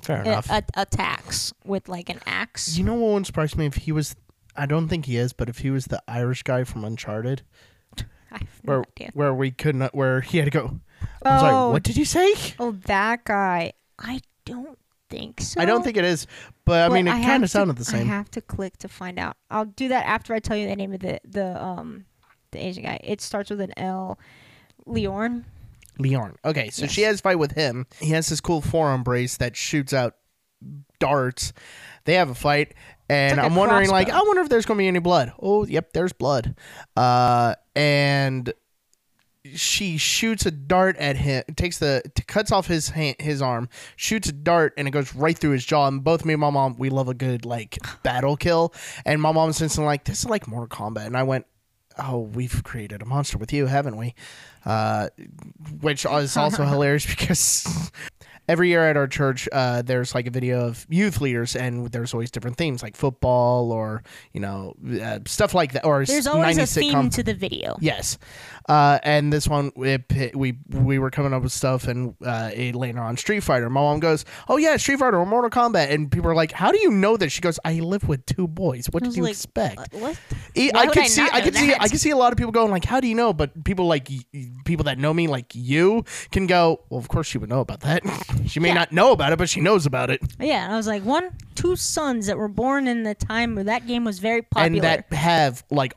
Fair 0.03 0.22
enough. 0.22 0.50
a- 0.50 0.62
attacks 0.76 1.53
with 1.64 1.88
like 1.88 2.09
an 2.09 2.20
axe. 2.26 2.76
you 2.76 2.84
know 2.84 2.94
what 2.94 3.09
wouldn't 3.09 3.26
surprise 3.26 3.57
me 3.57 3.66
if 3.66 3.74
he 3.76 3.92
was? 3.92 4.16
I 4.57 4.66
don't 4.66 4.88
think 4.88 5.07
he 5.07 5.16
is, 5.16 5.32
but 5.32 5.48
if 5.48 5.59
he 5.59 5.70
was 5.70 5.86
the 5.86 6.03
Irish 6.09 6.42
guy 6.42 6.64
from 6.64 6.84
Uncharted, 6.84 7.42
I 8.32 8.38
have 8.38 8.61
no 8.64 8.72
where 8.72 8.80
idea. 8.96 9.11
where 9.14 9.34
we 9.34 9.50
couldn't, 9.50 9.94
where 9.94 10.20
he 10.20 10.38
had 10.38 10.46
to 10.46 10.50
go. 10.50 10.64
I'm 10.64 11.36
Oh, 11.36 11.38
sorry. 11.40 11.72
What 11.72 11.82
did 11.84 11.96
you 11.96 12.05
say? 12.05 12.34
oh, 12.59 12.72
that 12.86 13.24
guy. 13.24 13.72
I 14.03 14.20
don't 14.44 14.78
think 15.09 15.40
so. 15.40 15.61
I 15.61 15.64
don't 15.64 15.82
think 15.84 15.96
it 15.96 16.05
is, 16.05 16.26
but 16.64 16.90
I 16.90 16.94
mean, 16.94 17.07
it 17.07 17.22
kind 17.22 17.44
of 17.44 17.50
sounded 17.50 17.76
the 17.76 17.84
same. 17.84 18.03
I 18.03 18.05
have 18.05 18.30
to 18.32 18.40
click 18.40 18.78
to 18.78 18.88
find 18.88 19.18
out. 19.18 19.36
I'll 19.50 19.66
do 19.66 19.88
that 19.88 20.07
after 20.07 20.34
I 20.34 20.40
tell 20.40 20.57
you 20.57 20.66
the 20.66 20.76
name 20.76 20.92
of 20.92 21.00
the 21.00 21.20
the 21.24 21.62
um 21.62 22.07
the 22.50 22.64
Asian 22.64 22.84
guy. 22.84 22.98
It 23.05 23.20
starts 23.20 23.50
with 23.50 23.61
an 23.61 23.72
L. 23.76 24.18
Liorn. 24.86 25.44
Liorn. 25.98 26.36
Okay, 26.44 26.70
so 26.70 26.86
she 26.86 27.03
has 27.03 27.20
a 27.20 27.22
fight 27.22 27.38
with 27.38 27.53
him. 27.53 27.86
He 28.00 28.11
has 28.11 28.28
this 28.28 28.40
cool 28.40 28.61
forearm 28.61 29.03
brace 29.03 29.36
that 29.36 29.57
shoots 29.57 29.92
out 29.92 30.16
darts. 30.98 31.53
They 32.05 32.14
have 32.14 32.30
a 32.30 32.34
fight, 32.34 32.74
and 33.09 33.36
like 33.36 33.46
I'm 33.46 33.55
wondering, 33.55 33.90
like, 33.90 34.09
I 34.09 34.20
wonder 34.22 34.42
if 34.42 34.48
there's 34.48 34.66
gonna 34.66 34.78
be 34.78 34.88
any 34.88 34.98
blood. 34.98 35.32
Oh, 35.40 35.66
yep, 35.66 35.92
there's 35.92 36.12
blood. 36.12 36.57
Uh, 36.96 37.55
and 37.76 38.53
she 39.55 39.97
shoots 39.97 40.47
a 40.47 40.51
dart 40.51 40.97
at 40.99 41.16
him. 41.16 41.43
Takes 41.57 41.78
the 41.78 42.03
t- 42.14 42.22
cuts 42.26 42.53
off 42.53 42.66
his 42.66 42.90
hand, 42.90 43.16
his 43.18 43.43
arm, 43.43 43.68
shoots 43.97 44.28
a 44.28 44.32
dart, 44.32 44.72
and 44.76 44.86
it 44.86 44.93
goes 44.93 45.14
right 45.14 45.36
through 45.36 45.51
his 45.51 45.64
jaw. 45.64 45.88
And 45.88 46.03
both 46.03 46.24
me 46.24 46.34
and 46.34 46.40
my 46.40 46.51
mom, 46.51 46.76
we 46.78 46.90
love 46.90 47.09
a 47.09 47.14
good 47.14 47.45
like 47.45 47.78
battle 48.03 48.36
kill. 48.36 48.72
And 49.05 49.20
my 49.20 49.32
mom's 49.32 49.61
instantly 49.61 49.86
like, 49.86 50.05
"This 50.05 50.20
is 50.20 50.28
like 50.28 50.47
more 50.47 50.66
combat." 50.66 51.07
and 51.07 51.16
I 51.16 51.22
went. 51.22 51.47
Oh, 51.99 52.20
we've 52.20 52.64
created 52.64 53.03
a 53.03 53.05
monster 53.05 53.36
with 53.36 53.53
you, 53.53 53.66
haven't 53.66 53.99
we? 53.99 54.14
Uh, 54.64 55.11
which 55.82 56.07
is 56.07 56.36
also 56.38 56.64
hilarious 56.64 57.05
because 57.05 57.93
every 58.53 58.68
year 58.68 58.86
at 58.86 58.98
our 58.98 59.07
church, 59.07 59.48
uh, 59.50 59.80
there's 59.80 60.14
like 60.14 60.26
a 60.26 60.30
video 60.30 60.66
of 60.66 60.86
youth 60.90 61.22
leaders, 61.22 61.57
and 61.57 61.90
there's 61.90 62.12
always 62.12 62.30
different 62.30 62.59
themes 62.59 62.82
like 62.82 62.96
football 62.96 63.72
or 63.72 64.03
you 64.34 64.40
know 64.40 64.74
uh, 65.03 65.20
stuff 65.26 65.55
like 65.55 65.72
that. 65.72 65.86
Or 65.86 66.05
There's 66.05 66.26
always 66.26 66.59
a 66.59 66.62
90s 66.62 66.74
theme 66.74 66.94
sitcom. 66.94 67.14
to 67.14 67.22
the 67.22 67.34
video. 67.34 67.76
Yes, 67.80 68.18
uh, 68.68 68.98
and 69.03 69.32
this 69.32 69.48
one 69.48 69.72
it, 69.76 70.36
we 70.36 70.59
we 70.68 70.98
were 70.98 71.11
coming 71.11 71.32
up 71.32 71.42
with 71.42 71.53
stuff, 71.53 71.88
and 71.88 72.14
uh, 72.24 72.50
it 72.55 72.74
later 72.74 73.00
on 73.00 73.16
Street 73.16 73.40
Fighter. 73.40 73.70
My 73.70 73.80
mom 73.80 74.00
goes, 74.00 74.26
"Oh 74.48 74.59
yeah, 74.59 74.76
Street 74.76 74.98
Fighter 74.98 75.18
or 75.18 75.26
Mortal 75.26 75.50
Kombat," 75.50 75.90
and 75.90 76.12
people 76.12 76.30
are 76.30 76.34
like, 76.34 76.53
"How 76.53 76.70
do 76.70 76.78
you 76.78 76.90
know 76.90 77.16
this?" 77.16 77.32
She 77.32 77.40
goes, 77.40 77.59
"I 77.64 77.80
live 77.80 78.07
with 78.07 78.26
two 78.26 78.46
boys. 78.46 78.86
What 78.90 79.03
did 79.03 79.16
you 79.16 79.22
like, 79.22 79.32
expect?" 79.32 79.94
what? 79.94 80.18
E- 80.55 80.70
I 80.74 80.86
could 80.88 81.05
I 81.05 81.07
see, 81.07 81.26
I 81.32 81.40
could 81.40 81.57
see. 81.57 81.74
I 81.74 81.88
could 81.88 82.00
see 82.00 82.11
a 82.11 82.16
lot 82.16 82.32
of 82.32 82.38
people 82.38 82.53
going 82.53 82.70
like, 82.70 82.84
"How 82.84 83.00
do 83.00 83.09
you 83.09 83.14
know?" 83.14 83.32
But 83.32 83.64
people 83.64 83.86
like 83.86 84.11
people 84.66 84.84
that 84.84 84.98
know 84.98 85.14
me, 85.14 85.26
like 85.26 85.55
you, 85.55 86.05
can 86.30 86.46
go, 86.46 86.82
"Well, 86.90 86.98
of 87.00 87.09
course 87.09 87.32
you 87.32 87.40
would 87.40 87.48
know 87.48 87.61
about 87.61 87.80
that. 87.80 88.03
she 88.47 88.61
may 88.61 88.68
Yeah. 88.68 88.74
not 88.74 88.93
know 88.93 89.12
about 89.12 89.32
it, 89.32 89.38
but 89.38 89.49
she 89.49 89.61
knows 89.61 89.86
about 89.86 90.11
it." 90.11 90.20
Yeah, 90.40 90.68
I 90.70 90.76
was 90.76 90.86
like, 90.86 91.05
one, 91.05 91.30
two 91.55 91.76
sons 91.76 92.26
that 92.26 92.36
were 92.38 92.49
born 92.49 92.86
in 92.86 93.03
the 93.03 93.14
time 93.14 93.55
where 93.55 93.64
that 93.64 93.86
game 93.86 94.05
was 94.05 94.18
very 94.18 94.43
popular, 94.43 94.66
And 94.76 94.84
that 94.84 95.12
have 95.12 95.64
like 95.70 95.95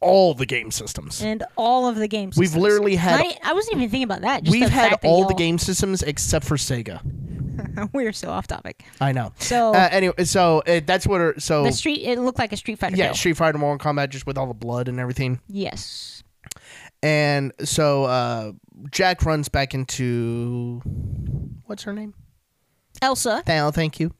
all 0.00 0.34
the 0.34 0.44
game 0.46 0.70
systems. 0.70 1.22
and 1.22 1.42
all 1.56 1.88
of 1.88 1.96
the 1.96 2.06
games. 2.08 2.36
We've 2.36 2.54
literally 2.56 2.96
had. 2.96 3.20
I, 3.20 3.38
I 3.42 3.52
wasn't 3.54 3.76
even 3.78 3.88
thinking 3.90 4.04
about 4.04 4.20
that. 4.22 4.42
Just 4.44 4.52
We've 4.52 4.64
the 4.64 4.70
had 4.70 4.98
all 5.02 5.26
the 5.26 5.34
game 5.34 5.56
systems 5.58 6.02
except 6.02 6.44
for 6.44 6.56
Sega. 6.56 7.00
We're 7.92 8.12
so 8.12 8.30
off 8.30 8.46
topic. 8.46 8.84
I 9.00 9.12
know. 9.12 9.32
So 9.38 9.72
Uh, 9.74 9.88
anyway, 9.90 10.24
so 10.24 10.62
uh, 10.66 10.80
that's 10.84 11.06
what. 11.06 11.20
Her, 11.20 11.34
so 11.38 11.62
the 11.64 11.72
street, 11.72 12.02
it 12.02 12.18
looked 12.18 12.38
like 12.38 12.52
a 12.52 12.56
Street 12.56 12.78
Fighter. 12.78 12.96
yeah, 12.96 13.06
kill. 13.06 13.14
Street 13.14 13.36
Fighter, 13.36 13.56
Mortal 13.58 13.92
Kombat, 13.92 14.10
just 14.10 14.26
with 14.26 14.36
all 14.36 14.46
the 14.46 14.54
blood 14.54 14.88
and 14.88 14.98
everything. 15.00 15.40
Yes. 15.48 16.22
And 17.02 17.52
so 17.62 18.04
uh, 18.04 18.52
Jack 18.90 19.24
runs 19.24 19.48
back 19.48 19.72
into 19.74 20.82
what's 21.66 21.82
her 21.84 21.92
name? 21.92 22.14
Elsa. 23.02 23.42
Thal, 23.46 23.72
thank 23.72 23.98
you. 24.00 24.12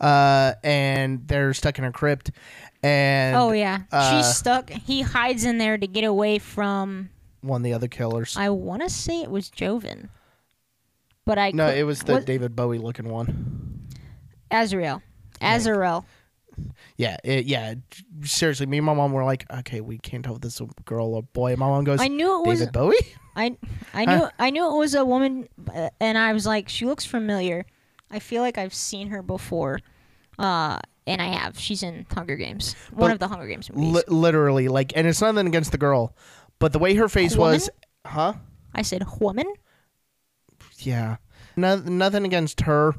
Uh, 0.00 0.52
and 0.62 1.26
they're 1.28 1.52
stuck 1.54 1.78
in 1.78 1.84
a 1.84 1.92
crypt. 1.92 2.30
And 2.82 3.36
oh 3.36 3.52
yeah, 3.52 3.80
uh, 3.90 4.16
she's 4.22 4.36
stuck. 4.36 4.70
He 4.70 5.02
hides 5.02 5.44
in 5.44 5.58
there 5.58 5.76
to 5.78 5.86
get 5.86 6.04
away 6.04 6.38
from. 6.38 7.10
one 7.40 7.60
of 7.60 7.64
the 7.64 7.72
other 7.72 7.88
killers. 7.88 8.36
I 8.38 8.50
want 8.50 8.82
to 8.82 8.90
say 8.90 9.22
it 9.22 9.30
was 9.30 9.48
Jovan, 9.48 10.10
but 11.24 11.38
I 11.38 11.50
no, 11.52 11.68
could- 11.68 11.78
it 11.78 11.84
was 11.84 12.00
the 12.02 12.20
David 12.20 12.54
Bowie 12.54 12.78
looking 12.78 13.08
one. 13.08 13.88
Azrael. 14.50 15.02
Azrael. 15.40 16.04
Yeah, 16.96 17.16
it, 17.24 17.46
yeah. 17.46 17.74
Seriously, 18.22 18.66
me 18.66 18.78
and 18.78 18.86
my 18.86 18.94
mom 18.94 19.12
were 19.12 19.24
like, 19.24 19.44
okay, 19.58 19.80
we 19.80 19.98
can't 19.98 20.24
tell 20.24 20.36
if 20.36 20.40
this 20.40 20.54
is 20.54 20.60
a 20.60 20.82
girl 20.82 21.14
or 21.14 21.22
boy. 21.22 21.56
My 21.56 21.66
mom 21.66 21.84
goes, 21.84 22.00
I 22.00 22.08
knew 22.08 22.40
it 22.40 22.46
was. 22.46 22.58
David 22.60 22.72
Bowie? 22.72 22.96
I 23.34 23.56
I 23.92 24.04
knew 24.16 24.28
I 24.38 24.50
knew 24.50 24.66
it 24.74 24.78
was 24.78 24.94
a 24.94 25.04
woman, 25.04 25.48
uh, 25.74 25.90
and 26.00 26.16
I 26.16 26.32
was 26.32 26.46
like, 26.46 26.68
she 26.68 26.86
looks 26.86 27.04
familiar. 27.04 27.66
I 28.10 28.18
feel 28.18 28.42
like 28.42 28.56
I've 28.56 28.74
seen 28.74 29.08
her 29.08 29.22
before, 29.22 29.80
uh, 30.38 30.78
and 31.06 31.20
I 31.20 31.26
have. 31.26 31.58
She's 31.58 31.82
in 31.82 32.06
Hunger 32.12 32.36
Games, 32.36 32.74
one 32.92 33.10
of 33.10 33.18
the 33.18 33.28
Hunger 33.28 33.46
Games 33.46 33.70
movies. 33.70 33.94
Li- 33.94 34.02
literally, 34.16 34.68
like, 34.68 34.96
and 34.96 35.06
it's 35.06 35.20
nothing 35.20 35.46
against 35.46 35.72
the 35.72 35.78
girl, 35.78 36.16
but 36.58 36.72
the 36.72 36.78
way 36.78 36.94
her 36.94 37.08
face 37.08 37.36
was, 37.36 37.68
huh? 38.06 38.34
I 38.74 38.82
said 38.82 39.04
woman. 39.20 39.46
Yeah, 40.78 41.16
no, 41.56 41.76
nothing 41.76 42.24
against 42.24 42.62
her, 42.62 42.94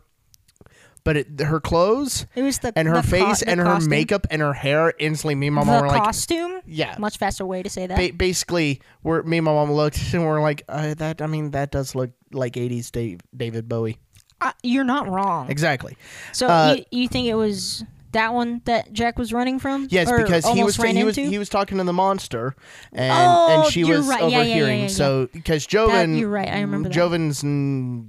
but 1.08 1.16
it, 1.16 1.40
her 1.40 1.62
clothes 1.62 2.28
It 2.36 2.42
was 2.44 2.60
the 2.60 2.74
and 2.76 2.86
her 2.88 2.96
the 3.02 3.04
face 3.04 3.40
the 3.40 3.50
and 3.50 3.60
her 3.62 3.66
costume. 3.66 3.90
makeup 3.90 4.28
and 4.30 4.42
her 4.42 4.52
hair 4.52 4.94
instantly. 5.00 5.36
Me 5.36 5.48
and 5.48 5.56
my 5.56 5.62
The 5.62 5.68
mom 5.72 5.82
were 5.84 5.88
like, 5.88 6.04
costume. 6.04 6.60
yeah. 6.66 6.98
Much 7.00 7.18
faster 7.18 7.46
way 7.46 7.64
to 7.64 7.70
say 7.70 7.88
that. 7.88 7.98
Ba- 7.98 8.14
basically, 8.14 8.82
we're 9.04 9.24
me 9.24 9.38
and 9.38 9.46
my 9.46 9.54
mom 9.54 9.72
looked 9.72 9.98
and 10.14 10.26
we're 10.26 10.42
like, 10.42 10.64
uh, 10.68 10.94
that. 10.96 11.22
I 11.22 11.28
mean, 11.28 11.52
that 11.52 11.72
does 11.72 11.96
look 11.96 12.12
like 12.34 12.54
'80s 12.54 12.92
Dave, 12.92 13.22
David 13.36 13.70
Bowie. 13.70 14.00
Uh, 14.42 14.52
you're 14.64 14.84
not 14.84 15.08
wrong. 15.08 15.50
Exactly. 15.50 15.96
So 16.34 16.48
Uh, 16.48 16.76
you, 16.92 17.04
you 17.04 17.08
think 17.08 17.28
it 17.28 17.36
was 17.36 17.86
that 18.12 18.34
one 18.34 18.62
that 18.66 18.92
Jack 18.94 19.18
was 19.18 19.32
running 19.32 19.60
from? 19.60 19.88
Yes, 19.90 20.12
because 20.12 20.46
he 20.50 20.62
was 20.64 20.76
he 20.76 21.04
was 21.06 21.18
into? 21.18 21.30
he 21.30 21.38
was 21.40 21.48
talking 21.50 21.78
to 21.78 21.84
the 21.86 21.94
monster, 21.94 22.54
and 22.92 23.12
Oh, 23.14 23.64
and 23.64 23.72
she 23.72 23.84
was 23.86 24.06
right. 24.08 24.22
Yeah, 24.24 24.28
yeah, 24.28 24.36
yeah, 24.38 24.42
overhearing. 24.44 24.82
yeah. 24.82 24.88
So 24.88 25.30
because 25.32 25.66
Jovan, 25.66 26.18
you're 26.18 26.30
right. 26.30 26.50
I 26.50 26.60
remember 26.62 26.90
that. 26.90 26.96
Jovan's 26.96 27.40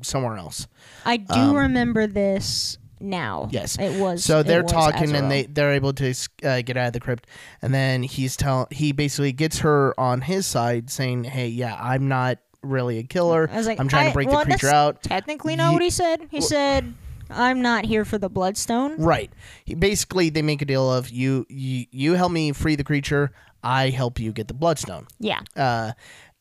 somewhere 0.06 0.36
else. 0.36 0.66
I 1.06 1.16
do 1.16 1.56
remember 1.56 2.06
this 2.06 2.76
now. 3.00 3.48
Yes. 3.50 3.78
it 3.78 4.00
was. 4.00 4.24
So 4.24 4.42
they're 4.42 4.62
was 4.62 4.72
talking, 4.72 5.04
Azrael. 5.04 5.22
and 5.22 5.30
they 5.30 5.44
they're 5.44 5.72
able 5.72 5.92
to 5.94 6.14
uh, 6.44 6.62
get 6.62 6.76
out 6.76 6.88
of 6.88 6.92
the 6.92 7.00
crypt, 7.00 7.26
and 7.62 7.72
then 7.74 8.02
he's 8.02 8.36
tell 8.36 8.68
he 8.70 8.92
basically 8.92 9.32
gets 9.32 9.60
her 9.60 9.98
on 9.98 10.20
his 10.22 10.46
side, 10.46 10.90
saying, 10.90 11.24
"Hey, 11.24 11.48
yeah, 11.48 11.76
I'm 11.80 12.08
not 12.08 12.38
really 12.62 12.98
a 12.98 13.02
killer. 13.04 13.48
I 13.52 13.56
was 13.56 13.66
like, 13.66 13.78
I'm 13.80 13.88
trying 13.88 14.06
I- 14.06 14.10
to 14.10 14.14
break 14.14 14.28
well, 14.28 14.38
the 14.40 14.44
creature 14.46 14.68
out." 14.68 15.02
Technically, 15.02 15.56
not 15.56 15.72
what 15.72 15.82
he 15.82 15.90
said. 15.90 16.28
He 16.30 16.40
said, 16.40 16.94
"I'm 17.30 17.62
not 17.62 17.84
here 17.84 18.04
for 18.04 18.18
the 18.18 18.28
bloodstone." 18.28 18.96
Right. 18.96 19.30
He, 19.64 19.74
basically, 19.74 20.30
they 20.30 20.42
make 20.42 20.62
a 20.62 20.64
deal 20.64 20.92
of 20.92 21.10
you, 21.10 21.46
you 21.48 21.86
you 21.90 22.14
help 22.14 22.32
me 22.32 22.52
free 22.52 22.74
the 22.76 22.84
creature, 22.84 23.32
I 23.62 23.90
help 23.90 24.18
you 24.18 24.32
get 24.32 24.48
the 24.48 24.54
bloodstone. 24.54 25.06
Yeah, 25.20 25.40
Uh, 25.56 25.92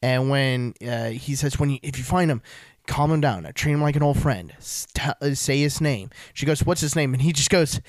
and 0.01 0.30
when 0.30 0.74
uh, 0.88 1.05
he 1.10 1.34
says, 1.36 1.58
when 1.60 1.72
you, 1.72 1.80
if 1.82 1.97
you 1.97 2.03
find 2.03 2.30
him, 2.30 2.41
calm 2.88 3.11
him 3.11 3.21
down. 3.21 3.45
I 3.45 3.51
Treat 3.51 3.73
him 3.73 3.81
like 3.81 3.95
an 3.95 4.03
old 4.03 4.17
friend. 4.19 4.53
St- 4.59 5.38
say 5.38 5.59
his 5.59 5.79
name. 5.81 6.09
She 6.33 6.45
goes, 6.45 6.63
"What's 6.63 6.81
his 6.81 6.95
name?" 6.95 7.13
And 7.13 7.21
he 7.21 7.31
just 7.33 7.49
goes, 7.49 7.79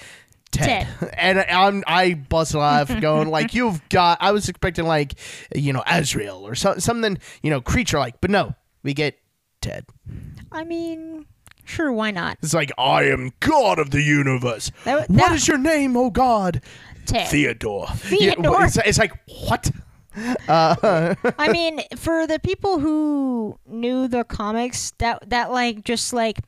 "Ted." 0.50 0.86
and 1.16 1.38
I'm 1.40 1.84
I 1.86 2.14
bust 2.14 2.54
laugh, 2.54 2.88
going 3.00 3.28
like, 3.30 3.54
"You've 3.54 3.86
got." 3.88 4.18
I 4.20 4.32
was 4.32 4.48
expecting 4.48 4.86
like, 4.86 5.14
you 5.54 5.72
know, 5.72 5.82
Azrael 5.86 6.46
or 6.46 6.54
so, 6.54 6.78
something, 6.78 7.18
you 7.42 7.50
know, 7.50 7.60
creature 7.60 7.98
like, 7.98 8.20
but 8.20 8.30
no, 8.30 8.54
we 8.82 8.94
get 8.94 9.16
Ted. 9.60 9.84
I 10.52 10.64
mean, 10.64 11.26
sure, 11.64 11.92
why 11.92 12.10
not? 12.10 12.38
It's 12.42 12.54
like 12.54 12.72
I 12.78 13.04
am 13.04 13.32
God 13.40 13.78
of 13.78 13.90
the 13.90 14.02
universe. 14.02 14.70
That- 14.84 15.08
What 15.08 15.18
that- 15.18 15.32
is 15.32 15.48
your 15.48 15.58
name, 15.58 15.96
oh 15.96 16.10
God? 16.10 16.62
Ted. 17.06 17.28
Theodore. 17.28 17.86
Yeah, 18.10 18.34
Theodore. 18.34 18.64
it's, 18.64 18.76
it's 18.84 18.98
like 18.98 19.12
what? 19.48 19.70
Uh, 20.48 21.14
I 21.38 21.52
mean, 21.52 21.80
for 21.96 22.26
the 22.26 22.38
people 22.38 22.78
who 22.78 23.58
knew 23.66 24.08
the 24.08 24.24
comics, 24.24 24.92
that 24.98 25.28
that 25.30 25.50
like 25.50 25.84
just 25.84 26.12
like 26.12 26.38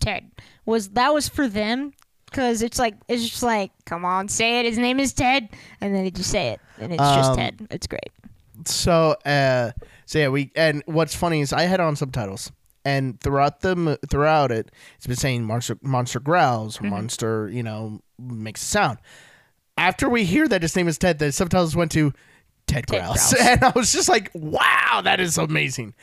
Ted 0.00 0.30
was 0.64 0.90
that 0.90 1.12
was 1.14 1.28
for 1.28 1.48
them 1.48 1.92
because 2.26 2.62
it's 2.62 2.78
like 2.78 2.94
it's 3.08 3.22
just 3.28 3.42
like 3.42 3.70
come 3.84 4.04
on, 4.04 4.28
say 4.28 4.60
it. 4.60 4.66
His 4.66 4.78
name 4.78 5.00
is 5.00 5.12
Ted, 5.12 5.48
and 5.80 5.94
then 5.94 6.04
they 6.04 6.10
just 6.10 6.30
say 6.30 6.48
it, 6.48 6.60
and 6.78 6.92
it's 6.92 7.02
just 7.02 7.30
Um, 7.30 7.36
Ted. 7.36 7.66
It's 7.70 7.86
great. 7.86 8.10
so 8.64 9.16
uh 9.26 9.70
so 10.06 10.18
yeah 10.18 10.28
we 10.28 10.50
and 10.56 10.82
what's 10.86 11.14
funny 11.14 11.40
is 11.42 11.52
i 11.52 11.62
had 11.62 11.78
on 11.78 11.94
subtitles 11.94 12.50
and 12.86 13.20
throughout 13.20 13.60
the 13.60 13.98
throughout 14.08 14.50
it 14.50 14.70
it's 14.96 15.06
been 15.06 15.14
saying 15.14 15.44
monster 15.44 15.76
monster 15.82 16.18
growls 16.20 16.76
Mm-hmm. 16.78 16.88
monster 16.88 17.50
you 17.52 17.62
know 17.62 18.00
makes 18.18 18.62
a 18.62 18.64
sound 18.64 18.98
after 19.76 20.08
we 20.08 20.24
hear 20.24 20.48
that 20.48 20.62
his 20.62 20.74
name 20.74 20.88
is 20.88 20.96
ted 20.96 21.18
the 21.18 21.30
subtitles 21.32 21.76
went 21.76 21.92
to 21.92 22.12
ted, 22.66 22.86
Ted 22.86 23.02
growls. 23.02 23.32
growls. 23.32 23.34
and 23.48 23.64
i 23.64 23.72
was 23.74 23.92
just 23.92 24.08
like 24.08 24.30
wow 24.34 25.00
that 25.04 25.20
is 25.20 25.38
amazing 25.38 25.94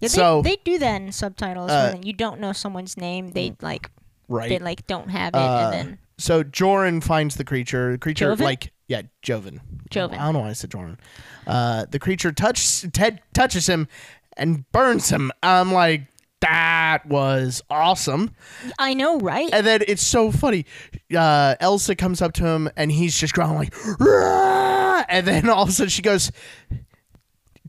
Yeah, 0.00 0.08
they, 0.08 0.08
so 0.08 0.42
they 0.42 0.56
do 0.64 0.78
that 0.78 1.00
in 1.02 1.12
subtitles 1.12 1.70
uh, 1.70 1.90
when 1.92 2.02
you 2.04 2.12
don't 2.12 2.40
know 2.40 2.52
someone's 2.52 2.96
name. 2.96 3.30
They 3.32 3.54
like 3.60 3.90
right 4.28 4.48
they 4.48 4.58
like 4.58 4.86
don't 4.86 5.08
have 5.10 5.34
it, 5.34 5.38
Uh, 5.38 5.60
and 5.64 5.72
then 5.74 5.98
so 6.18 6.42
Joran 6.42 7.00
finds 7.00 7.36
the 7.36 7.44
creature. 7.44 7.92
The 7.92 7.98
creature, 7.98 8.26
Jovan? 8.30 8.44
like 8.44 8.72
yeah, 8.88 9.02
Jovan. 9.22 9.60
Jovan. 9.90 10.18
I 10.18 10.24
don't 10.24 10.34
know 10.34 10.40
why 10.40 10.50
I 10.50 10.52
said 10.54 10.70
Joran. 10.70 10.98
Uh, 11.46 11.86
the 11.90 11.98
creature 11.98 12.32
touches 12.32 12.86
Ted 12.92 13.20
touches 13.34 13.66
him 13.68 13.88
and 14.36 14.70
burns 14.72 15.08
him. 15.10 15.30
I'm 15.42 15.72
like, 15.72 16.02
that 16.40 17.06
was 17.06 17.62
awesome. 17.70 18.30
I 18.78 18.94
know, 18.94 19.18
right? 19.18 19.50
And 19.52 19.66
then 19.66 19.82
it's 19.86 20.06
so 20.06 20.32
funny. 20.32 20.66
Uh, 21.14 21.56
Elsa 21.60 21.94
comes 21.94 22.22
up 22.22 22.32
to 22.34 22.46
him 22.46 22.70
and 22.76 22.90
he's 22.90 23.16
just 23.18 23.34
growling 23.34 23.56
like, 23.56 23.74
"Rah!" 23.98 25.04
and 25.08 25.26
then 25.26 25.48
all 25.48 25.64
of 25.64 25.68
a 25.68 25.72
sudden 25.72 25.90
she 25.90 26.02
goes, 26.02 26.30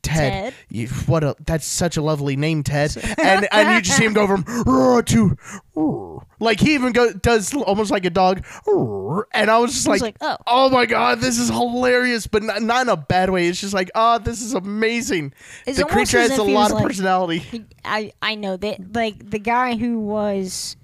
Ted, 0.01 0.31
Ted? 0.31 0.53
You, 0.69 0.87
what 1.05 1.23
a 1.23 1.35
that's 1.45 1.65
such 1.65 1.97
a 1.97 2.01
lovely 2.01 2.35
name, 2.35 2.63
Ted. 2.63 2.95
and 3.21 3.47
and 3.51 3.75
you 3.75 3.81
just 3.81 3.97
see 3.97 4.05
him 4.05 4.13
go 4.13 4.27
from 4.27 4.43
to 5.05 5.37
like 6.39 6.59
he 6.59 6.73
even 6.73 6.91
go 6.91 7.13
does 7.13 7.53
almost 7.53 7.91
like 7.91 8.05
a 8.05 8.09
dog. 8.09 8.45
And 9.33 9.49
I 9.49 9.59
was 9.59 9.73
just 9.73 9.87
was 9.87 10.01
like, 10.01 10.21
like, 10.21 10.39
oh. 10.47 10.69
my 10.69 10.85
god, 10.85 11.19
this 11.19 11.37
is 11.37 11.49
hilarious, 11.49 12.27
but 12.27 12.43
not, 12.43 12.61
not 12.61 12.81
in 12.83 12.89
a 12.89 12.97
bad 12.97 13.29
way. 13.29 13.47
It's 13.47 13.61
just 13.61 13.73
like, 13.73 13.91
oh, 13.95 14.19
this 14.19 14.41
is 14.41 14.53
amazing. 14.53 15.33
It's 15.65 15.77
the 15.77 15.85
creature 15.85 16.17
as 16.17 16.31
has 16.31 16.39
a 16.39 16.43
lot 16.43 16.71
of 16.71 16.77
like- 16.77 16.85
personality. 16.85 17.65
I 17.85 18.11
I 18.21 18.35
know 18.35 18.57
that 18.57 18.93
like 18.93 19.29
the 19.29 19.39
guy 19.39 19.75
who 19.75 19.99
was 19.99 20.75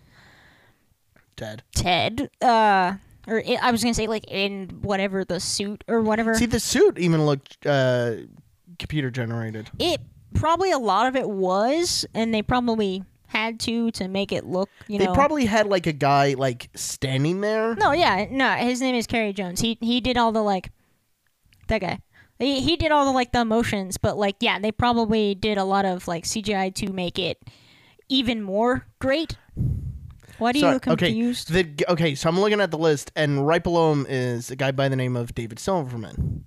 Ted. 1.36 1.64
Ted, 1.76 2.30
uh, 2.42 2.94
or 3.28 3.44
i 3.46 3.60
I 3.62 3.72
was 3.72 3.84
gonna 3.84 3.94
say 3.94 4.08
like 4.08 4.26
in 4.28 4.80
whatever 4.82 5.24
the 5.24 5.40
suit 5.40 5.84
or 5.88 6.02
whatever. 6.02 6.34
See, 6.36 6.46
the 6.46 6.60
suit 6.60 6.98
even 6.98 7.26
looked 7.26 7.66
uh, 7.66 8.16
computer 8.80 9.10
generated. 9.12 9.70
it 9.80 10.02
probably 10.34 10.72
a 10.72 10.78
lot 10.78 11.08
of 11.08 11.16
it 11.16 11.30
was, 11.30 12.06
and 12.14 12.34
they 12.34 12.42
probably 12.42 13.04
had 13.28 13.60
to 13.62 13.92
to 13.92 14.08
make 14.08 14.32
it 14.32 14.46
look. 14.46 14.70
You 14.88 15.00
know 15.00 15.06
They 15.06 15.08
know, 15.10 15.14
probably 15.16 15.46
had 15.46 15.68
like 15.68 15.86
a 15.88 15.94
guy 15.94 16.34
like 16.36 16.70
standing 16.76 17.42
there. 17.42 17.76
no, 17.76 17.92
yeah, 17.92 18.26
no. 18.30 18.52
His 18.52 18.80
name 18.82 18.96
is 18.96 19.08
Carey 19.08 19.34
Jones. 19.34 19.60
He 19.62 19.78
he 19.82 20.00
did 20.02 20.18
all 20.18 20.32
the 20.32 20.42
like 20.42 20.72
that 21.68 21.82
guy. 21.82 22.00
He, 22.40 22.62
he 22.62 22.76
did 22.78 22.92
all 22.92 23.04
the 23.06 23.12
like 23.12 23.32
the 23.32 23.42
emotions, 23.42 23.98
but 23.98 24.18
like 24.18 24.36
yeah, 24.42 24.60
they 24.60 24.72
probably 24.72 25.34
did 25.36 25.58
a 25.58 25.64
lot 25.64 25.86
of 25.86 26.08
like 26.08 26.24
CGI 26.24 26.74
to 26.76 26.94
make 26.94 27.18
it 27.20 27.38
even 28.10 28.42
more 28.42 28.86
great. 29.00 29.38
Why 30.38 30.52
do 30.52 30.60
you 30.60 30.66
So- 30.66 30.72
look 30.74 30.88
okay, 30.88 31.08
confused? 31.08 31.52
the 31.52 31.68
okay, 31.90 32.14
so 32.16 32.30
I'm 32.30 32.40
looking 32.40 32.62
at 32.62 32.70
the 32.72 32.78
list, 32.78 33.12
and 33.16 33.46
right 33.48 33.64
below 33.64 33.92
him 33.92 34.06
is 34.08 34.52
a 34.52 34.56
guy 34.56 34.72
by 34.72 34.88
the 34.88 34.96
name 34.96 35.16
of 35.18 35.34
David 35.34 35.58
Silverman, 35.60 36.46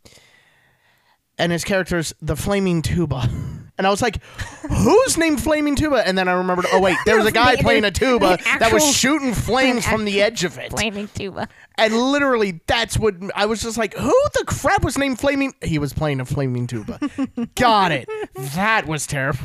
and 1.40 1.50
his 1.52 1.64
character's 1.64 2.14
the 2.22 2.36
Flaming 2.36 2.82
Tuba, 2.82 3.28
and 3.78 3.86
I 3.86 3.90
was 3.90 4.02
like, 4.02 4.22
"Who's 4.68 5.16
named 5.18 5.42
Flaming 5.42 5.74
Tuba?" 5.74 6.06
And 6.06 6.16
then 6.16 6.28
I 6.28 6.32
remembered, 6.32 6.66
oh 6.72 6.80
wait, 6.80 6.96
there 7.06 7.16
was 7.16 7.26
a 7.26 7.32
guy 7.42 7.56
playing 7.56 7.84
a 7.84 7.90
tuba 7.90 8.38
that 8.58 8.72
was 8.72 8.84
shooting 8.96 9.34
flames 9.34 9.86
from 9.86 10.04
the 10.04 10.20
edge 10.22 10.44
of 10.44 10.58
it, 10.58 10.70
Flaming 10.70 11.08
tuba. 11.14 11.48
and 11.78 11.94
literally 11.94 12.60
that's 12.66 12.98
what 12.98 13.14
I 13.34 13.46
was 13.46 13.62
just 13.62 13.78
like, 13.78 13.94
"Who 13.94 14.14
the 14.34 14.44
crap 14.46 14.84
was 14.84 14.96
named 14.98 15.18
Flaming?" 15.18 15.54
He 15.62 15.78
was 15.78 15.92
playing 15.92 16.20
a 16.20 16.24
Flaming 16.24 16.66
Tuba. 16.66 16.98
Got 17.56 17.92
it. 17.92 18.08
That 18.54 18.86
was 18.86 19.06
terrible. 19.06 19.40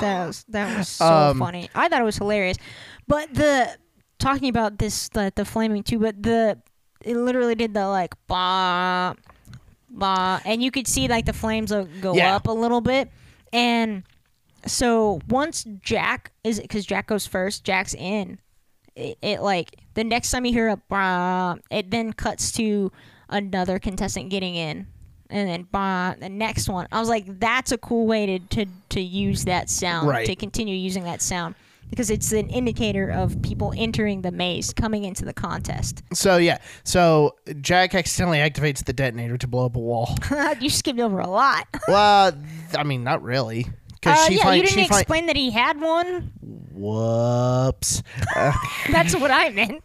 That 0.00 0.26
was 0.26 0.44
that 0.48 0.76
was 0.76 0.88
so 0.88 1.06
Um, 1.06 1.38
funny. 1.38 1.70
I 1.74 1.88
thought 1.88 2.00
it 2.02 2.04
was 2.04 2.16
hilarious. 2.18 2.58
But 3.08 3.32
the 3.32 3.76
talking 4.18 4.48
about 4.48 4.78
this 4.78 5.08
the 5.10 5.32
the 5.34 5.44
flaming 5.44 5.82
tuba, 5.82 6.12
the 6.12 6.58
it 7.02 7.16
literally 7.16 7.54
did 7.54 7.72
the 7.72 7.86
like 7.88 8.14
bah 8.26 9.14
bah, 9.96 10.40
and 10.44 10.62
you 10.62 10.70
could 10.70 10.86
see 10.86 11.08
like 11.08 11.24
the 11.26 11.32
flames 11.32 11.72
uh, 11.72 11.86
go 12.00 12.14
Yeah. 12.14 12.36
up 12.36 12.46
a 12.46 12.52
little 12.52 12.80
bit, 12.80 13.10
and 13.52 14.02
so 14.66 15.20
once 15.28 15.64
Jack 15.82 16.32
is 16.44 16.60
because 16.60 16.84
Jack 16.86 17.06
goes 17.06 17.26
first, 17.26 17.64
Jack's 17.64 17.94
in. 17.94 18.38
It, 18.94 19.18
it 19.22 19.40
like 19.42 19.76
the 19.94 20.04
next 20.04 20.30
time 20.30 20.44
you 20.46 20.52
hear 20.52 20.68
a 20.68 20.76
bah, 20.76 21.56
it 21.70 21.90
then 21.90 22.12
cuts 22.12 22.50
to 22.52 22.90
another 23.28 23.78
contestant 23.78 24.30
getting 24.30 24.54
in 24.54 24.86
and 25.28 25.48
then 25.48 25.66
bah, 25.70 26.14
the 26.18 26.28
next 26.28 26.68
one. 26.68 26.86
I 26.92 27.00
was 27.00 27.08
like, 27.08 27.38
that's 27.40 27.72
a 27.72 27.78
cool 27.78 28.06
way 28.06 28.24
to 28.26 28.38
to, 28.38 28.66
to 28.90 29.00
use 29.00 29.44
that 29.44 29.68
sound 29.68 30.08
Right. 30.08 30.26
to 30.26 30.34
continue 30.36 30.74
using 30.74 31.04
that 31.04 31.20
sound 31.20 31.54
because 31.90 32.10
it's 32.10 32.32
an 32.32 32.48
indicator 32.48 33.10
of 33.10 33.40
people 33.42 33.72
entering 33.76 34.22
the 34.22 34.32
maze 34.32 34.72
coming 34.72 35.04
into 35.04 35.24
the 35.24 35.32
contest. 35.34 36.02
So 36.16 36.38
yeah, 36.38 36.58
so 36.82 37.36
Jack 37.60 37.94
accidentally 37.94 38.38
activates 38.38 38.84
the 38.84 38.92
detonator 38.92 39.36
to 39.36 39.46
blow 39.46 39.66
up 39.66 39.76
a 39.76 39.78
wall. 39.78 40.16
you 40.60 40.70
skipped 40.70 40.98
over 40.98 41.20
a 41.20 41.28
lot. 41.28 41.66
well, 41.88 42.32
I 42.74 42.82
mean, 42.84 43.04
not 43.04 43.22
really. 43.22 43.66
Uh, 44.04 44.14
she 44.26 44.36
yeah, 44.36 44.42
find, 44.42 44.56
you 44.56 44.62
didn't 44.62 44.82
she 44.84 44.88
find, 44.88 45.02
explain 45.02 45.26
that 45.26 45.36
he 45.36 45.50
had 45.50 45.80
one. 45.80 46.32
Whoops. 46.40 48.02
Uh, 48.34 48.52
That's 48.90 49.14
what 49.14 49.30
I 49.30 49.50
meant. 49.50 49.82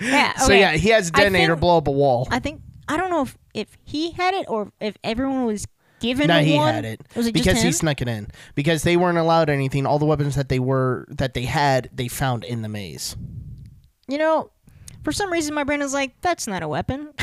Yeah. 0.00 0.36
So 0.36 0.52
yeah, 0.52 0.72
he 0.72 0.90
has 0.90 1.08
a 1.08 1.12
detonator 1.12 1.52
think- 1.54 1.60
blow 1.60 1.78
up 1.78 1.88
a 1.88 1.92
wall. 1.92 2.28
I 2.30 2.38
think 2.38 2.60
I 2.88 2.96
don't 2.96 3.10
know 3.10 3.22
if 3.22 3.38
if 3.54 3.78
he 3.84 4.10
had 4.12 4.34
it 4.34 4.46
or 4.48 4.72
if 4.80 4.96
everyone 5.02 5.46
was 5.46 5.66
given 6.02 6.26
no, 6.26 6.40
he 6.40 6.56
one. 6.56 6.74
had 6.74 6.84
it 6.84 7.00
Was 7.16 7.26
it 7.28 7.32
because 7.32 7.62
he 7.62 7.72
snuck 7.72 8.02
it 8.02 8.08
in. 8.08 8.28
Because 8.54 8.82
they 8.82 8.96
weren't 8.98 9.18
allowed 9.18 9.48
anything. 9.48 9.86
All 9.86 9.98
the 9.98 10.04
weapons 10.06 10.34
that 10.36 10.48
they 10.50 10.58
were 10.58 11.06
that 11.08 11.32
they 11.34 11.44
had, 11.44 11.88
they 11.92 12.08
found 12.08 12.44
in 12.44 12.60
the 12.62 12.68
maze. 12.68 13.16
you 14.08 14.18
know, 14.18 14.50
for 15.04 15.12
some 15.12 15.32
reason 15.32 15.54
my 15.54 15.64
brain 15.64 15.80
is 15.80 15.94
like, 15.94 16.20
that's 16.20 16.46
not 16.46 16.62
a 16.62 16.68
weapon. 16.68 17.12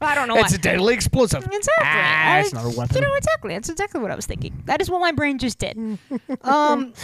I 0.00 0.14
don't 0.14 0.28
know 0.28 0.36
It's 0.36 0.52
why. 0.52 0.56
a 0.56 0.58
deadly 0.58 0.94
explosive. 0.94 1.44
Exactly. 1.44 1.72
Ah, 1.82 2.38
it's 2.40 2.52
not 2.52 2.64
a 2.64 2.76
weapon. 2.76 2.96
You 2.96 3.02
know, 3.02 3.14
exactly. 3.14 3.54
That's 3.54 3.68
exactly 3.68 4.00
what 4.00 4.10
I 4.10 4.14
was 4.16 4.26
thinking. 4.26 4.62
That 4.66 4.80
is 4.80 4.90
what 4.90 5.00
my 5.00 5.12
brain 5.12 5.38
just 5.38 5.58
did. 5.58 5.76
um, 6.42 6.92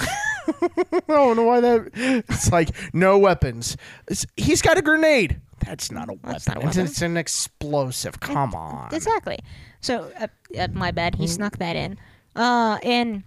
I 0.49 1.01
don't 1.09 1.37
know 1.37 1.45
why 1.45 1.61
that. 1.61 1.91
It's 2.28 2.53
like 2.53 2.70
no 2.95 3.18
weapons. 3.18 3.76
It's- 4.09 4.26
he's 4.37 4.61
got 4.62 4.76
a 4.78 4.82
grenade. 4.82 5.41
That's 5.64 5.91
not 5.91 6.09
a 6.09 6.12
weapon. 6.14 6.30
That's 6.32 6.47
not 6.49 6.57
a 6.59 6.61
weapon. 6.61 6.80
It's, 6.85 7.01
an 7.03 7.16
explosive. 7.16 8.20
Come 8.20 8.55
on. 8.55 8.95
exactly. 8.95 9.39
So, 9.85 10.11
uh, 10.18 10.28
uh, 10.59 10.68
my 10.72 10.91
bad. 10.93 11.14
Mm. 11.14 11.18
He 11.18 11.26
snuck 11.26 11.59
that 11.59 11.76
in. 11.76 11.99
Uh, 12.35 12.78
and 12.82 13.22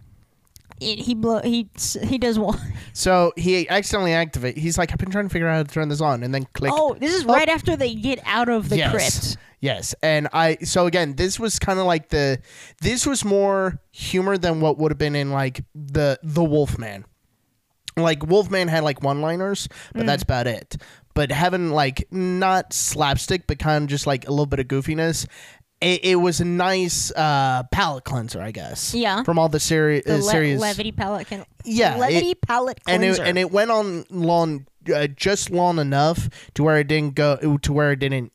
it, 0.82 1.00
he 1.00 1.14
blow. 1.14 1.40
He 1.42 1.70
he 2.04 2.18
does 2.18 2.40
one. 2.40 2.60
So 2.94 3.32
he 3.38 3.70
accidentally 3.70 4.14
activate. 4.14 4.58
He's 4.58 4.76
like, 4.76 4.92
I've 4.92 4.98
been 4.98 5.12
trying 5.12 5.28
to 5.28 5.30
figure 5.32 5.48
out 5.48 5.58
how 5.58 5.64
to 5.64 5.72
turn 5.72 5.88
this 5.88 6.02
on, 6.02 6.24
and 6.24 6.34
then 6.34 6.48
click. 6.54 6.72
Oh, 6.76 6.96
this 6.96 7.14
is 7.14 7.26
Oh. 7.26 7.34
right 7.34 7.48
after 7.48 7.76
they 7.76 7.94
get 7.94 8.20
out 8.26 8.50
of 8.50 8.70
the 8.70 8.78
yes. 8.78 8.92
crypt. 8.92 9.38
Yes, 9.60 9.94
and 10.02 10.28
I 10.34 10.58
so 10.64 10.88
again, 10.88 11.16
this 11.16 11.40
was 11.40 11.60
kind 11.60 11.78
of 11.78 11.86
like 11.86 12.10
the 12.10 12.40
this 12.82 13.06
was 13.06 13.24
more 13.24 13.80
humor 13.92 14.36
than 14.40 14.62
what 14.62 14.80
would 14.80 14.92
have 14.92 14.98
been 14.98 15.16
in 15.16 15.32
like 15.32 15.64
the 15.76 16.20
the 16.24 16.44
Wolfman. 16.44 17.06
Like 17.96 18.26
Wolfman 18.26 18.68
had 18.68 18.84
like 18.84 19.04
one-liners, 19.04 19.68
but 19.94 20.06
that's 20.08 20.24
about 20.24 20.46
it. 20.48 20.78
But 21.14 21.32
having 21.32 21.72
like 21.72 22.08
not 22.12 22.74
slapstick, 22.74 23.48
but 23.48 23.58
kind 23.60 23.84
of 23.84 23.90
just 23.90 24.06
like 24.08 24.28
a 24.28 24.32
little 24.32 24.46
bit 24.46 24.60
of 24.60 24.68
goofiness, 24.68 25.28
it, 25.82 26.04
it 26.04 26.16
was 26.16 26.40
a 26.40 26.46
nice 26.46 27.12
uh, 27.12 27.64
palate 27.72 28.04
cleanser, 28.04 28.42
I 28.42 28.52
guess. 28.52 28.94
Yeah. 28.96 29.24
From 29.24 29.38
all 29.40 29.50
the 29.50 29.60
seri- 29.60 30.02
The 30.02 30.16
uh, 30.16 30.18
le- 30.18 30.22
serious 30.24 30.60
levity 30.62 30.92
palette 30.92 31.28
can. 31.28 31.46
Yeah, 31.66 31.96
it- 31.96 32.00
Levity 32.00 32.34
palette 32.36 32.80
and 32.88 33.02
cleanser. 33.04 33.24
it 33.24 33.28
and 33.28 33.38
it 33.38 33.52
went 33.52 33.72
on 33.72 34.06
long, 34.10 34.66
uh, 34.94 35.08
just 35.08 35.52
long 35.52 35.80
enough 35.80 36.30
to 36.56 36.64
where 36.64 36.78
it 36.80 36.88
didn't 36.88 37.16
go 37.16 37.58
to 37.62 37.74
where 37.74 37.92
it 37.92 38.00
didn't 38.00 38.32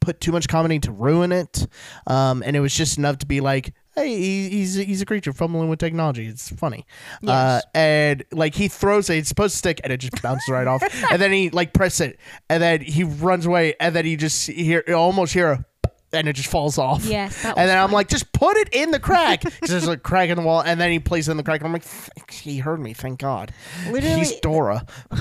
put 0.00 0.20
too 0.20 0.32
much 0.32 0.48
comedy 0.48 0.78
to 0.80 0.92
ruin 0.92 1.30
it, 1.32 1.66
um, 2.06 2.42
and 2.46 2.56
it 2.56 2.60
was 2.60 2.74
just 2.74 2.96
enough 2.96 3.18
to 3.18 3.26
be 3.26 3.40
like, 3.40 3.74
hey, 3.94 4.16
he's 4.48 4.74
he's 4.74 5.02
a 5.02 5.06
creature 5.06 5.32
fumbling 5.32 5.68
with 5.68 5.78
technology. 5.78 6.26
It's 6.26 6.48
funny, 6.50 6.86
uh, 7.26 7.60
Yes. 7.60 7.64
and 7.74 8.24
like 8.32 8.54
he 8.54 8.68
throws 8.68 9.10
it, 9.10 9.16
it's 9.18 9.28
supposed 9.28 9.54
to 9.54 9.58
stick, 9.58 9.80
and 9.84 9.92
it 9.92 9.98
just 9.98 10.22
bounces 10.22 10.48
right 10.48 10.66
off, 10.66 10.82
and 11.10 11.20
then 11.20 11.32
he 11.32 11.50
like 11.50 11.72
press 11.74 12.00
it, 12.00 12.18
and 12.48 12.62
then 12.62 12.80
he 12.80 13.04
runs 13.04 13.44
away, 13.46 13.74
and 13.80 13.94
then 13.94 14.04
he 14.06 14.16
just 14.16 14.46
hear 14.48 14.82
almost 14.94 15.32
hear 15.34 15.50
a. 15.52 15.64
And 16.12 16.26
it 16.28 16.32
just 16.32 16.50
falls 16.50 16.76
off. 16.76 17.04
Yes, 17.04 17.42
that 17.44 17.56
and 17.56 17.68
then 17.68 17.78
I'm 17.78 17.92
like, 17.92 18.08
just 18.08 18.32
put 18.32 18.56
it 18.56 18.68
in 18.72 18.90
the 18.90 18.98
crack. 18.98 19.42
'Cause 19.42 19.68
there's 19.68 19.86
a 19.86 19.96
crack 19.96 20.28
in 20.28 20.36
the 20.36 20.42
wall, 20.42 20.60
and 20.60 20.80
then 20.80 20.90
he 20.90 20.98
plays 20.98 21.28
it 21.28 21.30
in 21.30 21.36
the 21.36 21.42
crack. 21.44 21.60
And 21.60 21.66
I'm 21.68 21.72
like, 21.72 22.30
he 22.30 22.58
heard 22.58 22.80
me. 22.80 22.92
Thank 22.94 23.20
God. 23.20 23.52
Literally, 23.90 24.18
He's 24.18 24.32
Dora. 24.40 24.84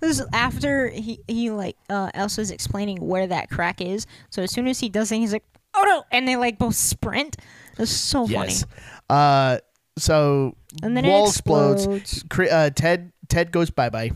This 0.00 0.18
is 0.18 0.26
after 0.32 0.88
he 0.88 1.20
he 1.28 1.50
like 1.50 1.76
uh 1.88 2.10
Elsa's 2.12 2.50
explaining 2.50 2.98
where 3.06 3.26
that 3.28 3.48
crack 3.50 3.80
is. 3.80 4.04
So 4.30 4.42
as 4.42 4.50
soon 4.50 4.66
as 4.66 4.80
he 4.80 4.88
does 4.88 5.12
it, 5.12 5.18
he's 5.18 5.32
like, 5.32 5.44
"Oh 5.74 5.82
no!" 5.86 6.02
And 6.10 6.26
they 6.26 6.34
like 6.34 6.58
both 6.58 6.74
sprint. 6.74 7.36
It's 7.78 7.92
so 7.92 8.26
funny. 8.26 8.52
Uh, 9.08 9.58
so 9.96 10.56
And 10.82 10.96
then 10.96 11.06
wall 11.06 11.28
explodes. 11.28 12.24
Cre- 12.28 12.50
Uh, 12.50 12.70
Ted 12.70 13.12
Ted 13.28 13.52
goes 13.52 13.70
bye 13.70 13.90
bye. 13.90 14.10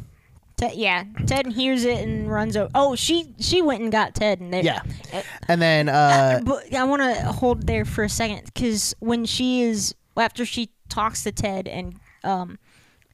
Ted, 0.56 0.74
yeah, 0.74 1.04
Ted 1.26 1.46
hears 1.48 1.84
it 1.84 1.98
and 2.06 2.30
runs 2.30 2.56
over. 2.56 2.70
Oh, 2.74 2.96
she 2.96 3.34
she 3.38 3.60
went 3.60 3.82
and 3.82 3.92
got 3.92 4.14
Ted, 4.14 4.40
and 4.40 4.52
they, 4.54 4.62
Yeah, 4.62 4.80
Uh, 5.12 5.22
and 5.48 5.60
then 5.60 5.88
uh, 5.90 6.40
but 6.44 6.72
I 6.74 6.84
want 6.84 7.02
to 7.02 7.30
hold 7.32 7.66
there 7.66 7.84
for 7.84 8.04
a 8.04 8.08
second 8.08 8.42
because 8.46 8.94
when 9.00 9.26
she 9.26 9.62
is 9.62 9.94
after 10.16 10.46
she 10.46 10.70
talks 10.88 11.24
to 11.24 11.32
Ted 11.32 11.68
and 11.68 11.98
um 12.24 12.58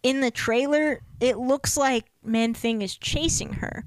in 0.05 0.21
the 0.21 0.31
trailer 0.31 1.01
it 1.21 1.37
looks 1.39 1.77
like 1.77 2.05
Man-Thing 2.25 2.81
is 2.83 2.97
chasing 2.97 3.55
her, 3.55 3.85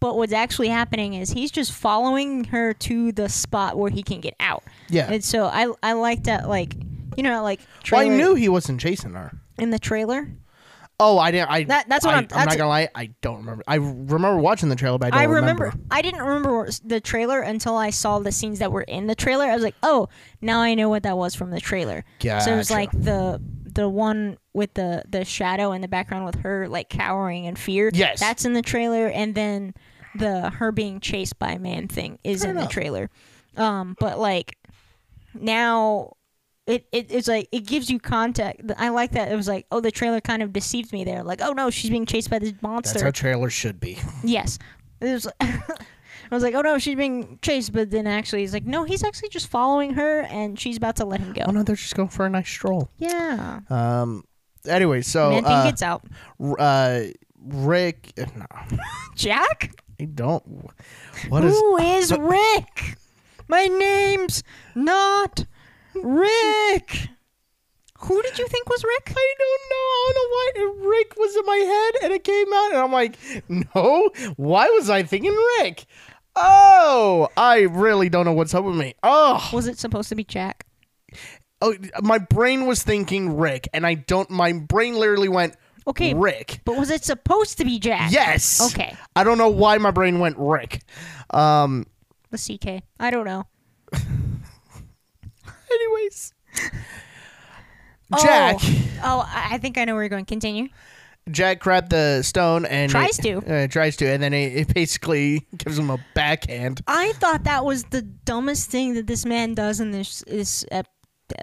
but 0.00 0.16
what's 0.16 0.32
actually 0.32 0.68
happening 0.68 1.12
is 1.14 1.30
he's 1.32 1.50
just 1.50 1.72
following 1.72 2.44
her 2.44 2.72
to 2.74 3.12
the 3.12 3.28
spot 3.28 3.76
where 3.76 3.90
he 3.90 4.02
can 4.02 4.20
get 4.22 4.34
out. 4.40 4.62
yeah. 4.88 5.10
And 5.12 5.22
so 5.22 5.44
I 5.46 5.70
I 5.82 5.92
like 5.92 6.24
that 6.24 6.48
like 6.48 6.74
you 7.16 7.22
know 7.22 7.42
like 7.42 7.60
Well, 7.92 8.00
I 8.00 8.08
knew 8.08 8.34
he 8.36 8.48
wasn't 8.48 8.80
chasing 8.80 9.12
her. 9.12 9.32
in 9.58 9.68
the 9.68 9.78
trailer. 9.78 10.30
Oh, 10.98 11.18
I 11.18 11.30
didn't. 11.30 11.50
I 11.50 11.64
That- 11.64 11.88
that's 11.88 12.04
what 12.06 12.14
I, 12.14 12.18
I'm- 12.18 12.28
I'm 12.32 12.46
not 12.46 12.56
gonna 12.56 12.68
lie. 12.70 12.88
I 12.94 13.10
don't 13.20 13.38
remember. 13.38 13.62
I 13.68 13.74
remember 13.74 14.38
watching 14.38 14.70
the 14.70 14.76
trailer, 14.76 14.96
but 14.98 15.12
I 15.12 15.20
I 15.20 15.22
don't 15.24 15.34
remember, 15.34 15.74
I 15.90 16.00
didn't 16.00 16.20
remember 16.22 16.68
the 16.84 17.00
trailer 17.00 17.40
until 17.42 17.76
I 17.76 17.90
saw 17.90 18.18
the 18.18 18.32
scenes 18.32 18.60
that 18.60 18.72
were 18.72 18.80
in 18.82 19.06
the 19.06 19.14
trailer. 19.14 19.44
I 19.44 19.54
was 19.54 19.62
like, 19.62 19.74
oh, 19.82 20.08
now 20.40 20.60
I 20.60 20.74
know 20.74 20.88
what 20.88 21.02
that 21.02 21.18
was 21.18 21.34
from 21.34 21.50
the 21.50 21.60
trailer. 21.60 22.04
Yeah. 22.20 22.38
So 22.38 22.54
it 22.54 22.56
was 22.56 22.70
like 22.70 22.90
the 22.92 23.40
the 23.64 23.88
one 23.90 24.38
with 24.54 24.72
the 24.72 25.02
the 25.06 25.22
shadow 25.26 25.72
in 25.72 25.82
the 25.82 25.88
background 25.88 26.24
with 26.24 26.36
her 26.36 26.66
like 26.66 26.88
cowering 26.88 27.44
in 27.44 27.56
fear. 27.56 27.90
Yes. 27.92 28.18
that's 28.20 28.46
in 28.46 28.54
the 28.54 28.62
trailer, 28.62 29.08
and 29.08 29.34
then 29.34 29.74
the 30.14 30.48
her 30.48 30.72
being 30.72 31.00
chased 31.00 31.38
by 31.38 31.58
man 31.58 31.88
thing 31.88 32.18
is 32.24 32.40
Fair 32.40 32.52
in 32.52 32.56
enough. 32.56 32.70
the 32.70 32.72
trailer. 32.72 33.10
Um, 33.58 33.96
but 34.00 34.18
like 34.18 34.56
now. 35.34 36.14
It, 36.66 36.86
it, 36.90 37.06
it's 37.10 37.28
like 37.28 37.48
it 37.52 37.66
gives 37.66 37.88
you 37.88 38.00
context. 38.00 38.62
I 38.76 38.88
like 38.88 39.12
that 39.12 39.30
it 39.30 39.36
was 39.36 39.46
like 39.46 39.66
oh 39.70 39.80
the 39.80 39.92
trailer 39.92 40.20
kind 40.20 40.42
of 40.42 40.52
deceived 40.52 40.92
me 40.92 41.04
there 41.04 41.22
like 41.22 41.40
oh 41.40 41.52
no 41.52 41.70
she's 41.70 41.90
being 41.90 42.06
chased 42.06 42.28
by 42.28 42.40
this 42.40 42.54
monster 42.60 42.94
That's 42.94 43.02
how 43.04 43.10
trailers 43.12 43.52
should 43.52 43.78
be. 43.78 43.98
Yes. 44.24 44.58
It 45.00 45.12
was. 45.12 45.28
I 45.40 46.34
was 46.34 46.42
like, 46.42 46.54
oh 46.54 46.60
no, 46.60 46.78
she's 46.78 46.96
being 46.96 47.38
chased, 47.40 47.72
but 47.72 47.90
then 47.90 48.06
actually, 48.08 48.40
he's 48.40 48.52
like, 48.52 48.64
no, 48.64 48.82
he's 48.82 49.04
actually 49.04 49.28
just 49.28 49.46
following 49.48 49.94
her, 49.94 50.22
and 50.22 50.58
she's 50.58 50.76
about 50.76 50.96
to 50.96 51.04
let 51.04 51.20
him 51.20 51.32
go. 51.32 51.42
Oh 51.46 51.52
no, 51.52 51.62
they're 51.62 51.76
just 51.76 51.94
going 51.94 52.08
for 52.08 52.26
a 52.26 52.30
nice 52.30 52.48
stroll. 52.48 52.90
Yeah. 52.98 53.60
Um. 53.70 54.24
Anyway, 54.66 55.02
so 55.02 55.30
Man 55.30 55.44
uh, 55.44 55.64
gets 55.64 55.82
out. 55.82 56.04
Uh, 56.40 57.02
Rick. 57.40 58.12
uh, 58.18 58.24
No, 58.36 58.78
Jack? 59.14 59.80
I 60.00 60.04
don't. 60.06 60.42
What 61.28 61.44
is? 61.44 61.52
Who 61.56 61.76
is 61.78 62.12
Rick? 62.12 62.96
My 63.48 63.66
name's 63.66 64.42
not 64.74 65.46
Rick. 66.04 67.08
Who 68.00 68.22
did 68.22 68.38
you 68.38 68.46
think 68.46 68.68
was 68.68 68.84
Rick? 68.84 69.12
I 69.16 69.34
don't 69.38 69.62
know. 69.70 69.76
I 69.76 70.12
don't 70.14 70.16
know 70.16 70.84
why 70.84 70.88
Rick 70.90 71.14
was 71.16 71.34
in 71.36 71.46
my 71.46 71.56
head 71.56 72.04
and 72.04 72.12
it 72.12 72.24
came 72.24 72.52
out, 72.52 72.70
and 72.72 72.78
I'm 72.78 72.92
like, 72.92 73.16
no. 73.48 74.10
Why 74.36 74.68
was 74.70 74.90
I 74.90 75.02
thinking 75.02 75.34
Rick? 75.60 75.86
Oh, 76.36 77.28
I 77.36 77.60
really 77.62 78.10
don't 78.10 78.26
know 78.26 78.34
what's 78.34 78.52
up 78.54 78.64
with 78.64 78.76
me. 78.76 78.94
Oh, 79.02 79.48
Was 79.54 79.66
it 79.66 79.78
supposed 79.78 80.10
to 80.10 80.14
be 80.14 80.24
Jack? 80.24 80.66
oh, 81.62 81.74
my 82.02 82.18
brain 82.18 82.66
was 82.66 82.82
thinking 82.82 83.36
Rick, 83.38 83.68
and 83.72 83.86
I 83.86 83.94
don't. 83.94 84.28
My 84.28 84.52
brain 84.52 84.94
literally 84.96 85.30
went 85.30 85.56
Okay, 85.86 86.12
Rick. 86.12 86.60
but 86.66 86.76
was 86.76 86.90
it 86.90 87.02
supposed 87.04 87.56
to 87.58 87.64
be 87.64 87.78
Jack? 87.78 88.12
Yes. 88.12 88.60
Okay. 88.74 88.94
I 89.14 89.24
don't 89.24 89.38
know 89.38 89.48
why 89.48 89.78
my 89.78 89.90
brain 89.90 90.18
went 90.18 90.36
Rick. 90.38 90.82
Um. 91.30 91.86
The 92.30 92.36
CK. 92.38 92.82
I 93.00 93.10
don't 93.10 93.24
know. 93.24 93.44
Anyways, 95.72 96.32
Jack. 98.20 98.56
Oh, 99.02 99.24
I 99.28 99.48
I 99.54 99.58
think 99.58 99.78
I 99.78 99.84
know 99.84 99.94
where 99.94 100.02
you're 100.02 100.08
going. 100.10 100.24
Continue. 100.24 100.68
Jack 101.30 101.58
grabbed 101.58 101.90
the 101.90 102.22
stone 102.22 102.64
and 102.66 102.88
Tries 102.90 103.16
to. 103.18 103.38
uh, 103.38 103.66
tries 103.66 103.96
to, 103.96 104.06
and 104.06 104.22
then 104.22 104.32
it, 104.32 104.54
it 104.68 104.74
basically 104.74 105.44
gives 105.56 105.76
him 105.76 105.90
a 105.90 105.98
backhand. 106.14 106.82
I 106.86 107.12
thought 107.14 107.44
that 107.44 107.64
was 107.64 107.82
the 107.84 108.02
dumbest 108.02 108.70
thing 108.70 108.94
that 108.94 109.08
this 109.08 109.26
man 109.26 109.54
does 109.54 109.80
in 109.80 109.90
this 109.90 110.22
this 110.28 110.64
ep- 110.70 110.86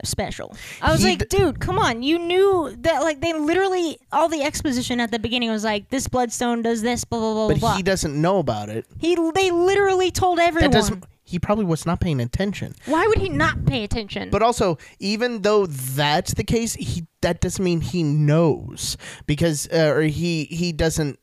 special. 0.06 0.56
I 0.82 0.90
was 0.94 1.02
He 1.04 1.10
like, 1.10 1.28
d- 1.28 1.38
dude, 1.38 1.60
come 1.60 1.78
on! 1.80 2.02
You 2.02 2.18
knew 2.18 2.74
that 2.80 3.02
like 3.02 3.20
they 3.20 3.34
literally 3.34 3.98
all 4.14 4.30
the 4.30 4.42
exposition 4.44 5.02
at 5.02 5.12
the 5.12 5.20
beginning 5.20 5.50
was 5.52 5.66
like 5.66 5.90
this 5.90 6.08
bloodstone 6.08 6.62
does 6.62 6.82
this, 6.82 7.04
blah 7.04 7.20
blah 7.20 7.34
blah 7.34 7.48
But 7.50 7.60
blah. 7.60 7.76
he 7.76 7.84
doesn't 7.84 8.20
know 8.20 8.40
about 8.40 8.70
it. 8.70 8.86
he 9.00 9.16
they 9.36 9.52
literally 9.52 10.12
told 10.12 10.40
everyone. 10.40 10.72
That 10.72 10.78
doesn't. 10.78 11.04
He 11.34 11.40
probably 11.40 11.66
was 11.66 11.84
not 11.88 12.00
paying 12.00 12.20
attention. 12.20 12.76
Why 12.86 13.08
would 13.08 13.18
he 13.18 13.28
not 13.28 13.66
pay 13.66 13.84
attention? 13.84 14.30
But 14.30 14.44
also, 14.44 14.78
even 15.00 15.42
though 15.42 15.66
that's 15.66 16.36
the 16.36 16.44
case, 16.44 16.76
he 16.76 17.08
that 17.22 17.42
doesn't 17.42 17.66
mean 17.66 17.82
he 17.82 18.04
knows 18.04 18.98
because 19.26 19.68
uh, 19.74 19.94
or 19.96 20.02
he 20.04 20.44
he 20.44 20.72
doesn't. 20.72 21.18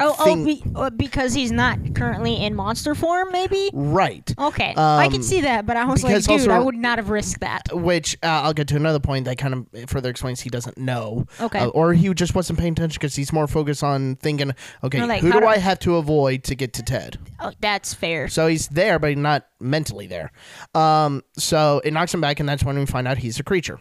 Oh, 0.00 0.14
oh, 0.18 0.44
be, 0.44 0.62
uh, 0.74 0.90
because 0.90 1.32
he's 1.34 1.52
not 1.52 1.78
currently 1.94 2.34
in 2.44 2.54
monster 2.54 2.94
form, 2.94 3.30
maybe. 3.32 3.70
right. 3.72 4.32
Okay, 4.38 4.74
I 4.76 5.04
Um, 5.06 5.12
can 5.12 5.22
see 5.22 5.40
that, 5.42 5.64
but 5.66 5.76
I 5.76 5.84
was 5.84 6.02
like, 6.02 6.14
dude, 6.22 6.28
also- 6.30 6.50
I 6.50 6.58
would 6.58 6.74
not 6.74 6.98
have 6.98 7.08
risked 7.10 7.40
that. 7.40 7.62
Which 7.72 8.16
uh, 8.22 8.26
I'll 8.26 8.52
get 8.52 8.68
to 8.68 8.76
another 8.76 8.98
point 9.00 9.24
that 9.26 9.38
kind 9.38 9.54
of 9.54 9.88
further 9.90 10.10
explains 10.10 10.40
he 10.40 10.50
doesn't 10.50 10.76
know. 10.78 11.26
Okay. 11.40 11.60
Uh, 11.60 11.68
or 11.68 11.92
he 11.94 12.12
just 12.14 12.34
wasn't 12.34 12.58
paying 12.58 12.72
attention 12.72 12.98
because 13.00 13.14
he's 13.14 13.32
more 13.32 13.46
focused 13.46 13.82
on 13.84 14.16
thinking, 14.16 14.52
okay, 14.84 15.04
like, 15.04 15.20
who 15.22 15.32
do 15.32 15.40
do- 15.40 15.46
I 15.46 15.58
have 15.58 15.78
to 15.80 15.96
avoid 15.96 16.44
to 16.44 16.54
get 16.54 16.72
to 16.74 16.82
Ted? 16.82 17.18
Oh, 17.40 17.52
that's 17.60 17.94
fair. 17.94 18.28
So 18.28 18.46
he's 18.48 18.68
there, 18.68 18.98
but 18.98 19.16
not 19.16 19.46
mentally 19.60 20.06
there. 20.06 20.32
Um, 20.74 21.22
so 21.38 21.80
it 21.84 21.92
knocks 21.92 22.12
him 22.12 22.20
back, 22.20 22.40
and 22.40 22.48
that's 22.48 22.64
when 22.64 22.78
we 22.78 22.86
find 22.86 23.06
out 23.08 23.18
he's 23.18 23.38
a 23.40 23.44
creature. 23.44 23.78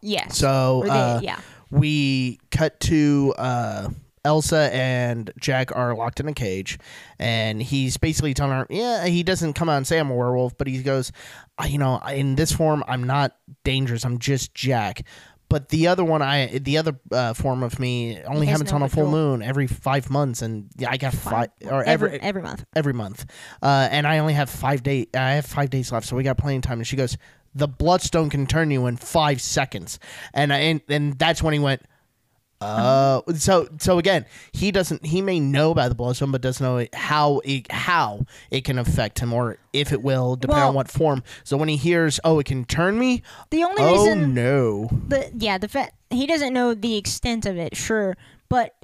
Yes. 0.00 0.36
So 0.38 0.82
they- 0.84 0.90
uh, 0.90 1.20
yeah. 1.20 1.40
we 1.70 2.38
cut 2.50 2.78
to 2.80 3.34
uh, 3.36 3.88
Elsa 4.24 4.70
and 4.72 5.30
Jack 5.40 5.74
are 5.76 5.94
locked 5.94 6.20
in 6.20 6.28
a 6.28 6.32
cage, 6.34 6.78
and 7.18 7.62
he's 7.62 7.96
basically 7.96 8.34
telling 8.34 8.52
her, 8.58 8.66
yeah, 8.70 9.06
he 9.06 9.22
doesn't 9.22 9.54
come 9.54 9.68
out 9.68 9.76
and 9.76 9.86
say 9.86 9.98
I'm 9.98 10.10
a 10.10 10.14
werewolf, 10.14 10.56
but 10.58 10.66
he 10.66 10.82
goes, 10.82 11.12
"I- 11.56 11.66
you 11.66 11.78
know, 11.78 11.98
in 11.98 12.34
this 12.36 12.52
form, 12.52 12.82
I'm 12.88 13.04
not 13.04 13.36
dangerous. 13.64 14.04
I'm 14.04 14.18
just 14.18 14.54
Jack. 14.54 15.02
But 15.50 15.70
the 15.70 15.86
other 15.86 16.04
one, 16.04 16.20
I 16.20 16.58
the 16.58 16.76
other 16.76 17.00
uh, 17.10 17.32
form 17.32 17.62
of 17.62 17.80
me 17.80 18.20
only 18.24 18.46
happens 18.46 18.70
no 18.70 18.76
on 18.76 18.82
a 18.82 18.88
full 18.90 19.08
moon 19.10 19.40
every 19.42 19.66
five 19.66 20.10
months, 20.10 20.42
and 20.42 20.68
yeah, 20.76 20.90
I 20.90 20.98
got 20.98 21.14
five, 21.14 21.48
or 21.64 21.82
every 21.84 22.08
every 22.10 22.20
every 22.20 22.42
month. 22.42 22.64
every 22.76 22.92
month, 22.92 23.24
uh, 23.62 23.88
and 23.90 24.06
I 24.06 24.18
only 24.18 24.34
have 24.34 24.50
five 24.50 24.82
day. 24.82 25.06
I 25.14 25.32
have 25.32 25.46
five 25.46 25.70
days 25.70 25.90
left, 25.90 26.06
so 26.06 26.16
we 26.16 26.22
got 26.22 26.36
plenty 26.36 26.56
of 26.56 26.62
time. 26.64 26.80
And 26.80 26.86
she 26.86 26.96
goes, 26.96 27.16
"The 27.54 27.66
bloodstone 27.66 28.28
can 28.28 28.46
turn 28.46 28.70
you 28.70 28.84
in 28.88 28.98
five 28.98 29.40
seconds," 29.40 29.98
and 30.34 30.52
I, 30.52 30.58
and, 30.58 30.80
and 30.86 31.18
that's 31.18 31.42
when 31.42 31.54
he 31.54 31.58
went. 31.60 31.80
Uh, 32.60 33.22
so 33.36 33.68
so 33.78 33.98
again, 33.98 34.26
he 34.52 34.72
doesn't. 34.72 35.06
He 35.06 35.22
may 35.22 35.38
know 35.38 35.70
about 35.70 35.90
the 35.90 35.94
bloodstone, 35.94 36.32
but 36.32 36.40
doesn't 36.40 36.64
know 36.64 36.86
how 36.92 37.40
it 37.44 37.70
how 37.70 38.26
it 38.50 38.64
can 38.64 38.78
affect 38.78 39.20
him, 39.20 39.32
or 39.32 39.58
if 39.72 39.92
it 39.92 40.02
will, 40.02 40.34
depending 40.34 40.60
Well- 40.60 40.68
on 40.70 40.74
what 40.74 40.90
form. 40.90 41.22
So 41.44 41.56
when 41.56 41.68
he 41.68 41.76
hears, 41.76 42.18
"Oh, 42.24 42.40
it 42.40 42.46
can 42.46 42.64
turn 42.64 42.98
me," 42.98 43.22
The 43.50 43.62
only 43.62 43.82
oh 43.82 43.92
reason 43.92 44.34
no, 44.34 44.90
the 45.06 45.30
yeah 45.38 45.58
the 45.58 45.68
fact 45.68 45.94
he 46.10 46.26
doesn't 46.26 46.52
know 46.52 46.74
the 46.74 46.96
extent 46.96 47.46
of 47.46 47.56
it 47.58 47.76
sure 47.76 48.16
but 48.48 48.74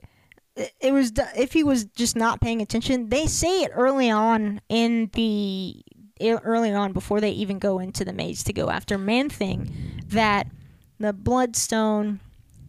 it, 0.57 0.73
it 0.81 0.93
was 0.93 1.13
if 1.37 1.53
he 1.55 1.65
was 1.65 1.85
just 1.87 2.17
not 2.17 2.41
paying 2.41 2.61
attention 2.61 3.09
they 3.09 3.27
say 3.27 3.63
it 3.63 3.71
early 3.75 4.11
on 4.11 4.61
in 4.69 5.11
the 5.15 5.83
early 6.21 6.71
on 6.73 6.93
before 6.93 7.21
they 7.21 7.31
even 7.31 7.59
go 7.59 7.79
into 7.79 8.05
the 8.05 8.13
maze 8.13 8.45
to 8.45 8.53
go 8.53 8.69
after 8.71 8.99
man 8.99 9.29
thing 9.31 10.03
that 10.09 10.47
the 11.01 11.13
bloodstone 11.13 12.21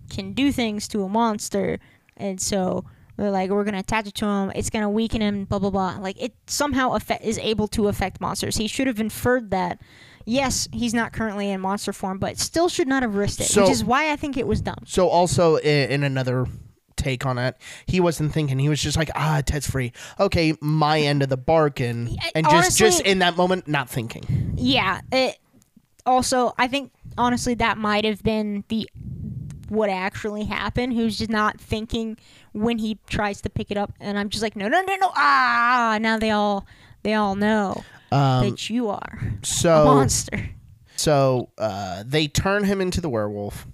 can 0.10 0.34
do 0.34 0.52
things 0.52 0.88
to 0.90 1.04
a 1.04 1.10
monster. 1.10 1.80
And 2.18 2.40
so 2.40 2.86
they're 3.18 3.32
like 3.32 3.50
we're 3.50 3.64
gonna 3.64 3.80
attach 3.80 4.08
it 4.08 4.16
to 4.16 4.26
him. 4.26 4.52
It's 4.56 4.70
gonna 4.70 4.90
weaken 4.90 5.22
him 5.22 5.46
blah 5.46 5.60
blah 5.60 5.70
blah. 5.70 5.98
Like 6.00 6.22
it 6.22 6.34
somehow 6.48 6.94
affect, 6.94 7.24
is 7.24 7.38
able 7.40 7.68
to 7.70 7.88
affect 7.88 8.20
monsters. 8.22 8.58
He 8.58 8.68
should 8.68 8.88
have 8.88 9.00
inferred 9.00 9.52
that. 9.52 9.82
Yes 10.28 10.68
he's 10.74 10.94
not 10.94 11.14
currently 11.14 11.52
in 11.52 11.62
monster 11.62 11.94
form 11.94 12.18
but 12.18 12.40
still 12.40 12.68
should 12.68 12.88
not 12.88 13.04
have 13.04 13.14
risked 13.16 13.42
it 13.42 13.44
So- 13.46 13.62
which 13.62 13.72
is 13.72 13.84
why 13.86 14.12
i 14.12 14.16
think 14.16 14.38
it 14.38 14.48
was 14.48 14.60
dumb. 14.60 14.80
So 14.86 15.08
also 15.08 15.58
in, 15.58 15.92
in 15.92 16.04
another 16.04 16.48
take 16.96 17.26
on 17.28 17.38
it, 17.38 17.56
he 17.86 18.00
wasn't 18.00 18.34
thinking. 18.34 18.58
He 18.58 18.70
was 18.70 18.82
just 18.82 18.98
like, 18.98 19.12
"Ah, 19.16 19.42
Ted's 19.46 19.70
free. 19.70 19.92
Okay, 20.20 20.56
my 20.62 21.00
end 21.02 21.22
of 21.22 21.30
the 21.30 21.38
bargain," 21.38 22.10
and 22.34 22.48
just 22.50 22.78
just 22.80 23.02
in 23.02 23.20
that 23.20 23.36
moment, 23.38 23.68
not 23.68 23.88
thinking. 23.90 24.56
yeah 24.58 25.02
it 25.12 25.38
also 26.08 26.54
i 26.58 26.68
think 26.68 26.92
honestly 27.18 27.54
that 27.56 27.78
might 27.78 28.06
have 28.06 28.24
been 28.24 28.64
the 28.70 28.90
what 29.70 29.90
actually 29.90 30.44
happened 30.46 30.94
who's 30.94 31.18
just 31.18 31.30
not 31.32 31.60
thinking 31.60 32.18
when 32.54 32.78
he 32.78 32.98
tries 33.08 33.42
to 33.42 33.50
pick 33.50 33.72
it 33.72 33.78
up 33.78 33.92
and 34.00 34.18
i'm 34.20 34.30
just 34.30 34.42
like 34.44 34.56
no 34.56 34.68
no 34.68 34.82
no 34.82 34.96
no 34.96 35.12
ah 35.16 35.98
now 36.02 36.18
they 36.18 36.32
all 36.32 36.66
they 37.04 37.14
all 37.14 37.36
know 37.36 37.84
Um, 38.12 38.50
that 38.50 38.70
you 38.70 38.90
are 38.90 39.20
a 39.42 39.46
so 39.46 39.84
monster 39.86 40.50
so 40.96 41.50
uh, 41.58 42.04
they 42.06 42.28
turn 42.28 42.64
him 42.64 42.80
into 42.80 43.02
the 43.02 43.10
werewolf, 43.10 43.68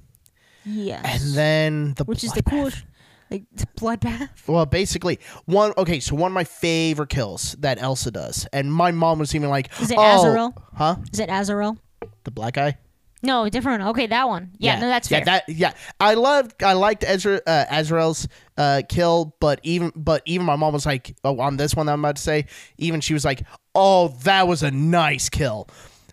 yes 0.66 1.24
and 1.24 1.34
then 1.36 1.94
the 1.96 2.04
which 2.04 2.24
is 2.24 2.34
the 2.34 2.42
coolest 2.42 2.84
like 3.30 3.44
bloodbath 3.78 4.30
Well, 4.48 4.66
basically, 4.66 5.20
one 5.46 5.72
okay. 5.78 6.00
So 6.02 6.16
one 6.16 6.32
of 6.32 6.34
my 6.34 6.44
favorite 6.44 7.08
kills 7.10 7.56
that 7.60 7.82
Elsa 7.82 8.12
does, 8.12 8.46
and 8.52 8.74
my 8.74 8.92
mom 8.92 9.20
was 9.20 9.34
even 9.36 9.50
like, 9.50 9.70
Is 9.80 9.90
it 9.92 9.98
"Oh, 9.98 10.16
Azrael? 10.18 10.54
Huh? 10.76 10.96
is 11.14 11.20
it 11.20 11.30
azarel 11.30 11.78
The 12.26 12.32
black 12.32 12.56
guy? 12.56 12.78
No 13.24 13.48
different 13.50 13.84
okay 13.84 14.08
that 14.08 14.28
one 14.28 14.52
yeah, 14.58 14.80
no 14.80 14.88
that's 14.88 15.08
fair. 15.08 15.20
yeah, 15.20 15.26
that 15.26 15.44
yeah. 15.48 15.74
I 16.00 16.16
loved 16.16 16.64
I 16.64 16.74
liked 16.74 17.04
Ezra 17.06 17.42
uh, 17.46 17.66
Azrael's 17.70 18.28
uh, 18.58 18.82
kill, 18.88 19.36
but 19.40 19.60
even 19.64 19.92
but 19.96 20.22
even 20.26 20.46
my 20.46 20.56
mom 20.56 20.74
was 20.74 20.86
like, 20.86 21.16
oh, 21.24 21.40
on 21.40 21.58
this 21.58 21.76
one 21.76 21.88
that 21.88 21.94
I'm 21.94 22.00
about 22.00 22.18
to 22.18 22.22
say, 22.22 22.46
even 22.78 23.02
she 23.02 23.14
was 23.14 23.26
like, 23.26 23.44
oh, 23.74 24.10
that 24.24 24.48
was 24.48 24.64
a 24.64 24.72
nice 24.72 25.30
kill. 25.30 25.68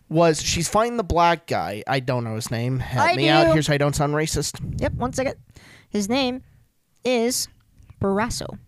Was 0.09 0.41
she's 0.41 0.69
fighting 0.69 0.97
the 0.97 1.05
black 1.05 1.47
guy? 1.47 1.83
I 1.87 2.01
don't 2.01 2.25
know 2.25 2.35
his 2.37 2.51
name. 2.51 2.79
Help 2.79 3.11
I 3.11 3.15
me 3.17 3.29
out. 3.29 3.47
do. 3.49 3.53
Here's 3.53 3.67
how 3.67 3.75
I 3.75 3.79
don't 3.79 3.95
sound 3.95 4.15
racist. 4.15 4.59
yep 4.81 4.95
one 4.95 5.13
second 5.13 5.35
his 5.91 6.09
name 6.09 6.43
is 7.05 7.49
Barasso. 8.01 8.59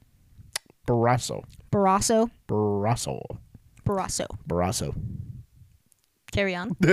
Barrasso. 0.87 1.45
Barasso. 1.71 2.31
Barrasso. 2.49 3.21
Barasso. 3.87 4.27
Barrasso. 4.49 4.95
Carry 6.41 6.55
on. 6.55 6.75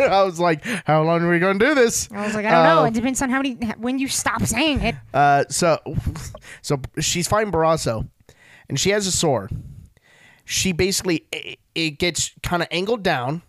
I 0.00 0.22
was 0.24 0.40
like, 0.40 0.64
how 0.84 1.02
long 1.04 1.22
are 1.22 1.30
we 1.30 1.38
gonna 1.38 1.58
do 1.58 1.74
this? 1.74 2.08
I 2.12 2.26
was 2.26 2.34
like, 2.34 2.44
I 2.44 2.50
don't 2.50 2.64
know. 2.64 2.82
Uh, 2.82 2.86
It 2.86 2.94
depends 2.94 3.22
on 3.22 3.30
how 3.30 3.36
many 3.40 3.54
when 3.78 3.98
you 4.00 4.08
stop 4.08 4.42
saying 4.42 4.80
it. 4.80 4.94
Uh, 5.14 5.44
so, 5.48 5.78
so 6.62 6.80
she's 6.98 7.28
fighting 7.28 7.52
Barrasso, 7.52 8.08
and 8.68 8.80
she 8.80 8.90
has 8.90 9.06
a 9.06 9.12
sword. 9.12 9.52
She 10.44 10.72
basically 10.72 11.24
it, 11.32 11.58
it 11.74 11.90
gets 11.98 12.32
kind 12.42 12.62
of 12.62 12.68
angled 12.70 13.02
down. 13.02 13.42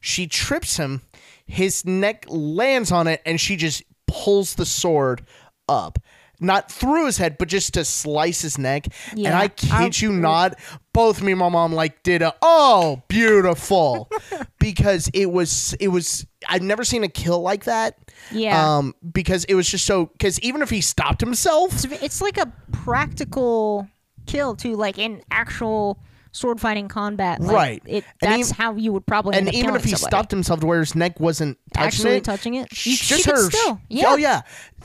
She 0.00 0.26
trips 0.26 0.76
him. 0.76 1.02
his 1.46 1.84
neck 1.84 2.24
lands 2.28 2.92
on 2.92 3.06
it, 3.06 3.22
and 3.26 3.40
she 3.40 3.56
just 3.56 3.82
pulls 4.06 4.54
the 4.54 4.66
sword 4.66 5.26
up. 5.68 5.98
Not 6.40 6.70
through 6.70 7.06
his 7.06 7.16
head, 7.18 7.38
but 7.38 7.48
just 7.48 7.74
to 7.74 7.84
slice 7.84 8.42
his 8.42 8.58
neck. 8.58 8.88
And 9.12 9.28
I 9.28 9.48
kid 9.48 9.70
I- 9.72 9.90
you 9.94 10.12
not, 10.12 10.58
both 10.92 11.22
me 11.22 11.32
and 11.32 11.38
my 11.38 11.48
mom 11.48 11.72
like 11.72 12.02
did 12.02 12.22
a 12.22 12.34
oh 12.42 13.02
beautiful 13.08 14.10
because 14.58 15.08
it 15.14 15.30
was 15.30 15.74
it 15.80 15.88
was 15.88 16.26
I've 16.48 16.62
never 16.62 16.84
seen 16.84 17.04
a 17.04 17.08
kill 17.08 17.40
like 17.40 17.64
that. 17.64 17.98
Yeah. 18.30 18.76
Um, 18.78 18.94
because 19.12 19.44
it 19.44 19.54
was 19.54 19.68
just 19.68 19.86
so 19.86 20.06
because 20.06 20.40
even 20.40 20.60
if 20.62 20.70
he 20.70 20.80
stopped 20.80 21.20
himself, 21.20 21.72
It's, 21.72 22.02
it's 22.02 22.20
like 22.20 22.36
a 22.38 22.52
practical 22.72 23.88
kill 24.26 24.54
too, 24.56 24.74
like 24.76 24.98
in 24.98 25.22
actual 25.30 25.98
sword 26.34 26.60
fighting 26.60 26.88
combat. 26.88 27.40
Like, 27.40 27.54
Right. 27.54 27.82
It 27.86 28.04
that's 28.20 28.50
ev- 28.50 28.56
how 28.56 28.74
you 28.74 28.92
would 28.92 29.06
probably 29.06 29.36
and 29.38 29.54
even 29.54 29.76
if 29.76 29.84
he 29.84 29.90
somebody. 29.90 30.10
stopped 30.10 30.30
himself 30.32 30.58
to 30.60 30.66
where 30.66 30.80
his 30.80 30.94
neck 30.96 31.20
wasn't 31.20 31.56
touching 31.72 31.86
actually 31.86 32.16
it, 32.16 32.24
touching 32.24 32.54
it, 32.54 32.62
you, 32.84 32.96
just 32.96 33.02
she 33.04 33.22
could 33.22 33.34
her- 33.36 33.50
still. 33.50 33.80
Yeah. 33.88 34.04
Oh 34.08 34.16
yeah. 34.16 34.42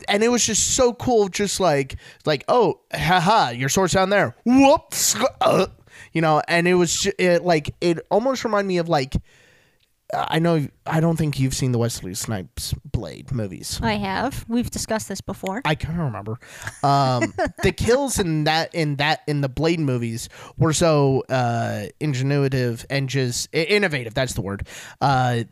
And 0.08 0.24
it 0.24 0.28
was 0.30 0.46
just 0.46 0.76
so 0.76 0.94
cool, 0.94 1.28
just 1.28 1.60
like 1.60 1.96
like 2.26 2.44
oh 2.48 2.80
haha, 2.94 3.50
your 3.50 3.68
sword's 3.70 3.94
down 3.94 4.10
there. 4.12 4.36
Whoops. 4.46 5.16
Uh, 5.42 5.66
you 6.14 6.22
know, 6.22 6.42
and 6.48 6.68
it 6.68 6.76
was 6.76 7.02
ju- 7.02 7.12
it, 7.18 7.44
like 7.44 7.74
it 7.82 8.00
almost 8.12 8.44
reminded 8.46 8.68
me 8.68 8.78
of 8.78 8.88
like 8.88 9.16
I 10.14 10.40
know 10.40 10.68
I 10.86 11.00
don't 11.00 11.18
think 11.18 11.40
you've 11.40 11.54
seen 11.54 11.72
the 11.72 11.78
Wesley 11.78 12.16
Snipes 12.16 12.74
Blade 12.92 13.32
movies. 13.32 13.80
I 13.84 13.94
have. 13.94 14.44
We've 14.48 14.70
discussed 14.70 15.08
this 15.08 15.22
before. 15.22 15.62
I 15.66 15.76
can't 15.76 15.98
remember. 15.98 16.40
Um, 16.82 17.34
the 17.64 17.72
kills 17.72 18.18
in 18.18 18.46
that 18.46 18.74
in 18.74 18.96
that 18.96 19.22
in 19.28 19.42
the 19.42 19.50
Blade 19.50 19.80
movies 19.80 20.28
were 20.58 20.74
so 20.74 21.24
uh, 21.30 21.86
ingenuitive 22.02 22.86
and 22.90 23.08
just 23.08 23.54
innovative. 23.54 24.14
That's 24.14 24.34
the 24.34 24.42
word. 24.42 24.68
Uh, 25.00 25.44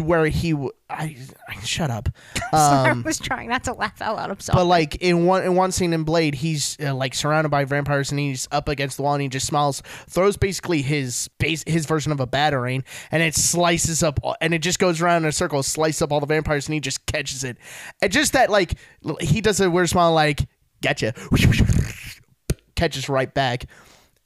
where 0.00 0.26
he, 0.26 0.52
w- 0.52 0.70
I, 0.88 1.16
I 1.48 1.60
shut 1.62 1.90
up. 1.90 2.08
I 2.52 2.90
Um, 2.90 3.02
was 3.02 3.18
trying 3.18 3.48
not 3.50 3.64
to 3.64 3.72
laugh 3.74 4.00
out 4.00 4.16
loud. 4.16 4.30
I'm 4.30 4.40
sorry. 4.40 4.56
but 4.56 4.64
like 4.64 4.96
in 4.96 5.26
one 5.26 5.42
in 5.44 5.54
one 5.54 5.72
scene 5.72 5.92
in 5.92 6.04
Blade, 6.04 6.34
he's 6.34 6.76
uh, 6.80 6.94
like 6.94 7.14
surrounded 7.14 7.50
by 7.50 7.64
vampires 7.64 8.10
and 8.10 8.18
he's 8.18 8.48
up 8.50 8.68
against 8.68 8.96
the 8.96 9.02
wall 9.02 9.12
and 9.14 9.22
he 9.22 9.28
just 9.28 9.46
smiles, 9.46 9.82
throws 10.08 10.36
basically 10.36 10.80
his 10.82 11.28
base 11.38 11.62
his 11.66 11.84
version 11.86 12.12
of 12.12 12.20
a 12.20 12.26
battering, 12.26 12.82
and 13.10 13.22
it 13.22 13.34
slices 13.34 14.02
up 14.02 14.18
all- 14.22 14.36
and 14.40 14.54
it 14.54 14.60
just 14.62 14.78
goes 14.78 15.00
around 15.02 15.24
in 15.24 15.28
a 15.28 15.32
circle, 15.32 15.62
slices 15.62 16.00
up 16.02 16.12
all 16.12 16.20
the 16.20 16.26
vampires, 16.26 16.66
and 16.66 16.74
he 16.74 16.80
just 16.80 17.04
catches 17.06 17.44
it, 17.44 17.58
and 18.00 18.10
just 18.10 18.32
that 18.32 18.48
like 18.50 18.74
l- 19.04 19.18
he 19.20 19.40
does 19.40 19.60
a 19.60 19.68
weird 19.70 19.90
smile 19.90 20.12
like 20.12 20.46
gotcha, 20.82 21.12
catches 22.76 23.08
right 23.08 23.32
back. 23.32 23.64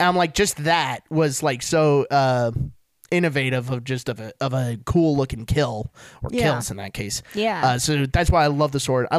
And 0.01 0.09
I'm 0.09 0.17
like, 0.17 0.35
just 0.35 0.59
that 0.65 1.01
was 1.11 1.43
like 1.43 1.63
so 1.63 2.07
uh, 2.11 2.53
innovative 3.11 3.71
of 3.71 3.85
just 3.85 4.09
of 4.09 4.21
a 4.21 4.33
of 4.41 4.53
a 4.53 4.79
cool 4.85 5.17
looking 5.17 5.47
kill 5.47 5.91
or 6.23 6.29
Yeah. 6.33 6.43
kills 6.53 6.71
in 6.71 6.77
that 6.77 6.93
case. 6.93 7.23
yeah. 7.35 7.65
Uh, 7.67 7.79
so 7.79 8.05
that's 8.07 8.31
why 8.31 8.45
I 8.45 8.49
love 8.49 8.73
the 8.73 8.81
sword. 8.81 9.07
I 9.11 9.19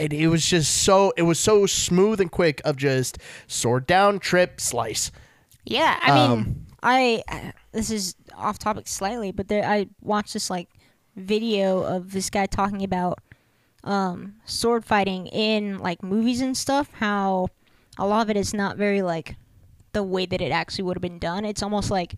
it, 0.00 0.12
it 0.12 0.28
was 0.28 0.46
just 0.46 0.82
so 0.82 1.12
it 1.16 1.22
was 1.22 1.38
so 1.38 1.66
smooth 1.66 2.20
and 2.20 2.30
quick 2.30 2.60
of 2.64 2.76
just 2.76 3.18
sword 3.46 3.86
down, 3.86 4.18
trip, 4.20 4.60
slice. 4.60 5.10
Yeah, 5.64 5.98
I 6.00 6.14
mean, 6.14 6.30
Um, 6.30 6.66
I 6.82 7.22
this 7.72 7.90
is 7.90 8.14
off 8.36 8.58
topic 8.58 8.86
slightly, 8.86 9.32
but 9.32 9.48
there 9.48 9.64
I 9.64 9.88
watched 10.00 10.32
this 10.34 10.48
like 10.48 10.68
video 11.16 11.82
of 11.82 12.12
this 12.12 12.30
guy 12.30 12.46
talking 12.46 12.84
about 12.84 13.18
um 13.84 14.34
sword 14.44 14.84
fighting 14.84 15.26
in 15.28 15.78
like 15.78 16.02
movies 16.02 16.40
and 16.40 16.56
stuff. 16.56 16.88
How 16.94 17.48
a 17.98 18.06
lot 18.06 18.22
of 18.22 18.30
it 18.30 18.36
is 18.36 18.54
not 18.54 18.76
very 18.76 19.02
like 19.02 19.36
the 19.92 20.02
way 20.02 20.26
that 20.26 20.40
it 20.40 20.52
actually 20.52 20.84
would 20.84 20.96
have 20.96 21.02
been 21.02 21.18
done. 21.18 21.44
It's 21.44 21.62
almost 21.62 21.90
like 21.90 22.14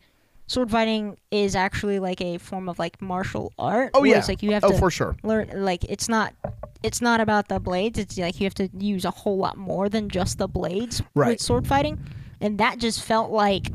sword 0.50 0.68
fighting 0.68 1.16
is 1.30 1.54
actually 1.54 2.00
like 2.00 2.20
a 2.20 2.36
form 2.38 2.68
of 2.68 2.76
like 2.80 3.00
martial 3.00 3.52
art. 3.56 3.92
Oh 3.94 4.02
yeah, 4.02 4.18
it's 4.18 4.28
like 4.28 4.42
you 4.42 4.50
have 4.52 4.64
oh 4.64 4.72
to 4.72 4.78
for 4.78 4.90
sure. 4.90 5.14
learn 5.22 5.48
like 5.54 5.84
it's 5.84 6.08
not 6.08 6.34
it's 6.82 7.00
not 7.00 7.20
about 7.20 7.46
the 7.48 7.60
blades 7.60 7.98
it's 7.98 8.18
like 8.18 8.40
you 8.40 8.44
have 8.46 8.54
to 8.54 8.68
use 8.76 9.04
a 9.04 9.10
whole 9.12 9.36
lot 9.38 9.56
more 9.56 9.88
than 9.88 10.08
just 10.08 10.38
the 10.38 10.48
blades 10.48 11.02
Right. 11.14 11.28
with 11.28 11.40
sword 11.40 11.66
fighting 11.68 12.00
and 12.40 12.58
that 12.58 12.78
just 12.78 13.02
felt 13.04 13.30
like 13.30 13.70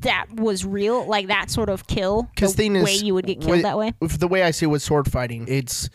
that 0.00 0.26
was 0.34 0.64
real 0.66 1.06
like 1.06 1.28
that 1.28 1.50
sort 1.50 1.70
of 1.70 1.86
kill 1.86 2.24
Because 2.34 2.56
the 2.56 2.64
thing 2.64 2.74
way 2.74 2.92
is, 2.94 3.02
you 3.02 3.14
would 3.14 3.26
get 3.26 3.40
killed 3.40 3.52
with- 3.52 3.62
that 3.62 3.78
way 3.78 3.92
the 4.00 4.28
way 4.28 4.42
I 4.42 4.50
see 4.50 4.64
it 4.66 4.68
with 4.68 4.82
sword 4.82 5.10
fighting, 5.10 5.46
it's 5.48 5.88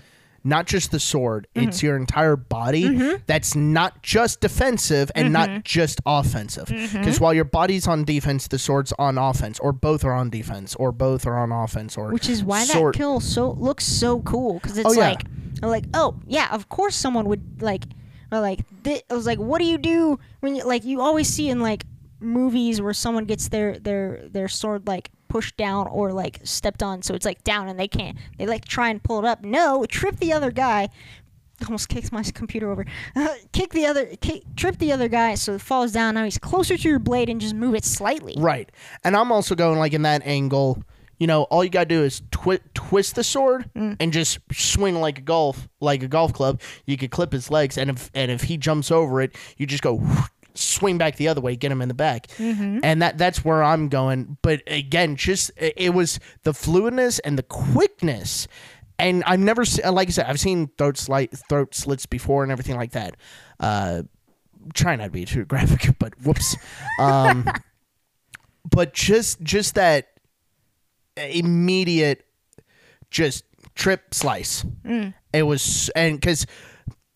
not 0.44 0.66
just 0.68 0.92
the 0.92 1.00
sword; 1.00 1.48
Mm-hmm. 1.56 1.68
it's 1.70 1.84
your 1.84 1.96
entire 1.98 2.36
body. 2.36 3.18
That's 3.28 3.56
not 3.56 4.02
just 4.04 4.42
defensive 4.42 5.12
and 5.16 5.26
Mm-hmm. 5.26 5.54
not 5.56 5.64
just 5.64 6.02
offensive. 6.06 6.68
Because 6.68 7.20
while 7.20 7.34
your 7.34 7.44
body's 7.46 7.88
on 7.88 8.04
defense, 8.04 8.48
the 8.48 8.58
sword's 8.60 8.92
on 8.98 9.18
offense, 9.18 9.60
or 9.60 9.72
both 9.72 10.04
are 10.04 10.14
on 10.14 10.30
defense, 10.30 10.76
or 10.76 10.92
both 10.92 11.26
are 11.28 11.38
on 11.38 11.52
offense, 11.52 11.98
or 11.98 12.12
which 12.12 12.30
is 12.30 12.44
why 12.44 12.64
sword- 12.64 12.94
that 12.96 12.98
kill 12.98 13.20
so 13.20 13.52
looks 13.52 13.86
so 13.86 14.22
cool 14.22 14.56
because 14.56 14.78
it's 14.78 14.90
Oh, 14.90 14.94
yeah. 14.94 15.10
like 15.10 15.24
like 15.62 15.86
oh 15.94 16.16
yeah 16.26 16.48
of 16.52 16.70
course 16.70 16.96
someone 16.96 17.26
would 17.26 17.62
like 17.62 17.84
or 18.32 18.40
like 18.40 18.62
I 18.84 19.02
was 19.12 19.28
like 19.28 19.38
what 19.38 19.60
do 19.60 19.66
you 19.66 19.78
do 19.78 20.18
when 20.40 20.56
you 20.56 20.64
like 20.64 20.84
you 20.86 21.02
always 21.02 21.28
see 21.30 21.50
in 21.50 21.60
like 21.60 21.84
movies 22.20 22.82
where 22.82 22.94
someone 22.94 23.26
gets 23.26 23.50
their 23.50 23.78
their 23.80 24.28
their 24.30 24.48
sword 24.48 24.88
like 24.88 25.12
pushed 25.32 25.56
down 25.56 25.88
or 25.88 26.12
like 26.12 26.40
stepped 26.44 26.84
on 26.84 27.02
so 27.02 27.14
it's 27.14 27.26
like 27.26 27.42
down 27.44 27.70
and 27.70 27.80
they 27.80 27.88
can't 27.88 28.18
they 28.38 28.46
like 28.46 28.66
try 28.66 28.90
and 28.90 29.02
pull 29.02 29.18
it 29.20 29.26
up 29.26 29.44
no 29.46 29.86
trip 29.86 30.18
the 30.18 30.34
other 30.34 30.52
guy 30.52 30.90
almost 31.66 31.88
kicks 31.90 32.12
my 32.12 32.22
computer 32.34 32.70
over 32.70 32.86
kick 33.54 33.72
the 33.72 33.86
other 33.86 34.06
kick, 34.18 34.44
trip 34.58 34.78
the 34.80 34.92
other 34.92 35.08
guy 35.08 35.36
so 35.36 35.54
it 35.54 35.62
falls 35.62 35.92
down 35.94 36.16
now 36.16 36.24
he's 36.26 36.38
closer 36.38 36.76
to 36.76 36.90
your 36.90 37.00
blade 37.00 37.30
and 37.30 37.40
just 37.40 37.56
move 37.56 37.76
it 37.76 37.86
slightly 37.86 38.36
Right. 38.38 38.70
And 39.06 39.16
I'm 39.16 39.32
also 39.32 39.56
going 39.56 39.80
like 39.80 39.94
in 39.94 40.02
that 40.02 40.22
angle, 40.26 40.84
you 41.20 41.28
know, 41.28 41.44
all 41.44 41.64
you 41.64 41.70
got 41.70 41.82
to 41.88 41.96
do 41.96 42.04
is 42.04 42.24
twi- 42.32 42.60
twist 42.74 43.16
the 43.16 43.24
sword 43.24 43.70
Mm. 43.76 43.96
and 44.00 44.12
just 44.12 44.40
swing 44.52 44.96
like 44.96 45.20
a 45.20 45.22
golf 45.22 45.70
like 45.80 46.04
a 46.04 46.08
golf 46.08 46.34
club. 46.34 46.60
You 46.86 46.98
could 46.98 47.12
clip 47.12 47.32
his 47.32 47.50
legs 47.50 47.78
and 47.78 47.90
if 47.92 48.10
and 48.14 48.32
if 48.32 48.42
he 48.44 48.58
jumps 48.58 48.92
over 48.92 49.22
it, 49.22 49.36
you 49.58 49.66
just 49.68 49.84
go 49.84 50.02
swing 50.56 50.98
back 50.98 51.18
the 51.18 51.28
other 51.28 51.42
way, 51.42 51.56
get 51.56 51.72
him 51.72 51.82
in 51.82 51.88
the 51.88 51.94
back. 51.94 52.28
Mm-hmm. 52.38 52.80
And 52.84 53.02
that 53.02 53.18
that's 53.18 53.44
where 53.44 53.64
I'm 53.64 53.90
going, 53.90 54.38
but 54.42 54.62
again, 54.68 55.16
just 55.16 55.52
it 55.58 55.94
was 55.94 56.20
the 56.44 56.52
fluidness 56.52 57.20
and 57.24 57.38
the 57.38 57.44
quickness. 57.44 58.48
And 59.00 59.24
I've 59.26 59.40
never 59.40 59.66
seen, 59.66 59.92
like 59.94 60.10
I 60.10 60.12
said, 60.12 60.28
I've 60.28 60.40
seen 60.40 60.70
throat 60.78 60.98
slit, 60.98 61.32
throat 61.50 61.74
slits 61.74 62.06
before 62.06 62.44
and 62.44 62.52
everything 62.52 62.76
like 62.76 62.92
that. 62.92 63.18
Uh, 63.60 64.04
try 64.76 64.96
not 64.96 65.06
to 65.06 65.10
be 65.10 65.26
too 65.26 65.46
graphic, 65.52 65.98
but 65.98 66.14
whoops. 66.22 66.56
Um, 67.00 67.50
but 68.70 68.94
just 68.94 69.42
just 69.42 69.76
that 69.76 70.08
immediate 71.18 72.26
just 73.10 73.44
trip 73.76 74.14
slice 74.14 74.66
it 75.34 75.44
was 75.44 75.90
and 75.96 76.20
because 76.20 76.46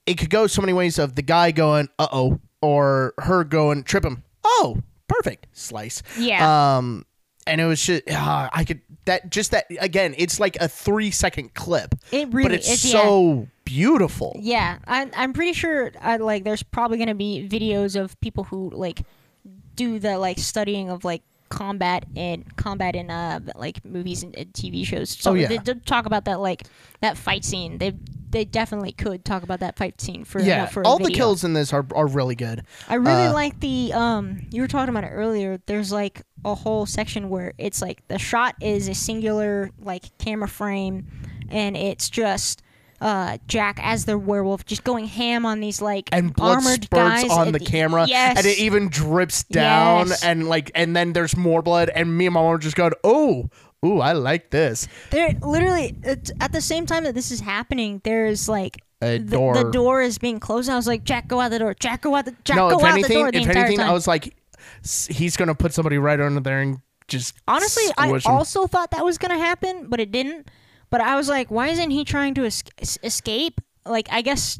it 0.06 0.16
could 0.16 0.30
go 0.30 0.48
so 0.48 0.62
many 0.62 0.74
ways 0.74 1.00
of 1.00 1.16
the 1.16 1.22
guy 1.22 1.52
going 1.52 1.88
uh-oh 1.98 2.40
or 2.62 3.14
her 3.20 3.43
going 3.43 3.84
trip 3.84 4.03
him 4.06 4.24
oh 4.43 4.78
perfect 5.08 5.47
slice 5.53 6.01
yeah 6.18 6.78
um 6.78 7.06
and 7.47 7.62
it 7.62 7.66
was 7.66 7.82
just 7.84 8.10
uh, 8.10 8.49
i 8.51 8.64
could 8.64 8.82
that 9.06 9.30
just 9.30 9.51
that 9.51 9.66
again 9.80 10.16
it's 10.18 10.39
like 10.39 10.56
a 10.58 10.68
three 10.68 11.12
second 11.12 11.53
clip 11.53 11.93
it 12.12 12.28
really 12.34 12.49
but 12.49 12.51
it's, 12.56 12.72
it's 12.72 12.86
yeah. 12.86 13.01
so 13.01 13.47
beautiful 13.66 14.38
Yeah, 14.39 14.78
I, 14.88 15.10
I'm 15.16 15.34
pretty 15.34 15.53
sure. 15.53 15.91
I 15.99 16.18
like. 16.18 16.43
There's 16.43 16.62
probably 16.62 16.99
gonna 16.99 17.16
be 17.16 17.47
videos 17.49 17.99
of 17.99 18.20
people 18.22 18.43
who 18.43 18.70
like 18.70 19.01
do 19.76 19.97
the 19.97 20.20
like 20.20 20.38
studying 20.38 20.91
of 20.91 21.03
like 21.03 21.24
combat 21.49 22.06
and 22.16 22.56
combat 22.58 22.95
in 22.95 23.10
uh 23.10 23.39
like 23.56 23.84
movies 23.84 24.22
and, 24.22 24.36
and 24.36 24.53
TV 24.53 24.86
shows. 24.86 25.10
So 25.10 25.32
Oh, 25.32 25.34
yeah. 25.34 25.47
they, 25.47 25.58
they 25.58 25.74
talk 25.74 26.06
about 26.06 26.26
that 26.26 26.39
like 26.39 26.64
that 27.01 27.18
fight 27.18 27.43
scene. 27.43 27.80
They 27.80 27.93
they 28.36 28.46
definitely 28.46 28.92
could 28.92 29.24
talk 29.24 29.42
about 29.44 29.62
that 29.62 29.78
fight 29.78 30.00
scene 30.02 30.26
for 30.26 30.42
yeah 30.42 30.66
for 30.66 30.82
a 30.84 30.88
all 30.88 31.00
the 31.00 31.10
kills 31.12 31.44
in 31.44 31.54
this 31.54 31.72
are, 31.74 31.86
are 31.96 32.06
really 32.08 32.36
good 32.36 32.64
I 32.90 32.96
really 32.96 33.28
uh, 33.28 33.34
like 33.34 33.60
the 33.62 33.94
um 33.94 34.46
you 34.52 34.62
were 34.62 34.68
talking 34.68 34.90
about 34.90 35.06
it 35.06 35.14
earlier. 35.14 35.60
There's 35.66 35.92
like 35.92 36.22
a 36.44 36.54
whole 36.54 36.86
section 36.86 37.30
where 37.30 37.54
it's 37.58 37.82
like 37.82 38.08
the 38.10 38.20
shot 38.20 38.56
is 38.62 38.88
a 38.88 38.94
singular 38.94 39.72
like 39.80 40.16
camera 40.18 40.48
frame 40.48 41.08
and 41.50 41.76
it's 41.78 42.10
just 42.10 42.62
uh 43.02 43.38
Jack 43.48 43.78
as 43.82 44.06
the 44.06 44.18
werewolf 44.18 44.66
just 44.66 44.84
going 44.84 45.06
ham 45.06 45.46
on 45.46 45.60
these 45.60 45.82
like 45.82 46.08
and 46.14 46.34
blood 46.34 46.58
armored 46.58 46.84
spurts 46.86 47.24
guys 47.24 47.30
on 47.32 47.48
and- 47.48 47.56
the 47.56 47.60
camera 47.60 48.06
Yes. 48.08 48.38
and 48.38 48.46
it 48.46 48.58
even 48.58 48.90
drips 48.90 49.44
down 49.44 50.08
Yes. 50.10 50.24
and 50.24 50.48
like 50.48 50.72
and 50.76 50.96
then 50.96 51.14
there's 51.14 51.36
more 51.36 51.62
blood 51.62 51.90
and 51.90 52.18
me 52.18 52.26
and 52.26 52.34
my 52.34 52.42
mom 52.42 52.54
are 52.54 52.58
just 52.58 52.76
going 52.78 52.94
oh 53.04 53.50
ooh 53.86 54.00
i 54.00 54.12
like 54.14 54.50
this 54.50 54.88
There 55.12 55.32
literally 55.42 55.96
at 56.42 56.52
the 56.52 56.62
same 56.62 56.86
time 56.86 57.04
that 57.04 57.14
this 57.16 57.32
is 57.32 57.40
happening, 57.40 58.02
there's 58.04 58.50
like 58.50 58.82
a 59.02 59.18
the, 59.20 59.36
door 59.38 59.54
the 59.54 59.72
door 59.72 60.02
is 60.02 60.18
being 60.18 60.40
closed. 60.40 60.70
I 60.70 60.76
was 60.76 60.88
like, 60.88 61.04
Jack, 61.04 61.28
go 61.28 61.40
out 61.42 61.52
the 61.52 61.60
door. 61.60 61.76
Jack, 61.80 62.02
go 62.02 62.16
out 62.16 62.26
the 62.26 62.36
Jack, 62.46 62.56
no 62.58 62.70
go 62.70 62.78
if 62.80 62.84
out 62.86 62.92
anything 62.94 63.10
the 63.18 63.22
door 63.24 63.32
the 63.32 63.38
if 63.42 63.50
anything 63.50 63.78
time. 63.78 63.90
i 63.90 63.94
was 63.94 64.08
like 64.08 64.34
he's 65.10 65.36
gonna 65.38 65.54
put 65.54 65.74
somebody 65.74 65.98
right 65.98 66.20
under 66.20 66.40
there 66.40 66.62
and 66.62 66.80
just 67.08 67.36
Honestly, 67.48 67.84
I 67.98 68.10
'em. 68.10 68.22
also 68.26 68.68
thought 68.68 68.92
that 68.92 69.06
was 69.06 69.18
gonna 69.20 69.38
happen, 69.38 69.88
but 69.90 70.00
it 70.00 70.12
didn't. 70.12 70.50
But 70.90 71.02
I 71.02 71.16
was 71.16 71.30
like, 71.30 71.52
why 71.52 71.68
isn't 71.68 71.92
he 71.92 72.04
trying 72.06 72.34
to 72.36 72.46
es- 72.46 72.64
escape? 73.04 73.62
Like, 73.86 74.08
I 74.12 74.22
guess, 74.22 74.60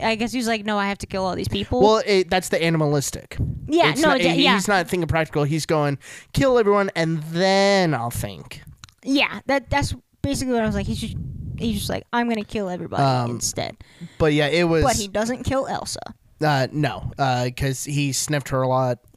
I 0.00 0.14
guess 0.14 0.32
he's 0.32 0.46
like, 0.46 0.64
no, 0.64 0.78
I 0.78 0.88
have 0.88 0.98
to 0.98 1.06
kill 1.06 1.24
all 1.24 1.34
these 1.36 1.48
people. 1.48 1.80
well 1.80 2.02
it, 2.06 2.28
that's 2.30 2.48
the 2.50 2.62
animalistic 2.62 3.36
yeah, 3.68 3.90
It's 3.92 4.00
no, 4.00 4.08
not- 4.10 4.20
yeah, 4.20 4.32
yeah, 4.34 4.54
he's 4.54 4.68
not 4.68 4.88
thinking 4.88 5.08
practical 5.08 5.44
he's 5.44 5.66
going 5.66 5.98
kill 6.32 6.58
everyone 6.58 6.90
and 6.94 7.22
then 7.24 7.94
i'll 7.94 8.10
think 8.10 8.62
yeah. 9.08 9.38
That 9.46 9.70
that's 9.70 9.94
basically 10.20 10.52
what 10.54 10.62
I 10.64 10.66
was 10.66 10.74
like. 10.74 10.84
He's 10.86 11.00
just 11.00 11.14
he's 11.58 11.76
just 11.78 11.88
like 11.88 12.02
I'm 12.12 12.28
gonna 12.28 12.42
kill 12.42 12.68
everybody 12.68 13.00
Um, 13.04 13.30
instead, 13.30 13.76
But 14.18 14.32
yeah, 14.32 14.48
it 14.48 14.64
was. 14.64 14.82
but 14.82 14.96
he 14.96 15.06
doesn't 15.06 15.44
kill 15.44 15.68
Elsa. 15.68 16.00
Uh, 16.44 16.66
no, 16.72 17.12
because 17.44 17.84
he 17.84 18.12
sniffed 18.12 18.48
her 18.48 18.62
a 18.62 18.68
lot. 18.68 18.98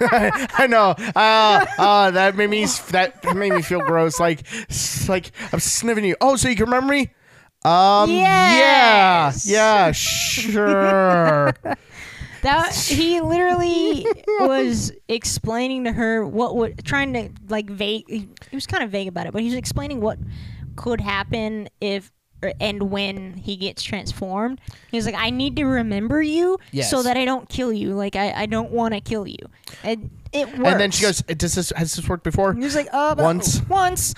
I 0.00 0.66
know. 0.68 0.94
Uh, 1.14 1.66
uh, 1.78 2.10
that 2.12 2.36
made 2.36 2.50
me 2.50 2.66
that 2.90 3.24
made 3.34 3.52
me 3.52 3.62
feel 3.62 3.80
gross. 3.80 4.20
Like, 4.20 4.42
like 5.08 5.30
I'm 5.52 5.60
sniffing 5.60 6.04
you. 6.04 6.16
Oh, 6.20 6.36
so 6.36 6.48
you 6.48 6.56
can 6.56 6.66
remember 6.66 6.92
me? 6.92 7.10
Um, 7.66 8.10
Yes. 8.10 9.46
yeah, 9.46 9.86
yeah, 9.86 9.92
sure. 9.92 11.54
That 12.42 12.74
he 12.74 13.20
literally 13.20 14.06
was 14.40 14.92
explaining 15.08 15.84
to 15.84 15.92
her 15.92 16.24
what 16.24 16.54
would 16.56 16.84
trying 16.84 17.12
to 17.14 17.30
like 17.48 17.68
vague. 17.68 18.04
He 18.08 18.28
was 18.52 18.66
kind 18.66 18.84
of 18.84 18.90
vague 18.90 19.08
about 19.08 19.26
it, 19.26 19.32
but 19.32 19.42
he 19.42 19.48
was 19.48 19.56
explaining 19.56 20.00
what 20.00 20.18
could 20.76 21.00
happen 21.00 21.68
if 21.80 22.12
or, 22.42 22.52
and 22.60 22.84
when 22.90 23.34
he 23.34 23.56
gets 23.56 23.82
transformed. 23.82 24.60
He 24.90 24.96
was 24.96 25.06
like, 25.06 25.14
"I 25.16 25.30
need 25.30 25.56
to 25.56 25.64
remember 25.64 26.22
you 26.22 26.58
Yes. 26.70 26.90
so 26.90 27.02
that 27.02 27.16
I 27.16 27.24
don't 27.24 27.48
kill 27.48 27.72
you. 27.72 27.94
Like 27.94 28.14
I, 28.14 28.42
I 28.42 28.46
don't 28.46 28.70
want 28.70 28.94
to 28.94 29.00
kill 29.00 29.26
you." 29.26 29.38
And 29.82 30.10
it 30.32 30.46
works. 30.48 30.70
and 30.70 30.80
then 30.80 30.90
she 30.90 31.02
goes, 31.02 31.22
"Does 31.22 31.54
this 31.54 31.72
has 31.76 31.94
this 31.94 32.08
worked 32.08 32.24
before?" 32.24 32.54
He 32.54 32.60
was 32.60 32.74
like, 32.74 32.88
"Uh, 32.92 33.14
Once. 33.18 33.60
once." 33.68 34.14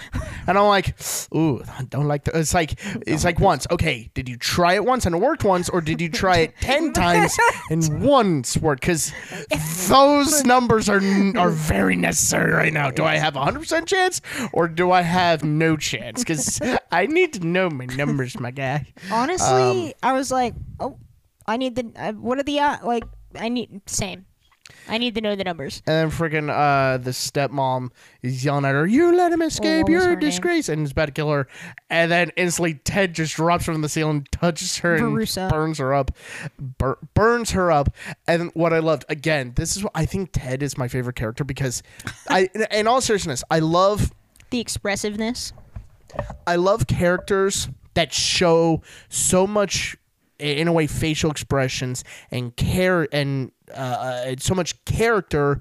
And 0.46 0.56
I'm 0.58 0.66
like, 0.66 0.96
"Ooh, 1.34 1.62
I 1.78 1.84
don't 1.84 2.06
like 2.08 2.24
that." 2.24 2.36
It's 2.36 2.54
like 2.54 2.78
it's 3.06 3.24
like 3.24 3.38
once. 3.40 3.66
Okay, 3.70 4.10
did 4.14 4.28
you 4.28 4.36
try 4.36 4.74
it 4.74 4.84
once 4.84 5.06
and 5.06 5.14
it 5.14 5.18
worked 5.18 5.44
once, 5.44 5.68
or 5.68 5.80
did 5.80 6.00
you 6.00 6.08
try 6.08 6.38
it 6.38 6.54
ten 6.60 6.92
times 6.92 7.36
and 7.70 8.02
once 8.02 8.56
worked? 8.56 8.80
Because 8.82 9.12
those 9.88 10.44
numbers 10.44 10.88
are 10.88 11.00
are 11.36 11.50
very 11.50 11.96
necessary 11.96 12.52
right 12.52 12.72
now. 12.72 12.90
Do 12.90 13.04
I 13.04 13.16
have 13.16 13.36
a 13.36 13.40
hundred 13.42 13.60
percent 13.60 13.88
chance, 13.88 14.20
or 14.52 14.68
do 14.68 14.90
I 14.92 15.02
have 15.02 15.44
no 15.44 15.76
chance? 15.76 16.20
Because 16.20 16.60
I 16.90 17.06
need 17.06 17.32
to 17.34 17.46
know 17.46 17.68
my 17.70 17.86
numbers, 17.86 18.38
my 18.40 18.50
guy. 18.50 18.86
Honestly, 19.10 19.88
Um, 19.88 19.92
I 20.02 20.12
was 20.12 20.30
like, 20.30 20.54
"Oh, 20.80 20.98
I 21.46 21.56
need 21.56 21.76
the 21.76 21.92
uh, 21.96 22.12
what 22.12 22.38
are 22.38 22.42
the 22.42 22.58
uh, 22.60 22.76
like? 22.84 23.04
I 23.38 23.48
need 23.50 23.82
same. 23.86 24.24
I 24.88 24.98
need 24.98 25.14
to 25.14 25.20
know 25.20 25.36
the 25.36 25.44
numbers." 25.44 25.82
And 25.86 26.10
then 26.10 26.10
freaking 26.10 26.50
uh, 26.50 26.98
the 26.98 27.10
stepmom 27.10 27.90
is 28.22 28.44
yelling 28.44 28.64
at 28.64 28.72
her, 28.74 28.86
"You 28.86 29.14
let 29.14 29.32
him 29.32 29.42
escape! 29.42 29.86
was 29.86 29.92
You're 29.92 30.12
a 30.12 30.16
name? 30.16 30.20
disgrace!" 30.20 30.68
And 30.68 30.84
is 30.84 30.92
about 30.92 31.06
to 31.06 31.12
kill 31.12 31.30
her. 31.30 31.46
And 31.90 32.10
then 32.10 32.30
instantly, 32.36 32.74
Ted 32.74 33.14
just 33.14 33.34
drops 33.36 33.64
from 33.64 33.80
the 33.82 33.88
ceiling, 33.88 34.26
touches 34.32 34.78
her, 34.78 34.96
and 34.96 35.14
burns 35.50 35.78
her 35.78 35.94
up, 35.94 36.10
bur- 36.58 36.98
burns 37.14 37.50
her 37.52 37.70
up. 37.70 37.94
And 38.26 38.50
what 38.54 38.72
I 38.72 38.78
loved 38.78 39.04
again, 39.08 39.52
this 39.56 39.76
is 39.76 39.84
what 39.84 39.92
I 39.94 40.06
think 40.06 40.30
Ted 40.32 40.62
is 40.62 40.76
my 40.78 40.88
favorite 40.88 41.16
character 41.16 41.44
because 41.44 41.82
I, 42.28 42.48
in 42.70 42.86
all 42.86 43.00
seriousness, 43.00 43.44
I 43.50 43.58
love 43.60 44.12
The 44.50 44.60
expressiveness. 44.60 45.52
I 46.46 46.56
love 46.56 46.86
characters 46.86 47.68
that 47.94 48.12
show 48.12 48.82
so 49.08 49.46
much 49.46 49.96
in 50.38 50.68
a 50.68 50.72
way 50.72 50.86
facial 50.86 51.30
expressions 51.30 52.04
and 52.30 52.56
care 52.56 53.08
and 53.12 53.50
uh, 53.72 53.74
uh, 54.30 54.34
so 54.38 54.54
much 54.54 54.84
character 54.84 55.60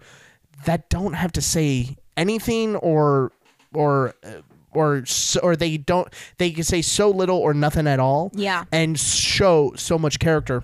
that 0.66 0.90
don't 0.90 1.14
have 1.14 1.32
to 1.34 1.42
say 1.42 1.96
anything 2.16 2.76
or 2.78 3.32
or 3.74 4.14
uh, 4.24 4.42
or 4.72 5.04
or 5.44 5.56
they 5.56 5.78
don't 5.78 6.08
they 6.38 6.52
can 6.52 6.64
say 6.64 6.82
so 6.82 7.10
little 7.10 7.38
or 7.38 7.54
nothing 7.54 7.88
at 7.88 8.00
all 8.00 8.32
Yeah. 8.34 8.66
and 8.72 9.00
show 9.00 9.74
so 9.76 9.98
much 9.98 10.20
character 10.20 10.64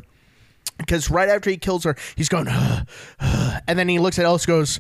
because 0.78 1.10
right 1.10 1.30
after 1.30 1.50
he 1.50 1.58
kills 1.58 1.84
her 1.84 1.96
he's 2.16 2.30
going 2.30 2.48
and 3.20 3.80
then 3.80 3.88
he 3.90 4.00
looks 4.00 4.20
at 4.20 4.26
Elsa 4.26 4.48
goes 4.48 4.80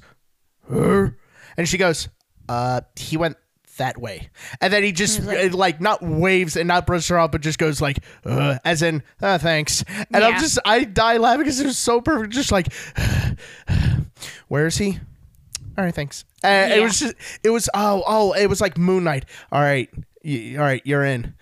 "Huh?" 0.72 1.10
and 1.58 1.68
she 1.68 1.78
goes 1.78 2.08
uh 2.50 2.82
he 2.96 3.18
went 3.18 3.38
that 3.78 3.98
way. 4.00 4.30
And 4.62 4.72
then 4.72 4.84
he 4.84 4.92
just 4.92 5.22
uh, 5.22 5.50
like, 5.52 5.82
not 5.82 6.02
waves 6.02 6.56
and 6.56 6.68
not 6.68 6.86
brushes 6.86 7.08
her 7.10 7.18
off 7.20 7.32
but 7.32 7.42
just 7.42 7.58
goes 7.60 7.82
like 7.82 8.00
uh, 8.26 8.58
as 8.66 8.82
in 8.82 9.04
uh, 9.22 9.38
thanks. 9.38 9.84
And 10.12 10.24
i'm 10.24 10.40
just 10.40 10.60
i 10.66 10.84
die 10.84 11.18
laughing 11.18 11.40
because 11.42 11.60
it 11.60 11.66
was 11.66 11.78
so 11.78 12.02
perfect 12.02 12.34
just 12.34 12.52
like 12.52 12.68
where 14.48 14.68
is 14.68 14.78
he? 14.78 15.00
All 15.78 15.84
right 15.84 15.94
thanks. 15.96 16.26
And 16.44 16.72
it 16.74 16.82
was 16.82 17.00
just 17.00 17.16
it 17.44 17.50
was 17.50 17.70
oh 17.74 18.04
oh 18.06 18.34
it 18.34 18.48
was 18.48 18.62
like 18.62 18.78
moon 18.78 19.04
knight. 19.04 19.26
All 19.52 19.62
right 19.62 19.90
y- 20.24 20.56
all 20.58 20.64
right 20.64 20.82
you're 20.86 21.04
in. 21.04 21.34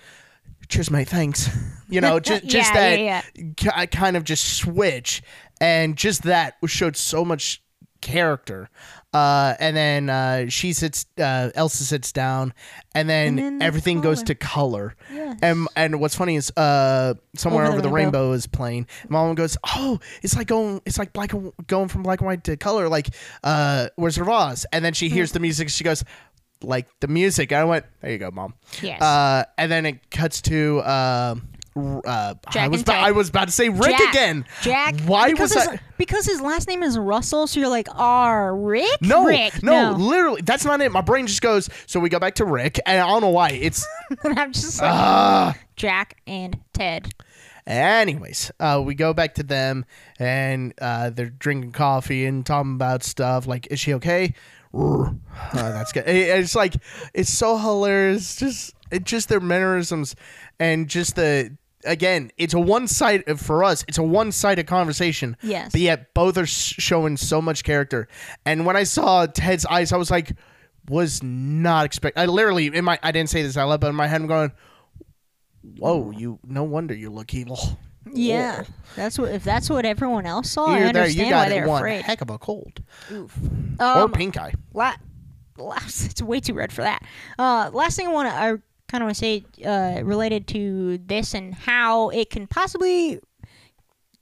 Cheers 0.70 0.90
mate 0.90 1.10
thanks. 1.10 1.50
You 1.90 2.02
know 2.02 2.20
just 2.22 2.46
just 2.46 2.74
Yeah, 2.74 2.80
that 2.80 3.00
yeah, 3.00 3.22
ki- 3.58 3.88
kind 3.88 4.16
of 4.16 4.24
just 4.24 4.58
switch. 4.58 5.22
And 5.60 5.96
just 5.96 6.24
that 6.24 6.56
showed 6.66 6.96
so 6.96 7.24
much 7.24 7.62
character 8.02 8.70
uh, 9.14 9.54
and 9.60 9.76
then 9.76 10.10
uh, 10.10 10.46
she 10.50 10.74
sits 10.74 11.06
uh, 11.20 11.50
elsa 11.56 11.84
sits 11.84 12.12
down 12.12 12.54
and 12.96 13.10
then, 13.10 13.28
And 13.28 13.38
then 13.38 13.60
the 13.60 13.66
everything 13.66 14.02
goes 14.02 14.24
to 14.24 14.36
color 14.36 14.96
Yes. 15.14 15.38
and 15.42 15.68
and 15.76 16.00
what's 16.00 16.16
funny 16.16 16.36
is 16.36 16.52
uh 16.58 17.14
somewhere 17.36 17.64
over, 17.66 17.74
Over 17.74 17.82
the, 17.82 17.88
the 17.90 17.94
rainbow. 17.94 18.20
rainbow. 18.20 18.32
is 18.34 18.48
playing 18.48 18.88
mom 19.10 19.36
goes 19.36 19.58
oh 19.76 20.00
it's 20.24 20.36
like 20.36 20.48
going 20.48 20.82
it's 20.86 20.98
like 20.98 21.14
black 21.14 21.34
and 21.34 21.52
going 21.68 21.88
from 21.88 22.04
black 22.04 22.20
and 22.20 22.28
white 22.28 22.44
to 22.46 22.58
color 22.58 22.90
like 22.90 23.10
uh 23.44 23.88
wizard 23.98 24.24
of 24.24 24.30
oz 24.30 24.66
and 24.74 24.84
then 24.84 24.94
she 24.94 25.08
Hmm. 25.10 25.16
hears 25.16 25.32
the 25.34 25.40
music 25.40 25.70
she 25.70 25.84
goes 25.84 26.04
like 26.64 26.88
the 27.00 27.08
music 27.08 27.52
i 27.52 27.64
went 27.64 27.86
there 28.02 28.12
you 28.12 28.18
go 28.18 28.32
mom 28.32 28.54
Yes. 28.82 29.02
uh, 29.02 29.44
and 29.58 29.72
then 29.72 29.86
it 29.86 30.10
cuts 30.12 30.42
to 30.44 30.80
uh, 30.80 31.36
r- 31.36 31.42
uh, 31.76 32.34
I 32.56 32.68
was 32.68 32.84
ba- 32.84 32.94
I 32.94 33.12
was 33.12 33.30
about 33.30 33.46
to 33.48 33.52
say 33.54 33.70
Rick 33.70 33.98
Jack. 33.98 34.14
again. 34.14 34.46
Jack. 34.62 35.00
Why 35.02 35.32
because 35.32 35.54
was 35.56 35.64
his, 35.64 35.68
I? 35.74 35.80
Because 35.98 36.26
his 36.26 36.42
last 36.42 36.68
name 36.68 36.84
is 36.84 36.98
Russell, 36.98 37.48
so 37.48 37.60
you're 37.60 37.70
like, 37.70 37.88
ah, 37.92 38.50
Rick? 38.54 39.02
No, 39.02 39.26
Rick. 39.26 39.64
no, 39.64 39.92
literally, 39.98 40.42
that's 40.42 40.66
not 40.66 40.82
it. 40.82 40.92
My 40.92 41.02
brain 41.02 41.28
just 41.28 41.42
goes. 41.42 41.70
So 41.86 42.00
we 42.00 42.10
go 42.10 42.20
back 42.20 42.36
to 42.36 42.46
Rick, 42.46 42.80
and 42.86 43.00
I 43.00 43.08
don't 43.08 43.22
know 43.22 43.30
why. 43.30 43.50
It's 43.52 43.88
I'm 44.24 44.52
just 44.52 44.82
like, 44.82 44.92
uh, 44.92 45.54
Jack 45.76 46.20
and 46.28 46.60
Ted. 46.74 47.14
Anyways, 47.68 48.52
uh, 48.60 48.82
we 48.84 48.96
go 48.96 49.14
back 49.14 49.36
to 49.36 49.44
them, 49.44 49.86
and 50.20 50.74
uh, 50.82 51.12
they're 51.12 51.30
drinking 51.30 51.72
coffee 51.74 52.26
and 52.26 52.46
talking 52.46 52.74
about 52.76 53.04
stuff. 53.04 53.48
Like, 53.48 53.68
is 53.72 53.80
she 53.80 53.94
okay? 53.96 54.34
Uh, 54.74 55.12
that's 55.54 55.92
good. 55.92 56.08
It- 56.08 56.40
it's 56.40 56.56
like 56.56 56.76
it's 57.14 57.30
so 57.32 57.58
hilarious. 57.58 58.36
Just 58.38 58.74
it 58.90 59.04
just 59.04 59.30
their 59.30 59.40
mannerisms 59.40 60.16
and 60.60 60.88
just 60.88 61.16
the 61.16 61.56
again. 61.86 62.32
It's 62.38 62.54
a 62.54 62.60
one 62.60 62.88
side 62.88 63.40
for 63.40 63.64
us. 63.64 63.84
It's 63.88 63.98
a 63.98 64.04
one 64.04 64.32
sided 64.32 64.68
conversation. 64.68 65.36
Yes. 65.42 65.72
But 65.72 65.82
yet 65.82 66.14
both 66.14 66.38
are 66.38 66.46
showing 66.46 67.18
so 67.18 67.42
much 67.42 67.64
character. 67.64 68.08
And 68.46 68.66
when 68.66 68.76
I 68.76 68.84
saw 68.84 69.26
Ted's 69.26 69.66
eyes, 69.66 69.92
I 69.94 69.98
was 69.98 70.10
like, 70.12 70.32
was 70.90 71.22
not 71.24 71.86
expect. 71.86 72.18
I 72.18 72.26
literally 72.26 72.68
in 72.68 72.84
my 72.86 73.00
I 73.04 73.12
didn't 73.12 73.30
say 73.30 73.44
this 73.44 73.56
out 73.58 73.70
loud, 73.70 73.82
but 73.82 73.88
in 73.90 73.96
my 73.96 74.08
head 74.08 74.22
I'm 74.22 74.28
going. 74.28 74.52
Whoa! 75.78 76.12
You 76.12 76.40
no 76.44 76.64
wonder 76.64 76.94
you 76.96 77.10
look 77.12 77.34
evil. 77.34 77.60
Yeah. 78.12 78.64
That's 78.96 79.20
what 79.20 79.32
if 79.32 79.44
that's 79.44 79.70
what 79.70 79.86
everyone 79.86 80.26
else 80.26 80.50
saw, 80.50 80.66
I 80.66 80.80
You're 80.80 80.92
there. 80.94 81.04
understand 81.04 81.28
You 81.30 81.36
why 81.36 81.50
they're 81.50 81.68
one 81.68 81.78
afraid. 81.82 82.02
heck 82.02 82.22
of 82.22 82.32
a 82.32 82.40
cold 82.40 82.82
or 83.12 83.28
Um, 83.80 84.12
pink 84.12 84.38
eye. 84.38 84.54
la- 84.74 84.96
la- 85.58 85.76
it's 85.86 86.20
way 86.22 86.40
too 86.40 86.56
red 86.56 86.74
for 86.74 86.82
that. 86.82 87.04
Uh, 87.38 87.70
last 87.74 87.96
thing 87.96 88.08
I 88.08 88.12
want 88.12 88.28
to, 88.30 88.34
I 88.34 88.54
kind 88.92 89.04
of 89.04 89.08
want 89.08 89.16
to 89.16 89.20
say, 89.20 89.46
uh, 89.66 90.04
related 90.04 90.48
to 90.50 90.98
this 91.00 91.34
and 91.34 91.54
how 91.54 92.10
it 92.10 92.30
can 92.30 92.46
possibly 92.48 93.20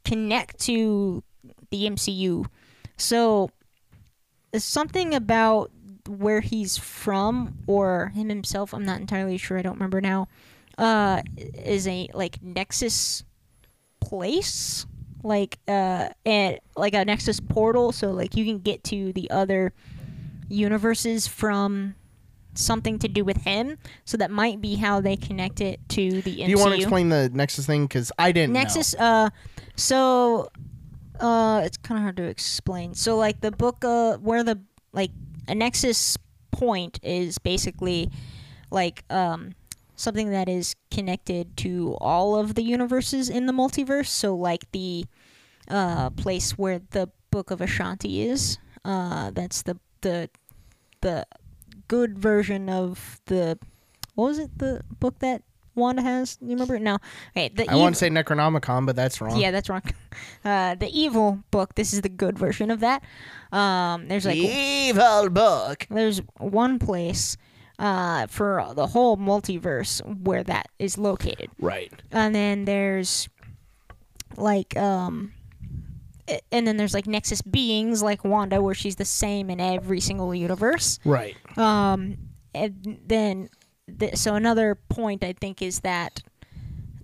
connect 0.05 0.59
to 0.59 1.23
the 1.71 1.87
MCU. 1.89 2.45
So, 2.97 3.49
something 4.55 5.13
about 5.15 5.71
where 6.07 6.41
he's 6.41 6.77
from 6.77 7.57
or 7.67 8.11
him 8.15 8.29
himself. 8.29 8.73
I'm 8.73 8.85
not 8.85 8.99
entirely 8.99 9.37
sure. 9.37 9.57
I 9.57 9.61
don't 9.61 9.75
remember 9.75 10.01
now. 10.01 10.27
Uh, 10.77 11.21
is 11.37 11.87
a 11.87 12.07
like 12.13 12.41
Nexus 12.41 13.23
place 13.99 14.85
like 15.23 15.59
uh 15.67 16.07
and 16.25 16.59
like 16.77 16.93
a 16.93 17.03
nexus 17.03 17.39
portal 17.39 17.91
so 17.91 18.11
like 18.11 18.37
you 18.37 18.45
can 18.45 18.59
get 18.59 18.83
to 18.83 19.11
the 19.13 19.29
other 19.29 19.73
universes 20.47 21.27
from 21.27 21.95
something 22.55 22.99
to 22.99 23.07
do 23.07 23.23
with 23.23 23.37
him 23.37 23.77
so 24.05 24.17
that 24.17 24.31
might 24.31 24.59
be 24.59 24.75
how 24.75 24.99
they 24.99 25.15
connect 25.15 25.61
it 25.61 25.79
to 25.89 26.21
the 26.21 26.37
MCU. 26.37 26.45
Do 26.45 26.51
you 26.51 26.57
want 26.59 26.73
to 26.73 26.79
explain 26.81 27.09
the 27.09 27.29
Nexus 27.33 27.65
thing? 27.65 27.85
Because 27.85 28.11
I 28.17 28.31
didn't. 28.31 28.53
know. 28.53 28.59
Nexus 28.59 28.95
uh 28.95 29.29
so 29.75 30.49
uh 31.19 31.61
it's 31.63 31.77
kind 31.77 31.97
of 31.97 32.03
hard 32.03 32.17
to 32.17 32.23
explain. 32.23 32.93
So 32.93 33.17
like 33.17 33.41
the 33.41 33.51
book 33.51 33.83
uh 33.85 34.17
where 34.17 34.43
the 34.43 34.59
like 34.93 35.11
a 35.47 35.55
Nexus 35.55 36.17
point 36.51 36.99
is 37.03 37.37
basically 37.37 38.09
like 38.71 39.03
um 39.09 39.53
something 39.95 40.31
that 40.31 40.47
is 40.47 40.75
connected 40.91 41.55
to 41.57 41.97
all 41.99 42.35
of 42.35 42.55
the 42.55 42.63
universes 42.63 43.29
in 43.29 43.45
the 43.45 43.53
multiverse. 43.53 44.07
So 44.07 44.35
like 44.35 44.71
the 44.71 45.05
uh 45.69 46.09
place 46.11 46.57
where 46.57 46.81
the 46.91 47.09
book 47.31 47.51
of 47.51 47.59
Vishanti 47.59 48.25
is. 48.25 48.57
Uh 48.83 49.31
that's 49.31 49.61
the 49.61 49.77
the 50.01 50.29
the 51.01 51.25
good 51.89 52.17
version 52.17 52.69
of 52.69 53.19
the 53.25 53.59
what 54.15 54.27
was 54.27 54.39
it 54.39 54.57
the 54.57 54.81
book 54.99 55.19
that 55.19 55.43
Wanda 55.75 56.01
has? 56.01 56.37
You 56.41 56.49
remember 56.49 56.75
it? 56.75 56.81
No. 56.81 56.97
Okay, 57.35 57.49
the 57.49 57.69
I 57.69 57.75
want 57.75 57.93
ev- 57.93 57.93
to 57.93 57.99
say 57.99 58.09
Necronomicon, 58.09 58.85
but 58.85 58.95
that's 58.95 59.19
wrong. 59.21 59.37
yeah, 59.37 59.51
that's 59.51 59.67
wrong. 59.69 59.81
Uh, 60.43 60.73
the 60.75 60.89
evil 60.97 61.39
book. 61.51 61.75
This 61.75 61.93
is 61.93 62.01
the 62.01 62.09
good 62.09 62.37
version 62.39 62.71
of 62.71 62.79
that. 62.79 63.03
Um, 63.51 64.07
there's 64.07 64.25
like 64.25 64.37
Evil 64.37 65.29
book. 65.29 65.85
there's 65.89 66.19
one 66.37 66.79
place 66.79 67.37
uh, 67.77 68.27
for 68.27 68.65
the 68.73 68.87
whole 68.87 69.15
multiverse 69.17 70.01
where 70.23 70.43
that 70.43 70.67
is 70.79 70.97
located. 70.97 71.49
Right. 71.59 71.91
And 72.11 72.33
then 72.33 72.65
there's 72.65 73.29
like 74.37 74.75
um 74.77 75.33
and 76.51 76.67
then 76.67 76.77
there's 76.77 76.93
like 76.93 77.07
Nexus 77.07 77.41
beings 77.41 78.01
like 78.03 78.23
Wanda 78.23 78.61
where 78.61 78.75
she's 78.75 78.95
the 78.97 79.05
same 79.05 79.49
in 79.49 79.59
every 79.59 79.99
single 79.99 80.33
universe. 80.35 80.99
Right. 81.05 81.35
Um 81.57 82.17
and 82.53 82.99
then 83.05 83.49
th- 83.99 84.15
so 84.15 84.35
another 84.35 84.75
point 84.89 85.23
I 85.23 85.33
think 85.33 85.61
is 85.61 85.79
that 85.81 86.21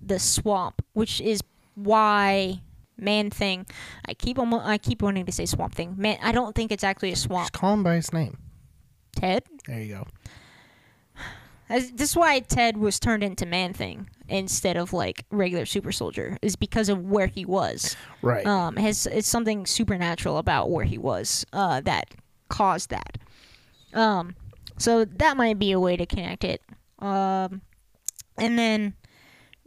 the 0.02 0.18
swamp, 0.18 0.82
which 0.92 1.20
is 1.20 1.40
why 1.74 2.60
Man-Thing. 2.98 3.66
I 4.08 4.14
keep 4.14 4.38
almo- 4.38 4.62
I 4.64 4.78
keep 4.78 5.02
wanting 5.02 5.26
to 5.26 5.32
say 5.32 5.44
Swamp 5.44 5.74
Thing. 5.74 5.94
Man, 5.98 6.16
I 6.22 6.32
don't 6.32 6.54
think 6.54 6.72
it's 6.72 6.82
actually 6.84 7.10
a 7.10 7.12
Just 7.12 7.24
swamp. 7.24 7.52
call 7.52 7.74
him 7.74 7.82
by 7.82 7.96
his 7.96 8.10
name. 8.12 8.38
Ted. 9.14 9.42
There 9.66 9.80
you 9.80 9.94
go. 9.96 10.06
This 11.68 12.10
is 12.10 12.16
why 12.16 12.40
Ted 12.40 12.76
was 12.76 13.00
turned 13.00 13.24
into 13.24 13.44
Man 13.44 13.72
Thing 13.72 14.08
instead 14.28 14.76
of 14.76 14.92
like 14.92 15.24
regular 15.30 15.66
super 15.66 15.92
soldier 15.92 16.36
is 16.42 16.56
because 16.56 16.88
of 16.88 17.04
where 17.04 17.26
he 17.26 17.44
was. 17.44 17.96
Right. 18.22 18.46
Um, 18.46 18.76
has 18.76 19.06
it's 19.06 19.28
something 19.28 19.66
supernatural 19.66 20.38
about 20.38 20.70
where 20.70 20.84
he 20.84 20.98
was 20.98 21.44
uh, 21.52 21.80
that 21.82 22.14
caused 22.48 22.90
that. 22.90 23.18
Um, 23.94 24.36
so 24.78 25.04
that 25.04 25.36
might 25.36 25.58
be 25.58 25.72
a 25.72 25.80
way 25.80 25.96
to 25.96 26.06
connect 26.06 26.44
it. 26.44 26.62
Um, 26.98 27.62
and 28.38 28.58
then 28.58 28.94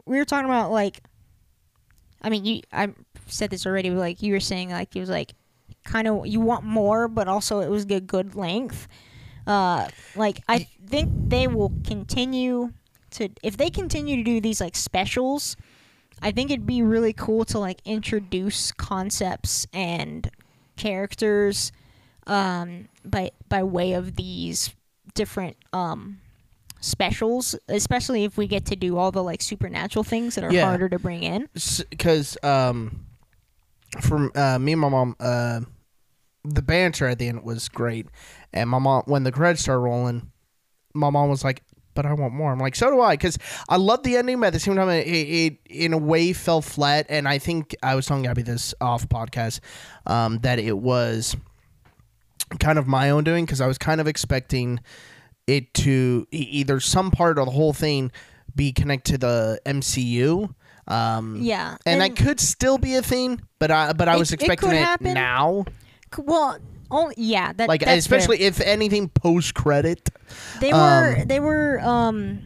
we 0.06 0.16
were 0.16 0.24
talking 0.24 0.46
about 0.46 0.70
like, 0.70 1.02
I 2.22 2.30
mean, 2.30 2.44
you 2.44 2.62
I 2.72 2.88
said 3.26 3.50
this 3.50 3.66
already. 3.66 3.90
But 3.90 3.98
like 3.98 4.22
you 4.22 4.32
were 4.32 4.40
saying, 4.40 4.70
like 4.70 4.94
it 4.96 5.00
was 5.00 5.10
like 5.10 5.32
kind 5.84 6.08
of 6.08 6.26
you 6.26 6.40
want 6.40 6.64
more, 6.64 7.08
but 7.08 7.28
also 7.28 7.60
it 7.60 7.68
was 7.68 7.84
a 7.84 8.00
good 8.00 8.34
length. 8.34 8.88
Uh, 9.50 9.88
like 10.14 10.40
I 10.48 10.68
think 10.86 11.10
they 11.28 11.46
will 11.48 11.72
continue 11.84 12.72
to 13.12 13.28
if 13.42 13.56
they 13.56 13.68
continue 13.70 14.16
to 14.16 14.22
do 14.22 14.40
these 14.40 14.60
like 14.60 14.76
specials. 14.76 15.56
I 16.22 16.30
think 16.32 16.50
it'd 16.50 16.66
be 16.66 16.82
really 16.82 17.12
cool 17.14 17.44
to 17.46 17.58
like 17.58 17.80
introduce 17.84 18.72
concepts 18.72 19.66
and 19.72 20.30
characters 20.76 21.72
um, 22.26 22.88
by 23.04 23.30
by 23.48 23.62
way 23.62 23.94
of 23.94 24.16
these 24.16 24.74
different 25.14 25.56
um, 25.72 26.20
specials, 26.80 27.56
especially 27.68 28.24
if 28.24 28.36
we 28.36 28.46
get 28.46 28.66
to 28.66 28.76
do 28.76 28.98
all 28.98 29.10
the 29.10 29.22
like 29.22 29.42
supernatural 29.42 30.04
things 30.04 30.34
that 30.36 30.44
are 30.44 30.52
Yeah. 30.52 30.66
harder 30.66 30.88
to 30.90 30.98
bring 30.98 31.22
in. 31.22 31.48
because 31.90 32.38
um, 32.44 33.06
from 34.00 34.30
uh, 34.36 34.58
me 34.58 34.72
and 34.72 34.80
my 34.80 34.88
mom, 34.88 35.16
uh, 35.18 35.60
the 36.44 36.62
banter 36.62 37.06
at 37.06 37.18
the 37.18 37.28
end 37.28 37.42
was 37.44 37.68
great, 37.68 38.06
and 38.52 38.68
my 38.70 38.78
mom 38.78 39.02
when 39.06 39.24
the 39.24 39.32
credits 39.32 39.62
started 39.62 39.80
rolling, 39.80 40.30
my 40.94 41.10
mom 41.10 41.28
was 41.28 41.44
like, 41.44 41.62
"But 41.94 42.06
I 42.06 42.12
want 42.14 42.32
more." 42.34 42.50
I'm 42.52 42.58
like, 42.58 42.74
"So 42.74 42.90
do 42.90 43.00
I," 43.00 43.14
because 43.14 43.36
I 43.68 43.76
love 43.76 44.02
the 44.02 44.16
ending, 44.16 44.40
but 44.40 44.46
at 44.48 44.52
the 44.54 44.60
same 44.60 44.74
time, 44.76 44.88
it, 44.88 45.06
it 45.06 45.58
in 45.68 45.92
a 45.92 45.98
way 45.98 46.32
fell 46.32 46.62
flat, 46.62 47.06
and 47.08 47.28
I 47.28 47.38
think 47.38 47.74
I 47.82 47.94
was 47.94 48.06
telling 48.06 48.22
Gabby 48.22 48.42
this 48.42 48.74
off 48.80 49.08
podcast 49.08 49.60
um, 50.06 50.38
that 50.38 50.58
it 50.58 50.78
was 50.78 51.36
kind 52.58 52.78
of 52.78 52.86
my 52.86 53.10
own 53.10 53.22
doing 53.24 53.44
because 53.44 53.60
I 53.60 53.66
was 53.66 53.78
kind 53.78 54.00
of 54.00 54.06
expecting 54.08 54.80
it 55.46 55.72
to 55.74 56.26
either 56.30 56.80
some 56.80 57.10
part 57.10 57.38
or 57.38 57.44
the 57.44 57.50
whole 57.50 57.72
thing 57.72 58.10
be 58.56 58.72
connected 58.72 59.12
to 59.12 59.18
the 59.18 59.60
MCU. 59.66 60.54
Um, 60.88 61.38
Yeah, 61.40 61.76
and, 61.86 62.00
that 62.00 62.16
could 62.16 62.40
still 62.40 62.78
be 62.78 62.96
a 62.96 63.02
thing, 63.02 63.40
but 63.60 63.70
I 63.70 63.92
but 63.92 64.08
I 64.08 64.16
It- 64.16 64.18
was 64.18 64.32
it 64.32 64.40
expecting 64.40 64.72
it, 64.72 64.82
happen. 64.84 65.14
now. 65.14 65.64
Well, 66.18 66.58
oh 66.90 67.12
yeah, 67.16 67.52
that 67.54 67.68
Like 67.68 67.80
that's 67.84 68.06
fair. 68.06 68.18
especially 68.18 68.42
if 68.44 68.60
anything 68.60 69.08
post 69.08 69.54
credit. 69.54 70.08
They 70.60 70.72
were 70.72 71.16
Um, 71.20 71.26
they 71.28 71.40
were 71.40 71.80
um 71.80 72.42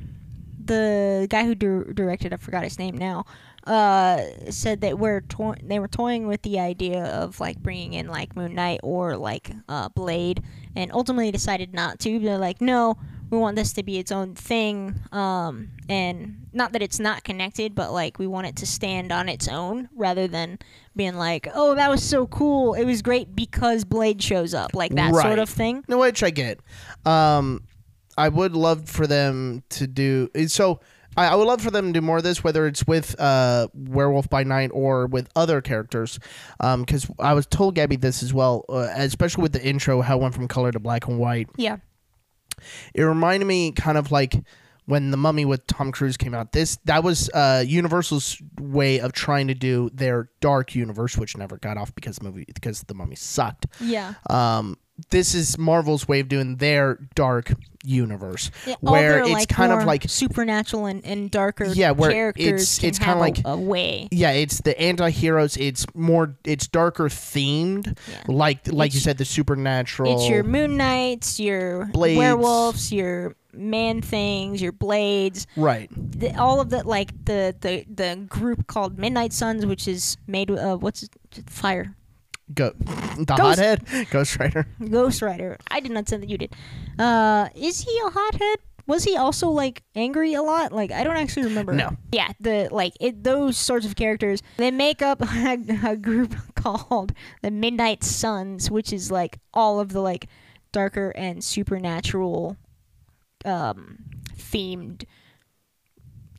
the 0.64 1.26
guy 1.28 1.44
who 1.44 1.54
dir- 1.54 1.92
directed 1.92 2.32
I 2.32 2.36
forgot 2.38 2.64
his 2.64 2.78
name 2.78 2.96
now 2.96 3.26
uh 3.66 4.20
said 4.50 4.80
that 4.82 4.98
we're 4.98 5.20
to- 5.22 5.56
they 5.62 5.78
were 5.78 5.88
toying 5.88 6.26
with 6.26 6.42
the 6.42 6.58
idea 6.58 7.04
of 7.04 7.40
like 7.40 7.58
bringing 7.62 7.94
in 7.94 8.08
like 8.08 8.34
Moon 8.36 8.54
Knight 8.54 8.80
or 8.82 9.16
like 9.16 9.50
uh 9.68 9.88
Blade 9.90 10.42
and 10.76 10.90
ultimately 10.92 11.30
decided 11.30 11.72
not 11.74 11.98
to 12.00 12.18
they're 12.18 12.38
like 12.38 12.60
no 12.60 12.96
we 13.34 13.40
want 13.40 13.56
this 13.56 13.72
to 13.74 13.82
be 13.82 13.98
its 13.98 14.12
own 14.12 14.34
thing 14.34 14.94
um 15.12 15.68
and 15.88 16.46
not 16.52 16.72
that 16.72 16.82
it's 16.82 16.98
not 17.00 17.24
connected 17.24 17.74
but 17.74 17.92
like 17.92 18.18
we 18.18 18.26
want 18.26 18.46
it 18.46 18.56
to 18.56 18.66
stand 18.66 19.10
on 19.12 19.28
its 19.28 19.48
own 19.48 19.88
rather 19.96 20.26
than 20.28 20.58
being 20.96 21.14
like 21.16 21.48
oh 21.54 21.74
that 21.74 21.90
was 21.90 22.02
so 22.02 22.26
cool 22.28 22.74
it 22.74 22.84
was 22.84 23.02
great 23.02 23.34
because 23.34 23.84
Blade 23.84 24.22
shows 24.22 24.54
up 24.54 24.74
like 24.74 24.94
that 24.94 25.12
Right. 25.12 25.22
sort 25.22 25.38
of 25.38 25.48
thing 25.48 25.84
No, 25.88 25.98
which 25.98 26.22
I 26.22 26.30
get. 26.30 26.60
Um, 27.04 27.64
I 28.16 28.28
would 28.28 28.54
love 28.54 28.88
for 28.88 29.06
them 29.06 29.64
to 29.70 29.86
do 29.86 30.30
so. 30.46 30.80
I, 31.16 31.26
I 31.28 31.34
would 31.34 31.46
love 31.46 31.60
for 31.60 31.70
them 31.70 31.92
to 31.92 32.00
do 32.00 32.04
more 32.04 32.18
of 32.18 32.22
this, 32.22 32.42
whether 32.44 32.66
it's 32.66 32.86
with 32.86 33.18
uh, 33.20 33.68
Werewolf 33.74 34.28
by 34.30 34.44
Night 34.44 34.70
or 34.72 35.06
with 35.06 35.28
other 35.36 35.60
characters. 35.60 36.18
Because 36.60 37.10
I 37.18 37.34
was 37.34 37.46
told 37.46 37.74
Gabby 37.74 37.96
this 37.96 38.22
as 38.22 38.32
well, 38.32 38.64
uh, 38.68 38.88
especially 38.94 39.42
with 39.42 39.52
the 39.52 39.64
intro, 39.64 40.00
how 40.00 40.18
it 40.18 40.22
went 40.22 40.34
from 40.34 40.46
color 40.48 40.70
to 40.72 40.78
black 40.80 41.06
and 41.08 41.18
white. 41.18 41.48
yeah 41.56 41.78
It 42.94 43.02
reminded 43.02 43.46
me 43.46 43.72
kind 43.72 43.98
of 43.98 44.10
like 44.10 44.36
when 44.86 45.10
the 45.10 45.16
Mummy 45.16 45.44
with 45.44 45.66
Tom 45.66 45.92
Cruise 45.92 46.16
came 46.16 46.34
out. 46.34 46.52
This 46.52 46.76
that 46.84 47.02
was 47.02 47.30
uh, 47.30 47.64
Universal's 47.66 48.40
way 48.60 49.00
of 49.00 49.12
trying 49.12 49.48
to 49.48 49.54
do 49.54 49.90
their 49.94 50.30
dark 50.40 50.74
universe, 50.74 51.16
which 51.16 51.36
never 51.36 51.56
got 51.56 51.76
off 51.76 51.94
because 51.94 52.16
the 52.16 52.24
movie 52.24 52.44
because 52.52 52.82
the 52.82 52.94
Mummy 52.94 53.16
sucked. 53.16 53.66
yeah 53.80 54.14
Um, 54.28 54.76
this 55.10 55.34
is 55.34 55.58
Marvel's 55.58 56.06
way 56.06 56.20
of 56.20 56.28
doing 56.28 56.56
their 56.56 56.98
dark 57.14 57.52
universe, 57.86 58.50
Yeah, 58.66 58.76
where 58.80 59.20
it's 59.20 59.30
like, 59.30 59.48
kind 59.48 59.72
of 59.72 59.84
like 59.84 60.04
supernatural 60.08 60.86
and, 60.86 61.04
and 61.04 61.30
darker 61.30 61.66
Yeah, 61.66 61.90
where 61.90 62.10
characters 62.12 62.78
it's- 62.78 62.84
it's 62.84 62.98
kinda 62.98 63.18
like- 63.20 63.38
a, 63.44 63.48
a 63.50 63.56
way. 63.58 64.08
yeah, 64.10 64.30
it's 64.30 64.60
the 64.62 64.78
anti-heroes. 64.80 65.56
It's 65.58 65.84
more, 65.94 66.36
it's 66.44 66.66
darker 66.66 67.08
themed, 67.10 67.98
Yeah. 68.10 68.22
like 68.28 68.72
like 68.72 68.94
you 68.94 69.00
said, 69.00 69.18
the 69.18 69.24
supernatural. 69.24 70.14
It's 70.14 70.28
your 70.28 70.44
Moon 70.44 70.76
Knights, 70.78 71.38
your 71.38 71.86
Blades. 71.86 72.16
werewolves, 72.18 72.90
your 72.92 73.34
man 73.52 74.00
things, 74.00 74.62
your 74.62 74.72
blades, 74.72 75.46
right. 75.56 75.90
the, 75.94 76.34
all 76.40 76.60
of 76.60 76.70
the 76.70 76.82
like 76.84 77.10
the, 77.26 77.54
the 77.60 77.84
the 77.92 78.16
group 78.28 78.66
called 78.66 78.98
Midnight 78.98 79.32
Suns, 79.32 79.66
which 79.66 79.86
is 79.86 80.16
made 80.26 80.50
of 80.50 80.82
what's 80.82 81.02
it? 81.02 81.10
fire 81.50 81.94
Go 82.54 82.72
the 83.16 83.24
Ghost- 83.24 83.40
hothead, 83.60 83.86
Ghost 84.10 84.38
Rider. 84.38 84.66
Ghost 84.90 85.22
Rider. 85.22 85.58
I 85.70 85.80
did 85.80 85.90
not 85.92 86.08
say 86.08 86.16
that 86.18 86.28
you 86.28 86.38
did. 86.38 86.54
Uh, 86.98 87.48
is 87.54 87.80
he 87.80 88.00
a 88.06 88.10
hothead? 88.10 88.58
Was 88.86 89.04
he 89.04 89.16
also 89.16 89.48
like 89.48 89.82
angry 89.94 90.34
a 90.34 90.42
lot? 90.42 90.70
Like 90.72 90.92
I 90.92 91.04
don't 91.04 91.16
actually 91.16 91.46
remember. 91.46 91.72
No. 91.72 91.96
Yeah, 92.12 92.30
the 92.38 92.68
like 92.70 92.92
it, 93.00 93.24
those 93.24 93.56
sorts 93.56 93.86
of 93.86 93.96
characters. 93.96 94.42
They 94.58 94.70
make 94.70 95.00
up 95.00 95.22
a, 95.34 95.58
a 95.84 95.96
group 95.96 96.34
called 96.54 97.12
the 97.42 97.50
Midnight 97.50 98.04
Suns, 98.04 98.70
which 98.70 98.92
is 98.92 99.10
like 99.10 99.38
all 99.54 99.80
of 99.80 99.90
the 99.90 100.00
like 100.00 100.26
darker 100.72 101.10
and 101.16 101.42
supernatural, 101.42 102.56
um, 103.46 103.98
themed 104.36 105.04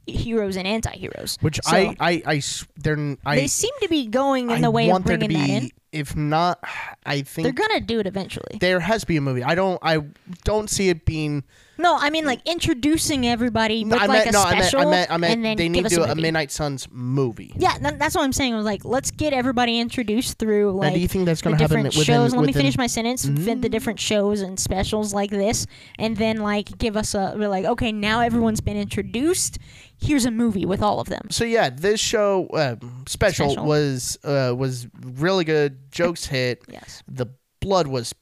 heroes 0.07 0.55
and 0.55 0.67
anti-heroes. 0.67 1.37
Which 1.41 1.59
So, 1.63 1.95
I 1.99 2.41
they're, 2.77 2.93
n- 2.97 3.17
I, 3.25 3.37
they 3.37 3.47
seem 3.47 3.71
to 3.81 3.87
be 3.89 4.05
going 4.07 4.51
in 4.51 4.57
I 4.57 4.61
the 4.61 4.69
way 4.71 4.85
of 4.87 4.91
want 4.91 5.05
there 5.07 5.17
to 5.17 5.25
bringing 5.25 5.39
that 5.47 5.63
in. 5.63 5.69
If 5.95 6.13
not, 6.13 6.59
I 7.05 7.21
think 7.21 7.45
They're 7.45 7.67
gonna 7.67 7.79
do 7.79 7.99
it 8.01 8.05
eventually. 8.05 8.57
there 8.59 8.81
has 8.81 9.01
to 9.01 9.07
be 9.07 9.15
a 9.15 9.21
movie. 9.21 9.43
I 9.43 9.55
don't, 9.55 9.79
I 9.81 9.99
don't 10.43 10.69
see 10.69 10.89
it 10.89 11.05
being. 11.05 11.45
No, 11.77 11.97
I 11.97 12.09
mean 12.09 12.25
like 12.25 12.41
introducing 12.45 13.25
everybody 13.27 13.83
with 13.83 13.93
I 13.93 14.05
like 14.05 14.25
meant, 14.25 14.29
a 14.29 14.31
no, 14.31 14.43
I 14.43 14.59
meant, 14.59 14.75
I 14.75 14.85
meant, 14.85 15.11
I 15.11 15.17
meant 15.17 15.33
and 15.33 15.45
then 15.45 15.57
they 15.57 15.63
give 15.65 15.71
need 15.71 15.85
us 15.85 15.91
to 15.91 15.97
do 15.97 16.03
a, 16.03 16.11
a. 16.11 16.15
Midnight 16.15 16.51
Suns 16.51 16.87
movie. 16.91 17.53
Yeah, 17.57 17.77
tha- 17.77 17.95
that's 17.97 18.15
what 18.15 18.23
I'm 18.23 18.33
saying. 18.33 18.55
Was 18.55 18.65
like, 18.65 18.83
let's 18.85 19.11
get 19.11 19.33
everybody 19.33 19.79
introduced 19.79 20.37
through 20.37 20.79
Now, 20.81 20.89
do 20.89 20.99
you 20.99 21.07
think 21.07 21.25
that's 21.25 21.41
going 21.41 21.55
to 21.57 21.61
happen 21.61 21.83
different 21.83 21.95
within? 21.95 22.03
shows. 22.03 22.35
Let 22.35 22.45
me 22.45 22.53
finish 22.53 22.77
my 22.77 22.87
sentence. 22.87 23.25
Fit 23.25 23.61
the 23.61 23.67
mm. 23.67 23.71
different 23.71 23.99
shows 23.99 24.41
and 24.41 24.59
specials 24.59 25.13
like 25.13 25.31
this, 25.31 25.65
and 25.97 26.15
then 26.17 26.37
like 26.37 26.77
give 26.77 26.95
us 26.95 27.13
a. 27.13 27.35
We're 27.37 27.49
like, 27.49 27.65
okay, 27.65 27.91
now 27.91 28.21
everyone's 28.21 28.61
been 28.61 28.77
introduced. 28.77 29.59
Here's 29.97 30.25
a 30.25 30.31
movie 30.31 30.65
with 30.65 30.81
all 30.81 30.99
of 30.99 31.07
them. 31.07 31.27
So 31.31 31.43
yeah, 31.45 31.69
this 31.69 31.99
show 31.99 32.47
uh, 32.47 32.75
special, 33.07 33.49
Special. 33.51 33.65
was 33.65 34.17
uh, 34.23 34.53
was 34.57 34.87
really 35.01 35.43
good. 35.45 35.91
Jokes 35.91 36.25
hit. 36.35 36.63
Yes, 36.69 37.01
The 37.07 37.27
blood 37.61 37.87
was 37.87 38.13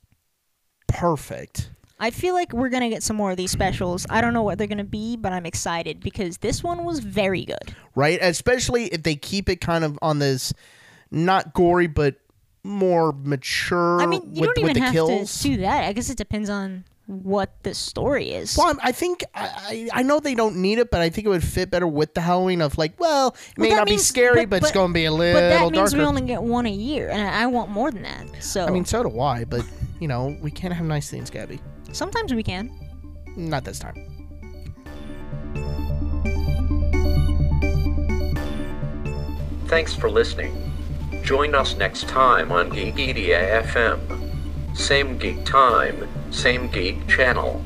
perfect. 0.88 1.70
I 2.00 2.10
feel 2.10 2.34
like 2.34 2.52
we're 2.54 2.70
gonna 2.70 2.90
get 2.90 3.02
some 3.04 3.16
more 3.16 3.32
of 3.32 3.38
these 3.38 3.52
specials. 3.52 4.06
I 4.10 4.20
don't 4.22 4.34
know 4.34 4.42
what 4.44 4.58
they're 4.58 4.68
gonna 4.68 4.84
be, 4.84 5.16
but 5.16 5.32
I'm 5.32 5.46
excited 5.46 6.00
because 6.02 6.38
this 6.40 6.62
one 6.64 6.84
was 6.84 7.00
very 7.00 7.46
good. 7.46 7.76
right? 7.96 8.20
Especially 8.22 8.86
if 8.86 9.04
they 9.04 9.16
keep 9.16 9.48
it 9.50 9.62
kind 9.62 9.84
of 9.84 9.98
on 10.02 10.20
this 10.20 10.54
not 11.12 11.54
gory 11.54 11.88
but 11.88 12.16
more 12.64 13.12
mature 13.14 14.02
I 14.02 14.06
mean, 14.06 14.22
you 14.34 14.42
with, 14.42 14.56
don't 14.56 14.60
even 14.60 14.74
the 14.74 14.80
have 14.82 14.94
kills. 14.94 15.38
to 15.42 15.44
do 15.50 15.58
that. 15.58 15.84
I 15.86 15.94
guess 15.94 16.10
it 16.10 16.18
depends 16.18 16.50
on 16.50 16.86
what 17.22 17.52
the 17.64 17.74
story 17.74 18.32
is. 18.32 18.58
well, 18.58 18.68
I'm- 18.68 18.80
I 18.82 18.92
think 18.92 19.24
I, 19.36 19.90
I 19.94 20.00
I 20.00 20.04
know 20.04 20.20
they 20.20 20.34
don't 20.36 20.58
need 20.58 20.80
it, 20.80 20.90
but 20.92 21.02
I 21.02 21.10
think 21.10 21.26
it 21.28 21.30
would 21.30 21.44
fit 21.44 21.70
better 21.70 21.86
with 21.88 22.14
the 22.16 22.22
Halloween 22.22 22.62
of 22.62 22.78
like, 22.78 23.00
well, 23.00 23.36
it 23.52 23.58
may 23.60 23.70
that 23.70 23.76
not 23.76 23.88
be 23.88 23.98
scary, 23.98 24.46
but- 24.46 24.62
but, 24.62 24.64
it's 24.64 24.72
going 24.72 24.90
to 24.90 24.94
be 24.94 25.06
a 25.06 25.12
little 25.12 25.40
But 25.40 25.50
that 25.50 25.62
means 25.72 25.92
darker. 25.92 25.98
we 25.98 26.04
only 26.04 26.22
get 26.24 26.42
one 26.42 26.66
a 26.66 26.72
year, 26.72 27.10
and 27.10 27.22
I 27.22 27.44
I 27.44 27.46
want 27.48 27.70
more 27.70 27.92
than 27.92 28.04
that. 28.04 28.26
So 28.44 28.66
I 28.66 28.70
mean, 28.72 28.86
so 28.86 29.04
do 29.04 29.20
I, 29.20 29.44
but 29.46 29.64
you 30.00 30.08
know, 30.08 30.36
we 30.42 30.50
can't 30.52 30.74
have 30.74 30.86
nice 30.86 31.10
things, 31.10 31.30
Gabby. 31.30 31.60
sometimes 31.92 32.34
we 32.34 32.44
can. 32.44 32.72
Not 33.36 33.64
this 33.66 33.80
time. 33.80 33.96
Thanks 39.68 39.94
for 39.94 40.10
listening. 40.10 40.72
Join 41.24 41.56
us 41.56 41.76
next 41.76 42.08
time 42.08 42.52
on 42.52 42.70
Geekedia 42.70 43.64
FM. 43.64 44.22
Same 44.76 45.18
geek 45.18 45.46
time, 45.46 46.08
same 46.34 46.68
geek 46.68 47.08
channel. 47.08 47.62